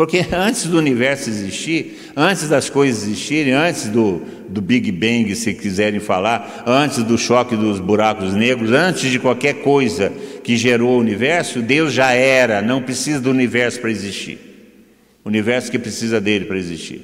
Porque 0.00 0.24
antes 0.32 0.64
do 0.64 0.78
universo 0.78 1.28
existir, 1.28 2.10
antes 2.16 2.48
das 2.48 2.70
coisas 2.70 3.02
existirem, 3.02 3.52
antes 3.52 3.86
do, 3.88 4.22
do 4.48 4.62
Big 4.62 4.90
Bang, 4.90 5.36
se 5.36 5.52
quiserem 5.52 6.00
falar, 6.00 6.64
antes 6.66 7.02
do 7.04 7.18
choque 7.18 7.54
dos 7.54 7.78
buracos 7.78 8.32
negros, 8.32 8.72
antes 8.72 9.10
de 9.10 9.18
qualquer 9.18 9.56
coisa 9.56 10.10
que 10.42 10.56
gerou 10.56 10.92
o 10.92 10.98
universo, 10.98 11.60
Deus 11.60 11.92
já 11.92 12.12
era, 12.12 12.62
não 12.62 12.80
precisa 12.80 13.20
do 13.20 13.28
universo 13.28 13.78
para 13.78 13.90
existir. 13.90 14.38
O 15.22 15.28
universo 15.28 15.70
que 15.70 15.78
precisa 15.78 16.18
dele 16.18 16.46
para 16.46 16.56
existir. 16.56 17.02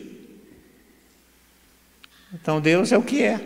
Então 2.33 2.63
Deus 2.63 2.93
é 2.93 2.97
o 2.97 3.03
que 3.03 3.23
é. 3.23 3.39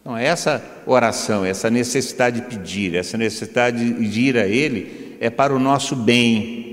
Então, 0.00 0.16
essa 0.16 0.64
oração, 0.86 1.44
essa 1.44 1.68
necessidade 1.68 2.40
de 2.40 2.46
pedir, 2.46 2.94
essa 2.94 3.18
necessidade 3.18 3.92
de 3.92 4.20
ir 4.22 4.38
a 4.38 4.46
Ele, 4.46 5.18
é 5.20 5.28
para 5.28 5.54
o 5.54 5.58
nosso 5.58 5.94
bem, 5.94 6.63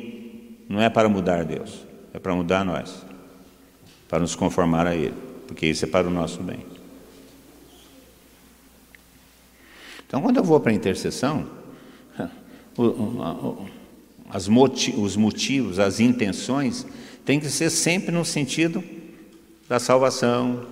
não 0.72 0.82
é 0.82 0.90
para 0.90 1.10
mudar 1.10 1.44
Deus, 1.44 1.86
é 2.14 2.20
para 2.20 2.34
mudar 2.34 2.64
nós, 2.64 3.06
para 4.08 4.20
nos 4.20 4.36
conformar 4.36 4.88
a 4.88 4.96
Ele, 4.96 5.14
porque 5.46 5.68
isso 5.68 5.84
é 5.84 5.88
para 5.88 6.08
o 6.08 6.10
nosso 6.10 6.42
bem. 6.42 6.66
Então, 10.08 10.22
quando 10.22 10.38
eu 10.38 10.44
vou 10.46 10.62
para 10.62 10.72
a 10.72 10.74
intercessão, 10.74 11.46
os 14.98 15.18
motivos, 15.18 15.78
as 15.78 16.00
intenções, 16.00 16.88
tem 17.26 17.38
que 17.38 17.50
ser 17.50 17.70
sempre 17.70 18.10
no 18.10 18.24
sentido 18.24 18.82
da 19.68 19.78
salvação, 19.78 20.66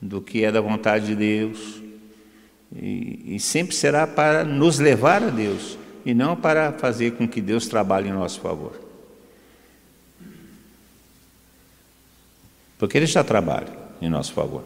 do 0.00 0.20
que 0.20 0.44
é 0.44 0.52
da 0.52 0.60
vontade 0.60 1.06
de 1.06 1.16
Deus, 1.16 1.82
e, 2.72 3.34
e 3.34 3.40
sempre 3.40 3.74
será 3.74 4.06
para 4.06 4.44
nos 4.44 4.78
levar 4.78 5.24
a 5.24 5.30
Deus, 5.30 5.76
e 6.06 6.14
não 6.14 6.36
para 6.36 6.72
fazer 6.72 7.12
com 7.12 7.26
que 7.26 7.40
Deus 7.40 7.66
trabalhe 7.66 8.08
em 8.08 8.12
nosso 8.12 8.40
favor. 8.40 8.81
Porque 12.82 12.98
ele 12.98 13.06
já 13.06 13.22
trabalha 13.22 13.68
em 14.00 14.08
nosso 14.08 14.32
favor. 14.32 14.64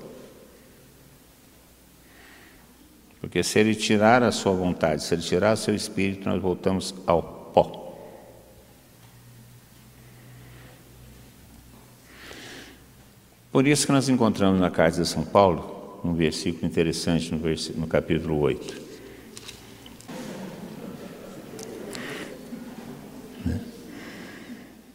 Porque 3.20 3.42
se 3.42 3.58
ele 3.58 3.74
tirar 3.74 4.22
a 4.22 4.32
sua 4.32 4.52
vontade, 4.52 5.02
se 5.02 5.12
ele 5.12 5.20
tirar 5.20 5.52
o 5.52 5.56
seu 5.58 5.74
espírito, 5.74 6.26
nós 6.26 6.40
voltamos 6.40 6.94
ao 7.06 7.22
pó. 7.22 7.94
Por 13.52 13.66
isso 13.66 13.84
que 13.84 13.92
nós 13.92 14.08
encontramos 14.08 14.58
na 14.58 14.70
carta 14.70 15.02
de 15.02 15.06
São 15.06 15.22
Paulo 15.22 16.00
um 16.02 16.14
versículo 16.14 16.64
interessante 16.64 17.30
no, 17.34 17.38
no 17.78 17.86
capítulo 17.86 18.40
8. 18.40 18.80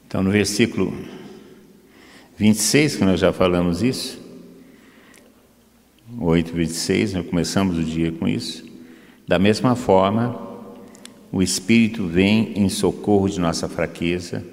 Então, 0.08 0.24
no 0.24 0.32
versículo 0.32 1.21
26, 2.42 2.96
que 2.96 3.06
nós 3.06 3.20
já 3.20 3.32
falamos 3.32 3.84
isso, 3.84 4.20
8, 6.20 6.52
26, 6.52 7.14
nós 7.14 7.28
começamos 7.28 7.78
o 7.78 7.84
dia 7.84 8.12
com 8.12 8.28
isso. 8.28 8.66
Da 9.28 9.38
mesma 9.38 9.76
forma, 9.76 10.42
o 11.32 11.44
Espírito 11.44 12.08
vem 12.08 12.54
em 12.56 12.68
socorro 12.68 13.30
de 13.30 13.40
nossa 13.40 13.70
fraqueza, 13.70 14.44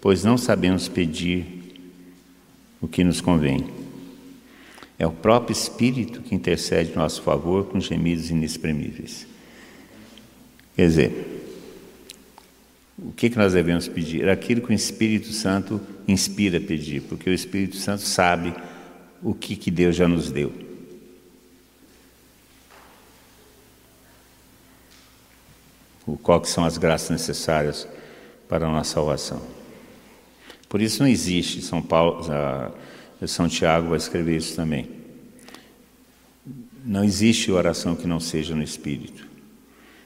pois 0.00 0.22
não 0.22 0.38
sabemos 0.38 0.86
pedir 0.86 1.44
o 2.80 2.86
que 2.86 3.02
nos 3.02 3.20
convém. 3.20 3.64
É 4.96 5.04
o 5.04 5.10
próprio 5.10 5.52
Espírito 5.52 6.22
que 6.22 6.36
intercede 6.36 6.92
em 6.92 6.96
nosso 6.96 7.22
favor 7.22 7.64
com 7.64 7.80
gemidos 7.80 8.30
inexprimíveis. 8.30 9.26
Quer 10.76 10.86
dizer, 10.86 11.41
o 13.04 13.12
que, 13.12 13.28
que 13.28 13.36
nós 13.36 13.52
devemos 13.52 13.88
pedir? 13.88 14.28
Aquilo 14.28 14.60
que 14.60 14.70
o 14.70 14.72
Espírito 14.72 15.32
Santo 15.32 15.80
inspira 16.06 16.58
a 16.58 16.60
pedir, 16.60 17.02
porque 17.02 17.28
o 17.28 17.32
Espírito 17.32 17.76
Santo 17.76 18.02
sabe 18.02 18.54
o 19.20 19.34
que, 19.34 19.56
que 19.56 19.70
Deus 19.70 19.96
já 19.96 20.06
nos 20.06 20.30
deu. 20.30 20.52
O 26.06 26.16
qual 26.16 26.44
são 26.44 26.64
as 26.64 26.78
graças 26.78 27.10
necessárias 27.10 27.88
para 28.48 28.66
a 28.66 28.70
nossa 28.70 28.94
salvação. 28.94 29.42
Por 30.68 30.80
isso 30.80 31.02
não 31.02 31.08
existe, 31.08 31.60
São 31.60 31.82
Paulo, 31.82 32.24
São 33.26 33.48
Tiago 33.48 33.88
vai 33.88 33.98
escrever 33.98 34.36
isso 34.36 34.54
também. 34.54 34.88
Não 36.84 37.04
existe 37.04 37.50
oração 37.50 37.96
que 37.96 38.06
não 38.06 38.20
seja 38.20 38.54
no 38.54 38.62
Espírito. 38.62 39.26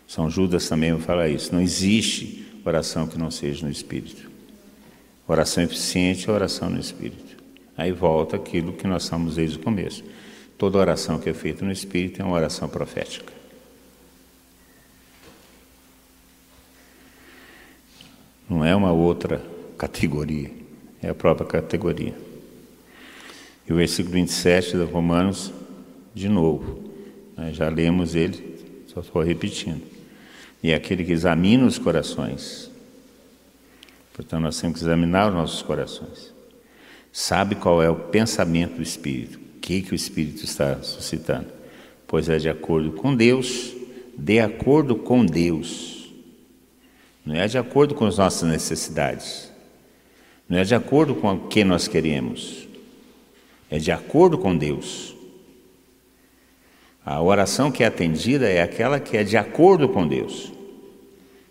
São 0.07 0.31
Judas 0.31 0.69
também 0.69 0.93
vai 0.93 1.03
falar 1.03 1.29
isso. 1.29 1.53
Não 1.55 1.61
existe 1.61 2.46
oração 2.69 3.07
que 3.07 3.19
não 3.19 3.31
seja 3.31 3.65
no 3.65 3.71
Espírito. 3.71 4.31
Oração 5.27 5.63
eficiente 5.63 6.29
é 6.29 6.33
oração 6.33 6.71
no 6.71 6.79
Espírito. 6.79 7.37
Aí 7.77 7.93
volta 7.93 8.37
aquilo 8.37 8.73
que 8.73 8.87
nós 8.87 9.05
estamos 9.05 9.37
desde 9.37 9.57
o 9.57 9.61
começo. 9.61 10.05
Toda 10.57 10.79
oração 10.79 11.19
que 11.19 11.29
é 11.29 11.35
feita 11.35 11.65
no 11.65 11.73
Espírito 11.73 12.21
é 12.21 12.25
uma 12.25 12.35
oração 12.35 12.69
profética. 12.69 13.33
Não 18.49 18.65
é 18.65 18.75
uma 18.75 18.93
outra 18.93 19.43
categoria, 19.77 20.51
é 21.03 21.09
a 21.09 21.15
própria 21.15 21.47
categoria. 21.47 22.15
E 23.69 23.73
o 23.73 23.77
versículo 23.77 24.15
27 24.15 24.77
de 24.77 24.85
Romanos, 24.85 25.53
de 26.15 26.29
novo, 26.29 26.91
já 27.53 27.69
lemos 27.69 28.15
ele, 28.15 28.85
só 28.87 29.01
estou 29.01 29.23
repetindo 29.23 29.96
e 30.67 30.73
é 30.73 30.75
aquele 30.75 31.05
que 31.05 31.13
examina 31.13 31.65
os 31.65 31.79
corações. 31.79 32.69
Portanto, 34.13 34.43
nós 34.43 34.61
temos 34.61 34.81
que 34.81 34.85
examinar 34.85 35.29
os 35.29 35.35
nossos 35.35 35.63
corações. 35.63 36.35
Sabe 37.13 37.55
qual 37.55 37.81
é 37.81 37.89
o 37.89 37.95
pensamento 37.95 38.75
do 38.75 38.83
Espírito, 38.83 39.39
o 39.39 39.61
que, 39.61 39.81
que 39.81 39.93
o 39.93 39.95
Espírito 39.95 40.43
está 40.43 40.83
suscitando. 40.83 41.47
Pois 42.05 42.29
é 42.29 42.39
de 42.39 42.49
acordo 42.49 42.91
com 42.91 43.15
Deus, 43.15 43.75
de 44.19 44.41
acordo 44.41 44.97
com 44.97 45.25
Deus. 45.25 46.13
Não 47.25 47.37
é 47.37 47.47
de 47.47 47.59
acordo 47.59 47.95
com 47.95 48.05
as 48.05 48.19
nossas 48.19 48.51
necessidades. 48.51 49.53
Não 50.49 50.59
é 50.59 50.65
de 50.65 50.75
acordo 50.75 51.15
com 51.15 51.33
o 51.33 51.47
que 51.47 51.63
nós 51.63 51.87
queremos. 51.87 52.67
É 53.71 53.79
de 53.79 53.93
acordo 53.93 54.37
com 54.37 54.57
Deus. 54.57 55.15
A 57.05 57.23
oração 57.23 57.71
que 57.71 57.85
é 57.85 57.87
atendida 57.87 58.49
é 58.49 58.61
aquela 58.61 58.99
que 58.99 59.17
é 59.17 59.23
de 59.23 59.37
acordo 59.37 59.89
com 59.89 60.09
Deus 60.09 60.56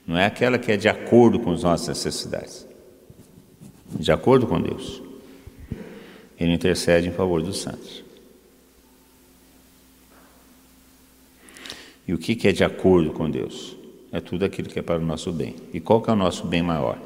não 0.06 0.18
é 0.18 0.26
aquela 0.26 0.60
que 0.60 0.72
é 0.72 0.78
de 0.78 0.88
acordo 0.88 1.40
com 1.40 1.52
as 1.52 1.64
nossas 1.64 1.88
necessidades, 1.88 2.68
de 4.00 4.12
acordo 4.12 4.46
com 4.46 4.62
Deus. 4.62 5.02
Ele 6.40 6.54
intercede 6.54 7.08
em 7.08 7.12
favor 7.12 7.42
dos 7.42 7.60
santos. 7.62 8.04
E 12.08 12.14
o 12.14 12.18
que 12.18 12.48
é 12.48 12.52
de 12.52 12.64
acordo 12.64 13.12
com 13.12 13.30
Deus? 13.30 13.76
É 14.12 14.22
tudo 14.22 14.46
aquilo 14.46 14.70
que 14.70 14.78
é 14.78 14.82
para 14.82 15.00
o 15.00 15.06
nosso 15.06 15.32
bem. 15.32 15.56
E 15.74 15.80
qual 15.80 16.02
que 16.02 16.10
é 16.10 16.14
o 16.14 16.16
nosso 16.16 16.46
bem 16.46 16.62
maior? 16.62 17.00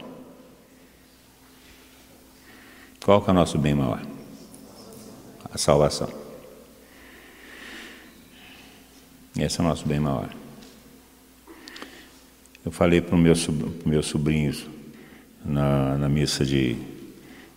Qual 3.03 3.21
que 3.21 3.29
é 3.29 3.31
o 3.31 3.35
nosso 3.35 3.57
bem 3.57 3.73
maior? 3.73 4.01
A 5.51 5.57
salvação. 5.57 6.09
Esse 9.37 9.61
é 9.61 9.63
o 9.63 9.67
nosso 9.67 9.87
bem 9.87 9.99
maior. 9.99 10.29
Eu 12.65 12.71
falei 12.71 13.01
para 13.01 13.15
os 13.15 13.21
meus, 13.21 13.47
meus 13.85 14.05
sobrinhos 14.07 14.65
na, 15.43 15.97
na 15.97 16.09
missa 16.09 16.45
de, 16.45 16.75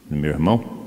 do 0.09 0.17
meu 0.17 0.31
irmão, 0.31 0.83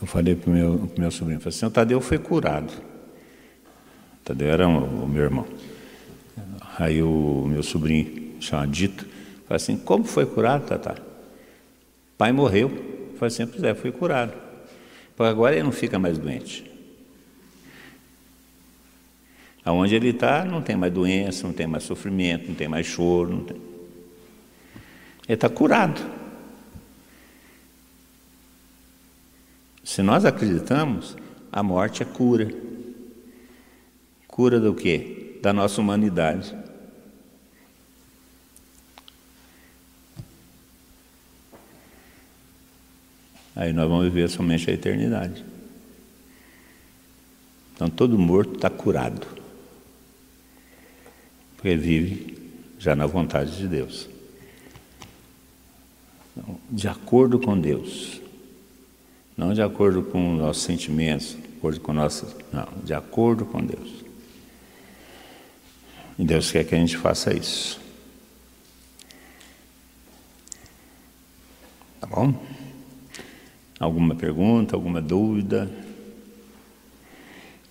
eu 0.00 0.06
falei 0.06 0.36
para 0.36 0.48
o 0.48 0.52
meu, 0.52 0.90
meu 0.96 1.10
sobrinho, 1.10 1.40
falei 1.40 1.56
assim, 1.56 1.66
o 1.66 1.70
Tadeu 1.70 2.00
foi 2.00 2.18
curado. 2.18 2.70
O 2.70 4.24
Tadeu 4.24 4.48
era 4.48 4.68
um, 4.68 5.04
o 5.04 5.08
meu 5.08 5.24
irmão. 5.24 5.46
Aí 6.78 7.02
o 7.02 7.46
meu 7.48 7.64
sobrinho, 7.64 8.34
chamado 8.40 8.70
Dito, 8.70 9.04
falou 9.46 9.56
assim, 9.56 9.76
como 9.76 10.04
foi 10.04 10.24
curado, 10.24 10.66
Tata? 10.66 11.02
Pai 12.16 12.30
morreu. 12.30 12.68
Eu 12.68 13.18
falei 13.18 13.34
assim, 13.34 13.46
pois 13.46 13.62
é, 13.64 13.74
foi 13.74 13.90
curado. 13.90 14.32
Agora 15.18 15.56
ele 15.56 15.64
não 15.64 15.72
fica 15.72 15.98
mais 15.98 16.16
doente. 16.16 16.67
Aonde 19.68 19.94
ele 19.94 20.08
está, 20.08 20.46
não 20.46 20.62
tem 20.62 20.76
mais 20.76 20.90
doença, 20.90 21.46
não 21.46 21.52
tem 21.52 21.66
mais 21.66 21.84
sofrimento, 21.84 22.48
não 22.48 22.54
tem 22.54 22.66
mais 22.66 22.86
choro. 22.86 23.44
Tem... 23.44 23.54
Ele 23.54 25.34
está 25.34 25.46
curado. 25.50 26.00
Se 29.84 30.00
nós 30.00 30.24
acreditamos, 30.24 31.18
a 31.52 31.62
morte 31.62 32.02
é 32.02 32.06
cura. 32.06 32.50
Cura 34.26 34.58
do 34.58 34.74
quê? 34.74 35.38
Da 35.42 35.52
nossa 35.52 35.82
humanidade. 35.82 36.56
Aí 43.54 43.74
nós 43.74 43.86
vamos 43.86 44.06
viver 44.06 44.30
somente 44.30 44.70
a 44.70 44.72
eternidade. 44.72 45.44
Então 47.74 47.90
todo 47.90 48.18
morto 48.18 48.54
está 48.54 48.70
curado 48.70 49.37
porque 51.58 51.76
vive 51.76 52.38
já 52.78 52.94
na 52.94 53.04
vontade 53.04 53.56
de 53.56 53.66
Deus. 53.66 54.08
de 56.70 56.86
acordo 56.86 57.40
com 57.40 57.60
Deus. 57.60 58.20
Não 59.36 59.52
de 59.52 59.60
acordo 59.60 60.04
com 60.04 60.36
nossos 60.36 60.62
sentimentos, 60.62 61.30
de 61.30 61.58
acordo 61.58 61.80
com 61.80 61.92
nossas. 61.92 62.34
Não, 62.52 62.68
de 62.84 62.94
acordo 62.94 63.44
com 63.44 63.60
Deus. 63.60 64.04
E 66.16 66.24
Deus 66.24 66.50
quer 66.52 66.64
que 66.64 66.76
a 66.76 66.78
gente 66.78 66.96
faça 66.96 67.34
isso. 67.34 67.80
Tá 72.00 72.06
bom? 72.06 72.34
Alguma 73.80 74.14
pergunta, 74.14 74.76
alguma 74.76 75.02
dúvida? 75.02 75.68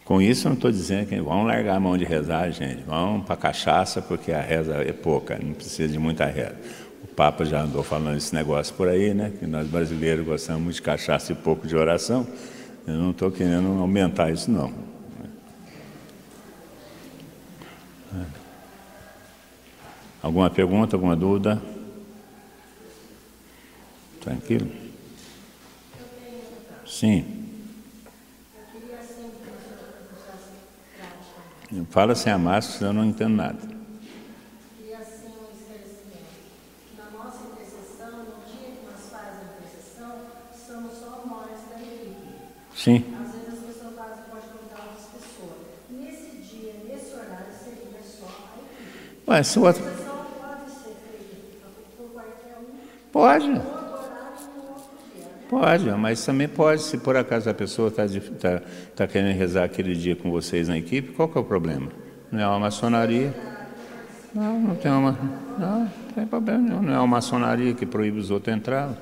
Com 0.07 0.21
isso, 0.21 0.47
não 0.47 0.55
estou 0.55 0.71
dizendo 0.71 1.05
que 1.05 1.19
vão 1.19 1.43
largar 1.43 1.75
a 1.75 1.79
mão 1.81 1.97
de 1.97 2.05
rezar, 2.05 2.49
gente. 2.49 2.81
Vão 2.83 3.19
para 3.19 3.35
cachaça, 3.35 4.01
porque 4.01 4.31
a 4.31 4.39
reza 4.39 4.75
é 4.75 4.93
pouca, 4.93 5.37
não 5.37 5.51
precisa 5.53 5.91
de 5.91 5.99
muita 5.99 6.25
reza. 6.25 6.55
O 7.03 7.07
Papa 7.07 7.43
já 7.43 7.61
andou 7.61 7.83
falando 7.83 8.15
esse 8.15 8.33
negócio 8.33 8.73
por 8.75 8.87
aí, 8.87 9.13
né? 9.13 9.33
Que 9.37 9.45
nós 9.45 9.67
brasileiros 9.67 10.25
gostamos 10.25 10.63
muito 10.63 10.75
de 10.75 10.81
cachaça 10.81 11.33
e 11.33 11.35
pouco 11.35 11.67
de 11.67 11.75
oração. 11.75 12.25
Eu 12.87 12.93
não 12.93 13.11
estou 13.11 13.29
querendo 13.29 13.67
aumentar 13.81 14.31
isso, 14.31 14.49
não. 14.49 14.71
Alguma 20.23 20.49
pergunta, 20.49 20.95
alguma 20.95 21.17
dúvida? 21.17 21.61
Tranquilo? 24.21 24.71
Sim. 26.85 27.36
Fala 31.89 32.15
sem 32.15 32.31
a 32.31 32.37
máscara, 32.37 32.77
senão 32.77 32.91
eu 32.91 32.93
não 32.93 33.05
entendo 33.05 33.35
nada. 33.35 33.59
E 34.79 34.93
assim 34.93 35.33
esclarecimento. 35.51 36.39
Na 36.97 37.09
nossa 37.11 37.39
intercessão, 37.43 38.23
no 38.23 38.45
dia 38.45 38.71
que 38.71 38.85
nós 38.85 39.09
fazemos 39.11 39.51
a 39.51 39.59
intercessão, 39.59 40.11
somos 40.65 40.93
só 40.97 41.25
nós 41.27 41.59
da 41.69 41.81
equipe. 41.81 42.15
Sim. 42.73 43.03
Às 43.19 43.31
vezes 43.33 43.47
as 43.53 43.59
pessoas 43.75 43.95
fazem, 43.95 44.23
pode 44.29 44.47
contar 44.47 44.81
outras 44.85 45.07
pessoas. 45.11 45.57
Nesse 45.89 46.37
dia, 46.37 46.73
nesse 46.87 47.13
horário, 47.13 47.51
seria 47.51 48.01
só 48.01 48.27
a 48.27 48.59
equipe. 48.61 49.29
Ué, 49.29 49.43
se 49.43 49.59
o 49.59 49.65
A 49.65 49.67
outro... 49.67 49.83
intercessão 49.83 50.25
pode 50.39 50.71
ser 50.71 50.95
feita 51.03 51.67
por 51.97 52.09
qualquer 52.11 52.57
um, 52.59 52.77
Pode, 53.11 53.47
no 53.49 53.55
outro 53.55 53.73
horário 53.75 54.39
e 54.39 54.57
no 54.57 54.63
outro 54.69 54.89
dia. 55.13 55.27
Pode, 55.49 55.89
mas 55.91 56.25
também 56.25 56.47
pode, 56.47 56.81
se 56.81 56.97
por 56.97 57.15
acaso 57.15 57.49
a 57.49 57.53
pessoa 57.53 57.89
está 57.89 58.05
tá, 58.39 58.61
tá 58.95 59.07
querendo 59.07 59.35
rezar 59.37 59.63
aquele 59.63 59.95
dia 59.95 60.15
com 60.15 60.31
vocês 60.31 60.67
na 60.67 60.77
equipe, 60.77 61.13
qual 61.13 61.27
que 61.27 61.37
é 61.37 61.41
o 61.41 61.43
problema? 61.43 61.89
Não 62.31 62.39
é 62.39 62.47
uma 62.47 62.59
maçonaria? 62.59 63.33
Não, 64.33 64.59
não 64.59 64.75
tem 64.75 64.91
uma. 64.91 65.17
Não, 65.57 65.79
não 65.79 65.89
tem 66.13 66.27
problema 66.27 66.59
nenhum. 66.59 66.81
Não 66.81 66.93
é 66.93 66.97
uma 66.97 67.07
maçonaria 67.07 67.73
que 67.73 67.85
proíbe 67.85 68.19
os 68.19 68.29
outros 68.29 68.55
entrar. 68.55 68.93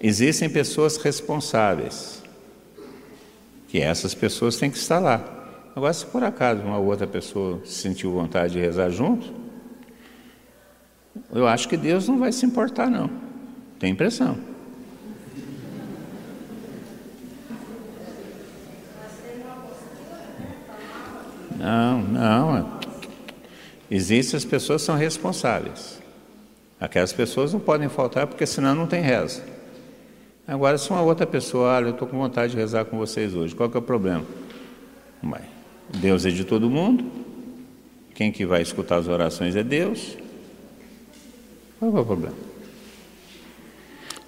Existem 0.00 0.50
pessoas 0.50 0.96
responsáveis, 0.96 2.22
que 3.68 3.80
essas 3.80 4.14
pessoas 4.14 4.56
têm 4.56 4.70
que 4.70 4.76
estar 4.76 4.98
lá. 4.98 5.22
Agora, 5.74 5.92
se 5.92 6.04
por 6.06 6.22
acaso 6.22 6.62
uma 6.62 6.78
outra 6.78 7.06
pessoa 7.06 7.60
sentiu 7.64 8.12
vontade 8.12 8.54
de 8.54 8.60
rezar 8.60 8.90
junto, 8.90 9.43
eu 11.32 11.46
acho 11.46 11.68
que 11.68 11.76
Deus 11.76 12.08
não 12.08 12.18
vai 12.18 12.32
se 12.32 12.44
importar, 12.44 12.90
não. 12.90 13.10
Tem 13.78 13.90
impressão. 13.90 14.38
Não, 21.58 22.02
não. 22.02 22.78
Existem 23.90 24.36
as 24.36 24.44
pessoas 24.44 24.82
que 24.82 24.86
são 24.86 24.96
responsáveis. 24.96 26.02
Aquelas 26.80 27.12
pessoas 27.12 27.52
não 27.52 27.60
podem 27.60 27.88
faltar 27.88 28.26
porque 28.26 28.44
senão 28.44 28.74
não 28.74 28.86
tem 28.86 29.00
reza. 29.00 29.42
Agora, 30.46 30.76
se 30.76 30.90
uma 30.90 31.00
outra 31.00 31.26
pessoa, 31.26 31.68
olha, 31.70 31.86
eu 31.86 31.90
estou 31.92 32.06
com 32.06 32.18
vontade 32.18 32.52
de 32.52 32.58
rezar 32.58 32.84
com 32.84 32.98
vocês 32.98 33.34
hoje, 33.34 33.54
qual 33.54 33.70
que 33.70 33.76
é 33.76 33.80
o 33.80 33.82
problema? 33.82 34.24
Vai. 35.22 35.42
Deus 35.88 36.26
é 36.26 36.30
de 36.30 36.44
todo 36.44 36.68
mundo. 36.68 37.04
Quem 38.14 38.30
que 38.30 38.44
vai 38.44 38.60
escutar 38.60 38.96
as 38.96 39.08
orações 39.08 39.56
é 39.56 39.62
Deus. 39.62 40.18
Qual 41.90 41.98
é 41.98 42.00
o 42.00 42.06
problema? 42.06 42.36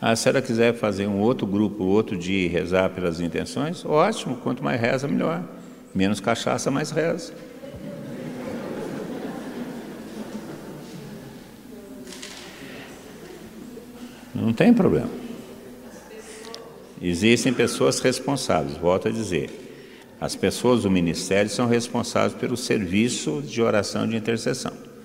Ah, 0.01 0.15
se 0.15 0.29
ela 0.29 0.43
quiser 0.43 0.75
fazer 0.75 1.07
um 1.07 1.21
outro 1.21 1.47
grupo, 1.47 1.85
outro 1.85 2.17
dia 2.17 2.49
rezar 2.51 2.91
pelas 2.91 3.19
intenções, 3.19 3.85
ótimo, 3.85 4.37
quanto 4.37 4.63
mais 4.63 4.79
reza, 4.79 5.09
melhor. 5.09 5.43
Menos 5.95 6.21
cachaça, 6.21 6.71
mais 6.71 6.91
reza. 6.91 7.33
Não 14.35 14.53
tem 14.53 14.75
problema. 14.75 15.09
Existem 17.01 17.55
pessoas 17.55 18.01
responsáveis, 18.01 18.77
volto 18.77 19.09
a 19.09 19.11
dizer. 19.11 19.51
As 20.21 20.37
pessoas 20.37 20.83
do 20.83 20.91
ministério 20.91 21.51
são 21.51 21.67
responsáveis 21.67 22.35
pelo 22.35 22.57
serviço 22.57 23.43
de 23.43 23.63
oração 23.63 24.07
de 24.07 24.15
intercessão. 24.15 24.96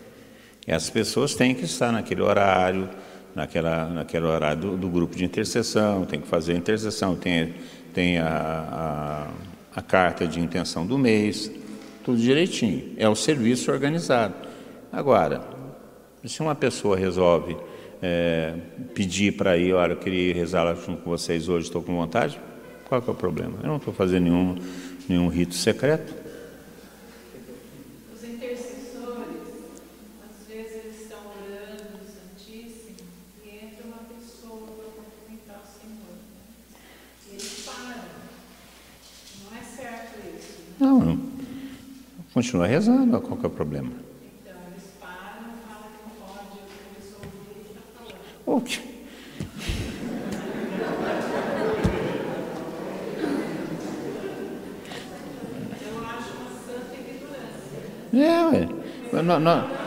As 0.67 0.89
pessoas 0.89 1.33
têm 1.33 1.55
que 1.55 1.65
estar 1.65 1.91
naquele 1.91 2.21
horário, 2.21 2.89
naquela, 3.35 3.85
naquele 3.87 4.25
horário 4.25 4.61
do, 4.61 4.77
do 4.77 4.89
grupo 4.89 5.15
de 5.15 5.25
intercessão, 5.25 6.05
tem 6.05 6.19
que 6.19 6.27
fazer 6.27 6.53
a 6.53 6.55
intercessão, 6.55 7.15
tem, 7.15 7.53
tem 7.93 8.19
a, 8.19 9.27
a, 9.75 9.79
a 9.79 9.81
carta 9.81 10.27
de 10.27 10.39
intenção 10.39 10.85
do 10.85 10.97
mês, 10.97 11.51
tudo 12.03 12.17
direitinho. 12.17 12.93
É 12.97 13.09
o 13.09 13.15
serviço 13.15 13.71
organizado. 13.71 14.35
Agora, 14.91 15.41
se 16.25 16.41
uma 16.41 16.53
pessoa 16.53 16.95
resolve 16.95 17.57
é, 18.01 18.55
pedir 18.93 19.33
para 19.33 19.57
ir, 19.57 19.73
olha, 19.73 19.93
eu 19.93 19.97
queria 19.97 20.33
rezar 20.33 20.75
junto 20.75 21.01
com 21.03 21.09
vocês 21.09 21.47
hoje, 21.47 21.67
estou 21.67 21.81
com 21.81 21.95
vontade, 21.95 22.39
qual 22.87 23.01
é 23.07 23.11
o 23.11 23.15
problema? 23.15 23.57
Eu 23.61 23.69
não 23.69 23.77
estou 23.77 23.93
fazendo 23.93 24.23
nenhum, 24.23 24.57
nenhum 25.07 25.29
rito 25.29 25.55
secreto. 25.55 26.13
Os 28.13 28.21
intercessores, 28.21 29.37
às 30.29 30.47
vezes 30.47 30.83
eles 30.83 31.01
estão 31.03 31.19
orando 31.19 31.83
no 31.93 32.03
Santíssimo 32.03 32.97
e 33.45 33.49
entra 33.49 33.85
uma 33.85 34.03
pessoa 34.09 34.67
para 34.67 34.85
cumprimentar 34.91 35.61
o 35.63 35.67
Senhor. 35.79 36.17
Né? 36.35 36.43
E 37.29 37.31
eles 37.31 37.63
param. 37.65 38.03
Não 39.45 39.57
é 39.57 39.63
certo 39.63 40.19
isso. 40.37 40.59
Né? 40.67 40.70
Não, 40.81 40.99
não. 40.99 41.19
Continua 42.33 42.65
rezando, 42.65 43.21
qual 43.21 43.37
que 43.37 43.45
é 43.45 43.47
o 43.47 43.51
problema? 43.51 43.91
Então, 44.43 44.55
eles 44.71 44.83
param 44.99 45.43
e 45.47 45.67
falam 45.67 45.89
que 45.91 45.99
não 46.05 46.13
pode 46.27 46.59
a 46.59 46.95
pessoa 46.95 47.21
ouvir 47.23 47.51
o 47.51 47.63
que 47.63 47.71
está 47.71 47.81
falando. 47.95 48.17
O? 48.47 48.61
Eu 55.83 55.99
acho 56.05 56.31
uma 56.37 56.51
santa 56.65 56.95
ignorância. 56.95 57.79
É, 58.13 59.15
ué. 59.15 59.21
Não, 59.23 59.39
não. 59.39 59.81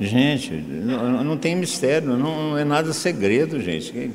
Gente, 0.00 0.52
não, 0.52 1.22
não 1.22 1.36
tem 1.38 1.54
mistério, 1.54 2.08
não, 2.08 2.18
não 2.50 2.58
é 2.58 2.64
nada 2.64 2.92
segredo, 2.92 3.60
gente. 3.60 4.10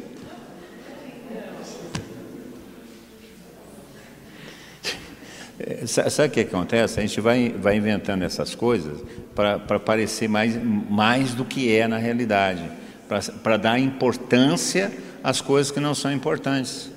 É, 5.59 5.63
sa- 5.63 5.68
Sabe 5.85 6.27
o 6.27 6.31
que 6.31 6.39
acontece? 6.41 6.99
A 6.99 7.01
gente 7.01 7.21
vai, 7.21 7.49
vai 7.49 7.77
inventando 7.77 8.23
essas 8.23 8.53
coisas 8.55 8.99
para 9.35 9.79
parecer 9.79 10.27
mais, 10.27 10.61
mais 10.63 11.33
do 11.33 11.45
que 11.45 11.73
é 11.75 11.87
na 11.87 11.97
realidade, 11.97 12.63
para 13.43 13.57
dar 13.57 13.79
importância 13.79 14.91
às 15.23 15.41
coisas 15.41 15.71
que 15.71 15.79
não 15.79 15.95
são 15.95 16.11
importantes. 16.11 16.91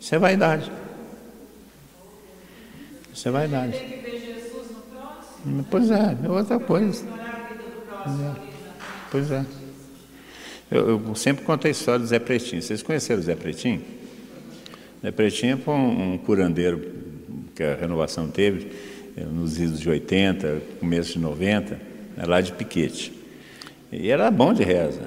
Isso 0.00 0.14
é 0.14 0.18
vaidade. 0.18 0.70
Isso 3.14 3.28
é 3.28 3.30
vaidade. 3.30 3.72
Tem 3.78 3.88
que 3.88 3.96
ver 3.98 4.20
Jesus 4.20 4.70
no 4.70 4.82
próximo, 4.82 5.66
Pois 5.70 5.90
é, 5.90 6.16
é 6.24 6.28
outra 6.28 6.58
coisa. 6.58 7.04
ali. 8.04 8.16
né? 8.18 8.36
Pois 9.10 9.30
é. 9.30 9.44
Eu, 10.70 11.02
eu 11.06 11.14
sempre 11.14 11.44
conto 11.44 11.66
a 11.66 11.70
história 11.70 12.00
do 12.00 12.06
Zé 12.06 12.18
Pretinho. 12.18 12.62
Vocês 12.62 12.82
conheceram 12.82 13.20
o 13.20 13.24
Zé 13.24 13.36
Pretinho? 13.36 13.82
Zé 15.02 15.10
Pretinho 15.10 15.58
foi 15.58 15.74
um, 15.74 16.14
um 16.14 16.18
curandeiro 16.18 17.01
que 17.54 17.62
a 17.62 17.74
renovação 17.74 18.28
teve 18.28 18.68
eh, 19.16 19.24
nos 19.24 19.58
idos 19.58 19.80
de 19.80 19.88
80, 19.88 20.62
começo 20.80 21.14
de 21.14 21.18
90, 21.18 21.74
né, 22.16 22.24
lá 22.26 22.40
de 22.40 22.52
Piquete. 22.52 23.12
E 23.90 24.10
era 24.10 24.30
bom 24.30 24.52
de 24.52 24.62
reza. 24.62 25.02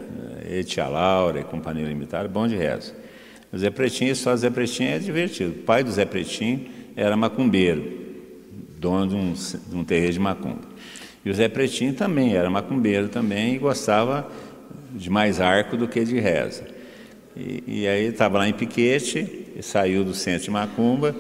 Ele, 0.48 0.64
tia 0.64 0.88
Laura 0.88 1.40
e 1.40 1.44
companhia 1.44 1.86
limitada, 1.88 2.28
bom 2.28 2.48
de 2.48 2.56
reza. 2.56 2.94
O 3.52 3.58
Zé 3.58 3.70
Pretinho, 3.70 4.16
só 4.16 4.36
Zé 4.36 4.50
Pretinho 4.50 4.90
é 4.90 5.00
divertido. 5.00 5.52
O 5.52 5.64
pai 5.64 5.84
do 5.84 5.92
Zé 5.92 6.06
Pretinho 6.06 6.68
era 6.96 7.18
macumbeiro, 7.18 7.84
dono 8.78 9.08
de 9.08 9.16
um, 9.16 9.34
de 9.34 9.76
um 9.76 9.84
terreiro 9.84 10.14
de 10.14 10.20
macumba. 10.20 10.62
E 11.24 11.30
o 11.30 11.34
Zé 11.34 11.48
Pretinho 11.48 11.94
também 11.94 12.36
era 12.36 12.50
macumbeiro 12.50 13.08
também 13.08 13.56
e 13.56 13.58
gostava 13.58 14.30
de 14.94 15.10
mais 15.10 15.42
arco 15.42 15.76
do 15.76 15.88
que 15.88 16.04
de 16.04 16.20
reza. 16.20 16.64
E, 17.36 17.64
e 17.66 17.88
aí 17.88 18.06
estava 18.06 18.38
lá 18.38 18.48
em 18.48 18.54
Piquete, 18.54 19.46
e 19.56 19.64
saiu 19.64 20.04
do 20.04 20.14
centro 20.14 20.44
de 20.44 20.52
Macumba, 20.52 21.16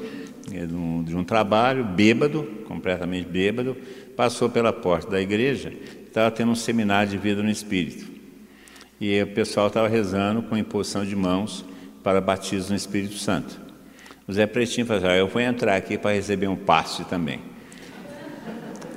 de 0.47 0.73
um, 0.73 1.03
de 1.03 1.15
um 1.15 1.23
trabalho, 1.23 1.83
bêbado, 1.83 2.43
completamente 2.67 3.27
bêbado, 3.27 3.75
passou 4.15 4.49
pela 4.49 4.71
porta 4.71 5.11
da 5.11 5.21
igreja, 5.21 5.73
estava 6.05 6.31
tendo 6.31 6.51
um 6.51 6.55
seminário 6.55 7.09
de 7.09 7.17
vida 7.17 7.41
no 7.41 7.49
Espírito. 7.49 8.05
E 8.99 9.21
o 9.21 9.27
pessoal 9.27 9.67
estava 9.67 9.87
rezando 9.87 10.41
com 10.43 10.55
imposição 10.55 11.05
de 11.05 11.15
mãos 11.15 11.65
para 12.03 12.21
batismo 12.21 12.69
no 12.69 12.75
Espírito 12.75 13.15
Santo. 13.15 13.59
O 14.27 14.33
Zé 14.33 14.47
Pretinho 14.47 14.87
falou 14.87 15.03
assim, 15.03 15.11
ah, 15.11 15.17
eu 15.17 15.27
vou 15.27 15.41
entrar 15.41 15.75
aqui 15.75 15.97
para 15.97 16.15
receber 16.15 16.47
um 16.47 16.55
passe 16.55 17.03
também. 17.05 17.39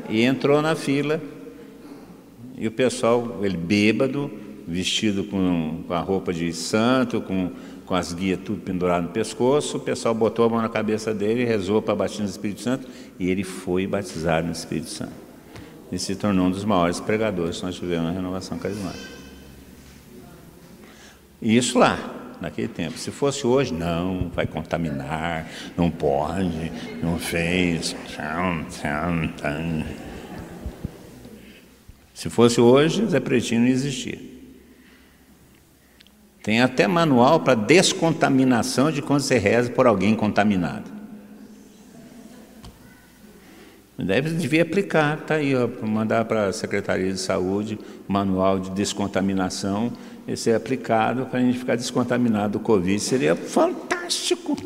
E 0.09 0.23
entrou 0.23 0.63
na 0.63 0.75
fila, 0.75 1.21
e 2.57 2.67
o 2.67 2.71
pessoal, 2.71 3.41
ele 3.43 3.57
bêbado, 3.57 4.31
vestido 4.67 5.25
com, 5.25 5.85
com 5.87 5.95
a 5.95 6.01
roupa 6.01 6.33
de 6.33 6.53
santo, 6.53 7.21
com, 7.21 7.53
com 7.89 7.95
as 7.95 8.13
guias 8.13 8.39
tudo 8.45 8.61
pendurado 8.61 9.05
no 9.05 9.09
pescoço, 9.09 9.79
o 9.79 9.81
pessoal 9.81 10.15
botou 10.15 10.45
a 10.45 10.49
mão 10.51 10.61
na 10.61 10.69
cabeça 10.69 11.15
dele, 11.15 11.43
rezou 11.47 11.81
para 11.81 11.95
batismo 11.95 12.25
no 12.25 12.31
Espírito 12.31 12.61
Santo, 12.61 12.87
e 13.19 13.31
ele 13.31 13.43
foi 13.43 13.87
batizado 13.87 14.47
no 14.47 14.53
Espírito 14.53 14.91
Santo. 14.91 15.15
E 15.91 15.99
se 15.99 16.15
tornou 16.15 16.49
um 16.49 16.51
dos 16.51 16.67
maiores 16.67 17.01
pregadores 17.01 17.57
que 17.57 17.65
nós 17.65 17.77
tivemos 17.77 18.05
na 18.05 18.11
renovação 18.11 18.59
carismática. 18.59 19.09
Isso 21.41 21.79
lá, 21.79 21.99
naquele 22.43 22.69
tempo. 22.69 22.99
Se 22.99 23.11
fosse 23.11 23.47
hoje, 23.47 23.73
não, 23.73 24.31
vai 24.35 24.47
contaminar, 24.47 25.49
não 25.75 25.91
pode, 25.91 26.71
não 27.03 27.19
fez. 27.19 27.97
Se 32.13 32.29
fosse 32.29 32.61
hoje, 32.61 33.07
Zé 33.07 33.19
Pretinho 33.19 33.63
não 33.63 33.69
existia. 33.69 34.28
Tem 36.49 36.63
até 36.63 36.87
manual 36.87 37.41
para 37.41 37.55
descontaminação 37.55 38.91
de 38.91 39.03
quando 39.03 39.21
você 39.21 39.37
reza 39.37 39.69
por 39.69 39.87
alguém 39.87 40.15
contaminado. 40.15 40.91
Deve, 43.99 44.31
devia 44.31 44.63
aplicar, 44.63 45.19
está 45.19 45.35
aí, 45.35 45.55
ó, 45.55 45.69
mandar 45.87 46.25
para 46.25 46.47
a 46.47 46.53
Secretaria 46.55 47.13
de 47.13 47.21
Saúde 47.21 47.79
manual 48.09 48.59
de 48.59 48.71
descontaminação 48.71 49.93
esse 50.27 50.49
é 50.49 50.55
aplicado 50.55 51.27
para 51.27 51.39
a 51.39 51.43
gente 51.43 51.59
ficar 51.59 51.77
descontaminado 51.77 52.59
do 52.59 52.61
Covid, 52.61 52.99
seria 52.99 53.37
fantástico. 53.37 54.57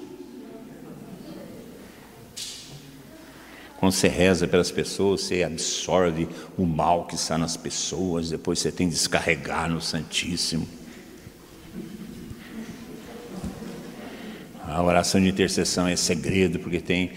Quando 3.81 3.91
você 3.91 4.07
reza 4.07 4.47
pelas 4.47 4.71
pessoas, 4.71 5.23
você 5.23 5.43
absorve 5.43 6.29
o 6.57 6.65
mal 6.65 7.07
que 7.07 7.17
está 7.17 7.37
nas 7.37 7.57
pessoas, 7.57 8.31
depois 8.31 8.61
você 8.61 8.71
tem 8.71 8.87
que 8.87 8.95
descarregar 8.95 9.69
no 9.69 9.81
Santíssimo. 9.81 10.81
A 14.75 14.83
oração 14.83 15.21
de 15.21 15.29
intercessão 15.29 15.87
é 15.87 15.97
segredo, 15.97 16.59
porque 16.59 16.81
tem 16.81 17.13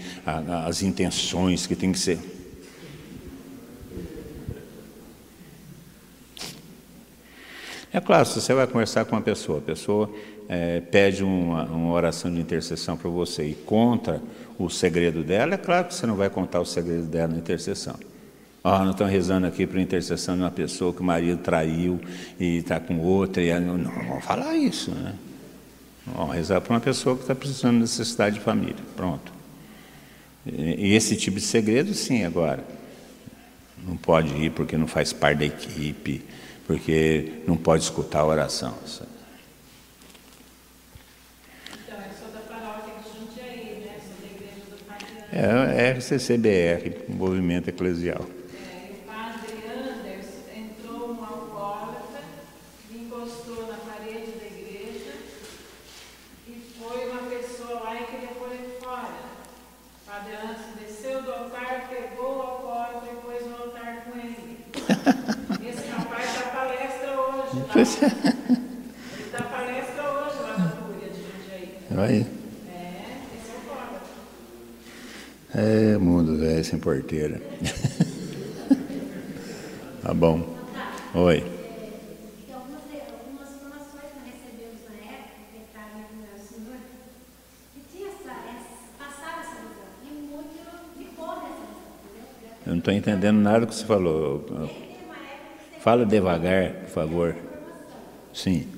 as 0.66 0.82
intenções 0.82 1.66
que 1.66 1.74
tem 1.74 1.90
que 1.90 1.98
ser 1.98 2.18
É 7.96 8.00
claro, 8.00 8.26
se 8.26 8.38
você 8.38 8.52
vai 8.52 8.66
conversar 8.66 9.06
com 9.06 9.16
uma 9.16 9.22
pessoa, 9.22 9.56
a 9.56 9.62
pessoa 9.62 10.10
é, 10.50 10.80
pede 10.80 11.24
uma, 11.24 11.64
uma, 11.64 11.94
oração 11.94 12.30
de 12.30 12.38
intercessão 12.38 12.94
para 12.94 13.08
você 13.08 13.46
e 13.46 13.54
conta 13.54 14.20
o 14.58 14.68
segredo 14.68 15.24
dela, 15.24 15.54
é 15.54 15.56
claro 15.56 15.86
que 15.86 15.94
você 15.94 16.06
não 16.06 16.14
vai 16.14 16.28
contar 16.28 16.60
o 16.60 16.66
segredo 16.66 17.04
dela 17.04 17.28
na 17.28 17.38
intercessão. 17.38 17.96
Ah, 18.62 18.80
oh, 18.80 18.84
nós 18.84 18.90
estamos 18.90 19.10
rezando 19.10 19.46
aqui 19.46 19.66
para 19.66 19.80
intercessão 19.80 20.36
de 20.36 20.42
uma 20.42 20.50
pessoa 20.50 20.92
que 20.92 21.00
o 21.00 21.04
marido 21.04 21.40
traiu 21.40 21.98
e 22.38 22.58
está 22.58 22.78
com 22.78 22.98
outra, 22.98 23.42
e 23.42 23.58
não, 23.58 23.78
não 23.78 23.90
vamos 23.90 24.24
falar 24.26 24.54
isso, 24.54 24.90
né? 24.90 25.14
Vamos 26.06 26.34
rezar 26.34 26.60
para 26.60 26.74
uma 26.74 26.80
pessoa 26.80 27.16
que 27.16 27.22
está 27.22 27.34
precisando 27.34 27.74
de 27.74 27.80
necessidade 27.80 28.36
de 28.36 28.40
família. 28.42 28.76
Pronto. 28.94 29.32
E 30.46 30.94
esse 30.94 31.16
tipo 31.16 31.36
de 31.36 31.44
segredo, 31.44 31.92
sim, 31.94 32.24
agora. 32.24 32.64
Não 33.86 33.96
pode 33.96 34.34
ir 34.34 34.50
porque 34.50 34.76
não 34.76 34.86
faz 34.86 35.12
parte 35.12 35.38
da 35.38 35.44
equipe 35.44 36.24
porque 36.66 37.42
não 37.46 37.56
pode 37.56 37.84
escutar 37.84 38.20
a 38.20 38.26
oração. 38.26 38.74
Então, 41.70 41.96
é 41.96 42.10
só 42.18 42.26
da 42.26 42.40
paróquia 42.40 42.94
de 43.00 43.08
Jundiaí, 43.18 43.84
né? 43.84 44.00
Só 44.02 44.14
da 44.20 44.26
igreja 44.34 44.62
do 44.68 44.76
Padre 44.84 45.06
É, 45.32 45.90
RCCBR, 45.92 47.04
Movimento 47.08 47.68
Eclesial. 47.68 48.26
É, 48.52 48.90
o 48.90 49.06
Padre 49.06 49.54
Anders 49.64 50.26
entrou 50.56 51.12
um 51.12 51.24
alcoólatra, 51.24 52.22
encostou 52.92 53.68
na 53.68 53.76
parede 53.76 54.32
da 54.32 54.46
igreja 54.46 55.14
e 56.48 56.60
foi 56.80 57.08
uma 57.08 57.22
pessoa 57.30 57.80
lá 57.80 57.94
e 57.94 58.06
queria 58.06 58.28
pôr 58.28 58.50
ele 58.50 58.76
fora. 58.80 59.36
O 60.02 60.10
Padre 60.10 60.34
Anders 60.34 60.66
desceu 60.80 61.22
do 61.22 61.30
altar, 61.32 61.88
pegou 61.88 62.38
o 62.38 62.42
alcoólatra 62.42 63.08
e 63.12 63.16
pôs 63.24 63.46
no 63.46 63.56
altar 63.56 64.04
com 64.04 64.18
ele. 64.18 64.56
Esse 65.68 65.88
rapaz 65.90 66.34
dá 66.34 66.46
palestra 66.50 67.06
dá 67.76 69.42
palestra 69.42 70.10
hoje 70.10 70.38
lá 70.40 70.56
na 70.56 70.70
Cúria 70.70 71.10
de 71.10 71.20
Jundiaí. 71.20 71.76
Aí. 71.98 72.26
É, 75.54 75.54
é. 75.54 75.92
É, 75.94 75.98
mundo 75.98 76.38
velho 76.38 76.64
sem 76.64 76.78
porteira. 76.78 77.38
tá 80.02 80.14
bom. 80.14 80.56
Oi. 81.14 81.44
Eu 92.66 92.72
não 92.72 92.78
estou 92.78 92.92
entendendo 92.92 93.36
nada 93.36 93.60
do 93.60 93.68
que 93.68 93.76
você 93.76 93.84
falou. 93.84 94.44
Fala 95.78 96.04
devagar, 96.04 96.72
por 96.72 96.88
favor. 96.88 97.36
Sim. 98.36 98.68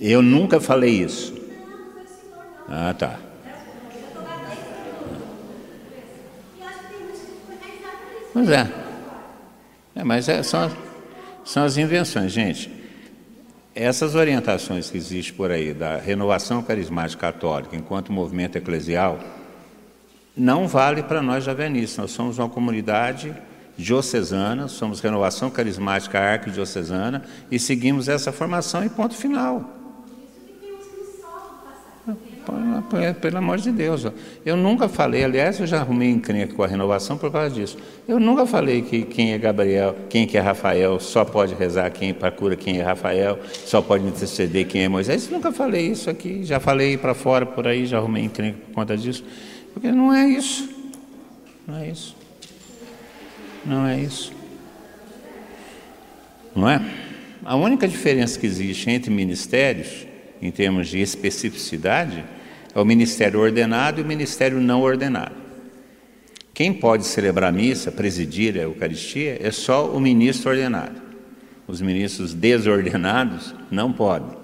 Eu 0.00 0.20
nunca 0.20 0.60
falei 0.60 0.90
isso. 0.90 1.32
Ah, 2.68 2.92
tá. 2.92 3.20
Isso. 7.14 7.28
Pois 8.32 8.50
é. 8.50 8.68
É, 9.94 10.04
mas 10.04 10.28
é, 10.28 10.42
são, 10.42 10.70
são 11.44 11.64
as 11.64 11.76
invenções, 11.76 12.32
gente. 12.32 12.70
Essas 13.76 14.16
orientações 14.16 14.90
que 14.90 14.96
existem 14.96 15.34
por 15.34 15.52
aí 15.52 15.72
da 15.72 15.98
renovação 15.98 16.62
carismática 16.64 17.32
católica 17.32 17.76
enquanto 17.76 18.12
movimento 18.12 18.56
eclesial 18.58 19.20
não 20.36 20.66
vale 20.66 21.04
para 21.04 21.22
nós 21.22 21.44
javenistas. 21.44 21.98
Nós 21.98 22.10
somos 22.10 22.38
uma 22.38 22.48
comunidade 22.48 23.32
diocesana, 23.78 24.66
somos 24.68 25.00
renovação 25.00 25.48
carismática 25.48 26.18
arquidiocesana 26.18 27.22
e 27.50 27.58
seguimos 27.58 28.08
essa 28.08 28.32
formação 28.32 28.84
e 28.84 28.88
ponto 28.90 29.14
final. 29.14 29.74
Pelo- 32.90 33.14
Pelo 33.16 33.36
amor 33.38 33.58
de 33.58 33.70
Deus. 33.70 34.06
Eu 34.44 34.56
nunca 34.56 34.88
falei, 34.88 35.22
aliás, 35.22 35.60
eu 35.60 35.66
já 35.66 35.80
arrumei 35.80 36.08
encrenca 36.10 36.54
com 36.54 36.62
a 36.62 36.66
renovação 36.66 37.18
por 37.18 37.30
causa 37.30 37.50
disso. 37.54 37.76
Eu 38.08 38.18
nunca 38.18 38.46
falei 38.46 38.80
que 38.82 39.02
quem 39.02 39.32
é 39.34 39.38
Gabriel, 39.38 39.94
quem 40.08 40.26
que 40.26 40.36
é 40.38 40.40
Rafael, 40.40 40.98
só 40.98 41.24
pode 41.24 41.54
rezar 41.54 41.90
quem 41.90 42.14
para 42.14 42.30
cura 42.30 42.56
quem 42.56 42.78
é 42.78 42.82
Rafael, 42.82 43.38
só 43.66 43.82
pode 43.82 44.06
interceder 44.06 44.66
quem 44.66 44.84
é 44.84 44.88
Moisés. 44.88 45.28
Nunca 45.28 45.52
falei 45.52 45.88
isso 45.88 46.08
aqui, 46.08 46.42
já 46.42 46.58
falei 46.58 46.96
para 46.96 47.12
fora 47.14 47.44
por 47.44 47.66
aí, 47.66 47.84
já 47.84 47.98
arrumei 47.98 48.24
encrenca 48.24 48.58
por 48.66 48.74
conta 48.74 48.96
disso. 48.96 49.22
Porque 49.74 49.92
não 49.92 50.12
é 50.14 50.26
isso. 50.26 50.66
Não 51.66 51.76
é 51.76 51.90
isso. 51.90 52.16
Não 53.68 53.86
é 53.86 54.00
isso. 54.00 54.32
Não 56.56 56.68
é? 56.68 56.80
A 57.44 57.54
única 57.54 57.86
diferença 57.86 58.40
que 58.40 58.46
existe 58.46 58.90
entre 58.90 59.10
ministérios, 59.10 60.06
em 60.40 60.50
termos 60.50 60.88
de 60.88 61.00
especificidade, 61.00 62.24
é 62.74 62.80
o 62.80 62.84
ministério 62.84 63.38
ordenado 63.38 64.00
e 64.00 64.02
o 64.02 64.06
ministério 64.06 64.58
não 64.58 64.80
ordenado. 64.80 65.34
Quem 66.54 66.72
pode 66.72 67.06
celebrar 67.06 67.52
missa, 67.52 67.92
presidir 67.92 68.56
a 68.58 68.62
Eucaristia, 68.62 69.38
é 69.40 69.50
só 69.50 69.90
o 69.90 70.00
ministro 70.00 70.50
ordenado. 70.50 71.00
Os 71.66 71.82
ministros 71.82 72.32
desordenados 72.32 73.54
não 73.70 73.92
podem. 73.92 74.36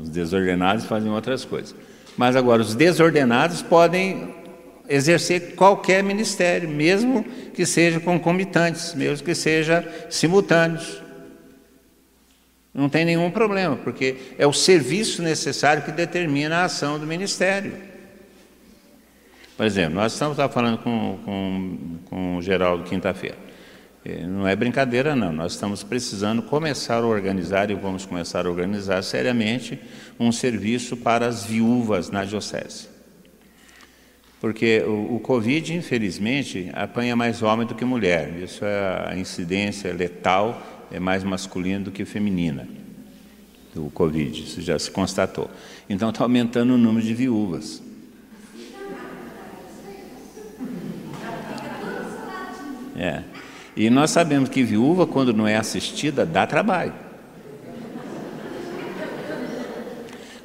Os 0.00 0.08
desordenados 0.08 0.84
fazem 0.84 1.10
outras 1.10 1.44
coisas. 1.44 1.74
Mas 2.16 2.36
agora, 2.36 2.62
os 2.62 2.76
desordenados 2.76 3.62
podem 3.62 4.37
exercer 4.88 5.54
qualquer 5.54 6.02
ministério, 6.02 6.68
mesmo 6.68 7.24
que 7.54 7.66
seja 7.66 8.00
concomitantes, 8.00 8.94
mesmo 8.94 9.24
que 9.24 9.34
seja 9.34 9.86
simultâneos. 10.08 11.02
Não 12.72 12.88
tem 12.88 13.04
nenhum 13.04 13.30
problema, 13.30 13.76
porque 13.76 14.16
é 14.38 14.46
o 14.46 14.52
serviço 14.52 15.22
necessário 15.22 15.82
que 15.82 15.90
determina 15.90 16.58
a 16.58 16.64
ação 16.64 16.98
do 16.98 17.06
ministério. 17.06 17.72
Por 19.56 19.66
exemplo, 19.66 19.94
nós 19.96 20.12
estamos 20.12 20.36
falando 20.52 20.78
com, 20.78 21.18
com, 21.24 21.78
com 22.04 22.36
o 22.36 22.42
Geraldo 22.42 22.84
quinta-feira. 22.84 23.36
É, 24.04 24.24
não 24.24 24.46
é 24.46 24.54
brincadeira, 24.54 25.16
não. 25.16 25.32
Nós 25.32 25.52
estamos 25.52 25.82
precisando 25.82 26.40
começar 26.42 27.02
a 27.02 27.06
organizar 27.06 27.70
e 27.70 27.74
vamos 27.74 28.06
começar 28.06 28.46
a 28.46 28.48
organizar 28.48 29.02
seriamente 29.02 29.78
um 30.18 30.30
serviço 30.30 30.96
para 30.96 31.26
as 31.26 31.44
viúvas 31.44 32.08
na 32.10 32.24
Diocese. 32.24 32.87
Porque 34.40 34.82
o, 34.86 35.16
o 35.16 35.20
Covid, 35.20 35.74
infelizmente, 35.74 36.70
apanha 36.72 37.16
mais 37.16 37.42
homem 37.42 37.66
do 37.66 37.74
que 37.74 37.84
mulher. 37.84 38.32
Isso 38.42 38.64
é 38.64 39.12
a 39.12 39.16
incidência 39.16 39.92
letal, 39.92 40.86
é 40.90 41.00
mais 41.00 41.24
masculina 41.24 41.80
do 41.80 41.90
que 41.90 42.04
feminina 42.04 42.68
do 43.74 43.90
Covid, 43.90 44.42
isso 44.42 44.60
já 44.60 44.78
se 44.78 44.90
constatou. 44.90 45.50
Então 45.88 46.10
está 46.10 46.24
aumentando 46.24 46.74
o 46.74 46.78
número 46.78 47.04
de 47.04 47.14
viúvas. 47.14 47.82
É. 52.96 53.22
E 53.76 53.88
nós 53.90 54.10
sabemos 54.10 54.48
que 54.48 54.64
viúva, 54.64 55.06
quando 55.06 55.32
não 55.32 55.46
é 55.46 55.56
assistida, 55.56 56.26
dá 56.26 56.46
trabalho. 56.46 56.94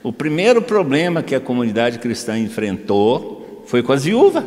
O 0.04 0.14
primeiro 0.14 0.62
problema 0.62 1.24
que 1.24 1.34
a 1.34 1.40
comunidade 1.40 1.98
cristã 1.98 2.38
enfrentou 2.38 3.43
foi 3.74 3.82
com 3.82 3.92
as 3.92 4.04
viúvas. 4.04 4.44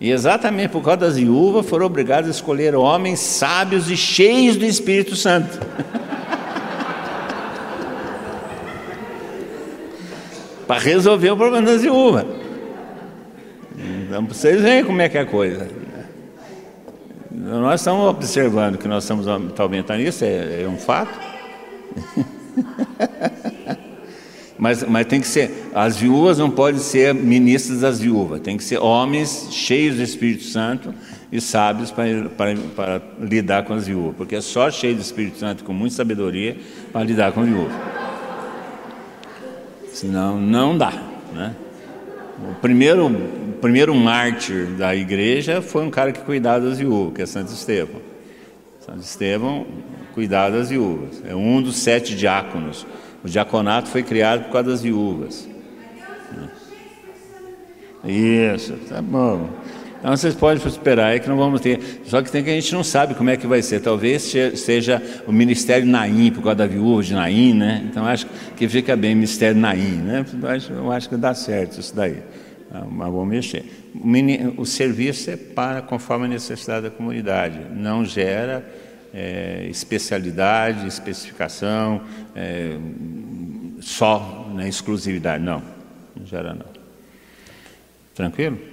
E 0.00 0.10
exatamente 0.10 0.70
por 0.70 0.82
causa 0.82 1.00
das 1.00 1.18
viúvas 1.18 1.68
foram 1.68 1.84
obrigados 1.84 2.28
a 2.28 2.30
escolher 2.30 2.74
homens 2.74 3.20
sábios 3.20 3.90
e 3.90 3.96
cheios 3.96 4.56
do 4.56 4.64
Espírito 4.64 5.14
Santo. 5.14 5.60
Para 10.66 10.80
resolver 10.80 11.30
o 11.30 11.36
problema 11.36 11.66
das 11.66 11.82
viúvas. 11.82 12.24
Então, 13.76 14.24
vocês 14.24 14.62
veem 14.62 14.82
como 14.82 15.02
é 15.02 15.10
que 15.10 15.18
é 15.18 15.20
a 15.20 15.26
coisa. 15.26 15.68
Nós 17.30 17.82
estamos 17.82 18.08
observando 18.08 18.78
que 18.78 18.88
nós 18.88 19.04
estamos 19.04 19.28
aumentando 19.28 20.00
isso, 20.00 20.24
é, 20.24 20.62
é 20.62 20.66
um 20.66 20.78
fato. 20.78 21.20
Mas, 24.62 24.84
mas 24.84 25.06
tem 25.06 25.20
que 25.20 25.26
ser, 25.26 25.70
as 25.74 25.96
viúvas 25.96 26.38
não 26.38 26.48
podem 26.48 26.78
ser 26.78 27.12
ministras 27.12 27.80
das 27.80 27.98
viúvas, 27.98 28.38
tem 28.38 28.56
que 28.56 28.62
ser 28.62 28.78
homens 28.78 29.48
cheios 29.50 29.96
do 29.96 30.02
Espírito 30.04 30.44
Santo 30.44 30.94
e 31.32 31.40
sábios 31.40 31.90
para, 31.90 32.28
para, 32.28 32.54
para 32.76 33.02
lidar 33.20 33.64
com 33.64 33.74
as 33.74 33.88
viúvas, 33.88 34.14
porque 34.16 34.36
é 34.36 34.40
só 34.40 34.70
cheio 34.70 34.94
do 34.94 35.00
Espírito 35.00 35.36
Santo 35.36 35.64
com 35.64 35.72
muita 35.72 35.96
sabedoria 35.96 36.56
para 36.92 37.02
lidar 37.02 37.32
com 37.32 37.42
viúvas. 37.42 37.72
Senão 39.92 40.40
não 40.40 40.78
dá. 40.78 40.92
Né? 41.32 41.56
O 42.48 42.54
primeiro, 42.60 43.08
o 43.08 43.58
primeiro 43.60 43.92
mártir 43.96 44.66
da 44.78 44.94
igreja 44.94 45.60
foi 45.60 45.84
um 45.84 45.90
cara 45.90 46.12
que 46.12 46.20
cuidava 46.20 46.68
das 46.68 46.78
viúvas, 46.78 47.14
que 47.14 47.22
é 47.22 47.26
Santo 47.26 47.52
Estevão. 47.52 48.00
Santo 48.78 49.00
Estevão 49.00 49.66
cuidava 50.14 50.56
das 50.56 50.70
viúvas, 50.70 51.20
é 51.26 51.34
um 51.34 51.60
dos 51.60 51.78
sete 51.78 52.14
diáconos. 52.14 52.86
O 53.24 53.28
diaconato 53.28 53.88
foi 53.88 54.02
criado 54.02 54.44
por 54.44 54.52
causa 54.52 54.70
das 54.70 54.82
viúvas. 54.82 55.48
Isso, 58.04 58.72
tá 58.88 59.00
bom. 59.00 59.48
Então 60.00 60.16
vocês 60.16 60.34
podem 60.34 60.66
esperar 60.66 61.12
aí 61.12 61.20
que 61.20 61.28
não 61.28 61.36
vamos 61.36 61.60
ter. 61.60 62.00
Só 62.04 62.20
que 62.20 62.30
tem 62.30 62.42
que 62.42 62.50
a 62.50 62.54
gente 62.54 62.74
não 62.74 62.82
sabe 62.82 63.14
como 63.14 63.30
é 63.30 63.36
que 63.36 63.46
vai 63.46 63.62
ser. 63.62 63.80
Talvez 63.80 64.22
seja 64.56 65.00
o 65.28 65.32
Ministério 65.32 65.86
Naim, 65.86 66.32
por 66.32 66.42
causa 66.42 66.56
da 66.56 66.66
viúva 66.66 67.04
de 67.04 67.14
Naim, 67.14 67.54
né? 67.54 67.86
Então 67.88 68.04
acho 68.04 68.26
que 68.56 68.68
fica 68.68 68.96
bem 68.96 69.14
Ministério 69.14 69.60
Naim, 69.60 69.98
né? 69.98 70.26
Eu 70.42 70.48
acho, 70.48 70.72
eu 70.72 70.90
acho 70.90 71.08
que 71.08 71.16
dá 71.16 71.32
certo 71.34 71.78
isso 71.78 71.94
daí. 71.94 72.16
Ah, 72.74 72.84
mas 72.90 73.12
vamos 73.12 73.28
mexer. 73.28 73.64
O, 73.94 74.62
o 74.62 74.66
serviço 74.66 75.30
é 75.30 75.36
para 75.36 75.80
conforme 75.82 76.24
a 76.24 76.28
necessidade 76.28 76.82
da 76.82 76.90
comunidade. 76.90 77.60
Não 77.72 78.04
gera 78.04 78.66
é, 79.12 79.66
especialidade, 79.68 80.86
especificação, 80.86 82.02
é, 82.34 82.76
só 83.80 84.50
na 84.54 84.66
exclusividade. 84.66 85.42
Não, 85.42 85.62
não 86.16 86.26
gera 86.26 86.54
não. 86.54 86.66
Tranquilo? 88.14 88.71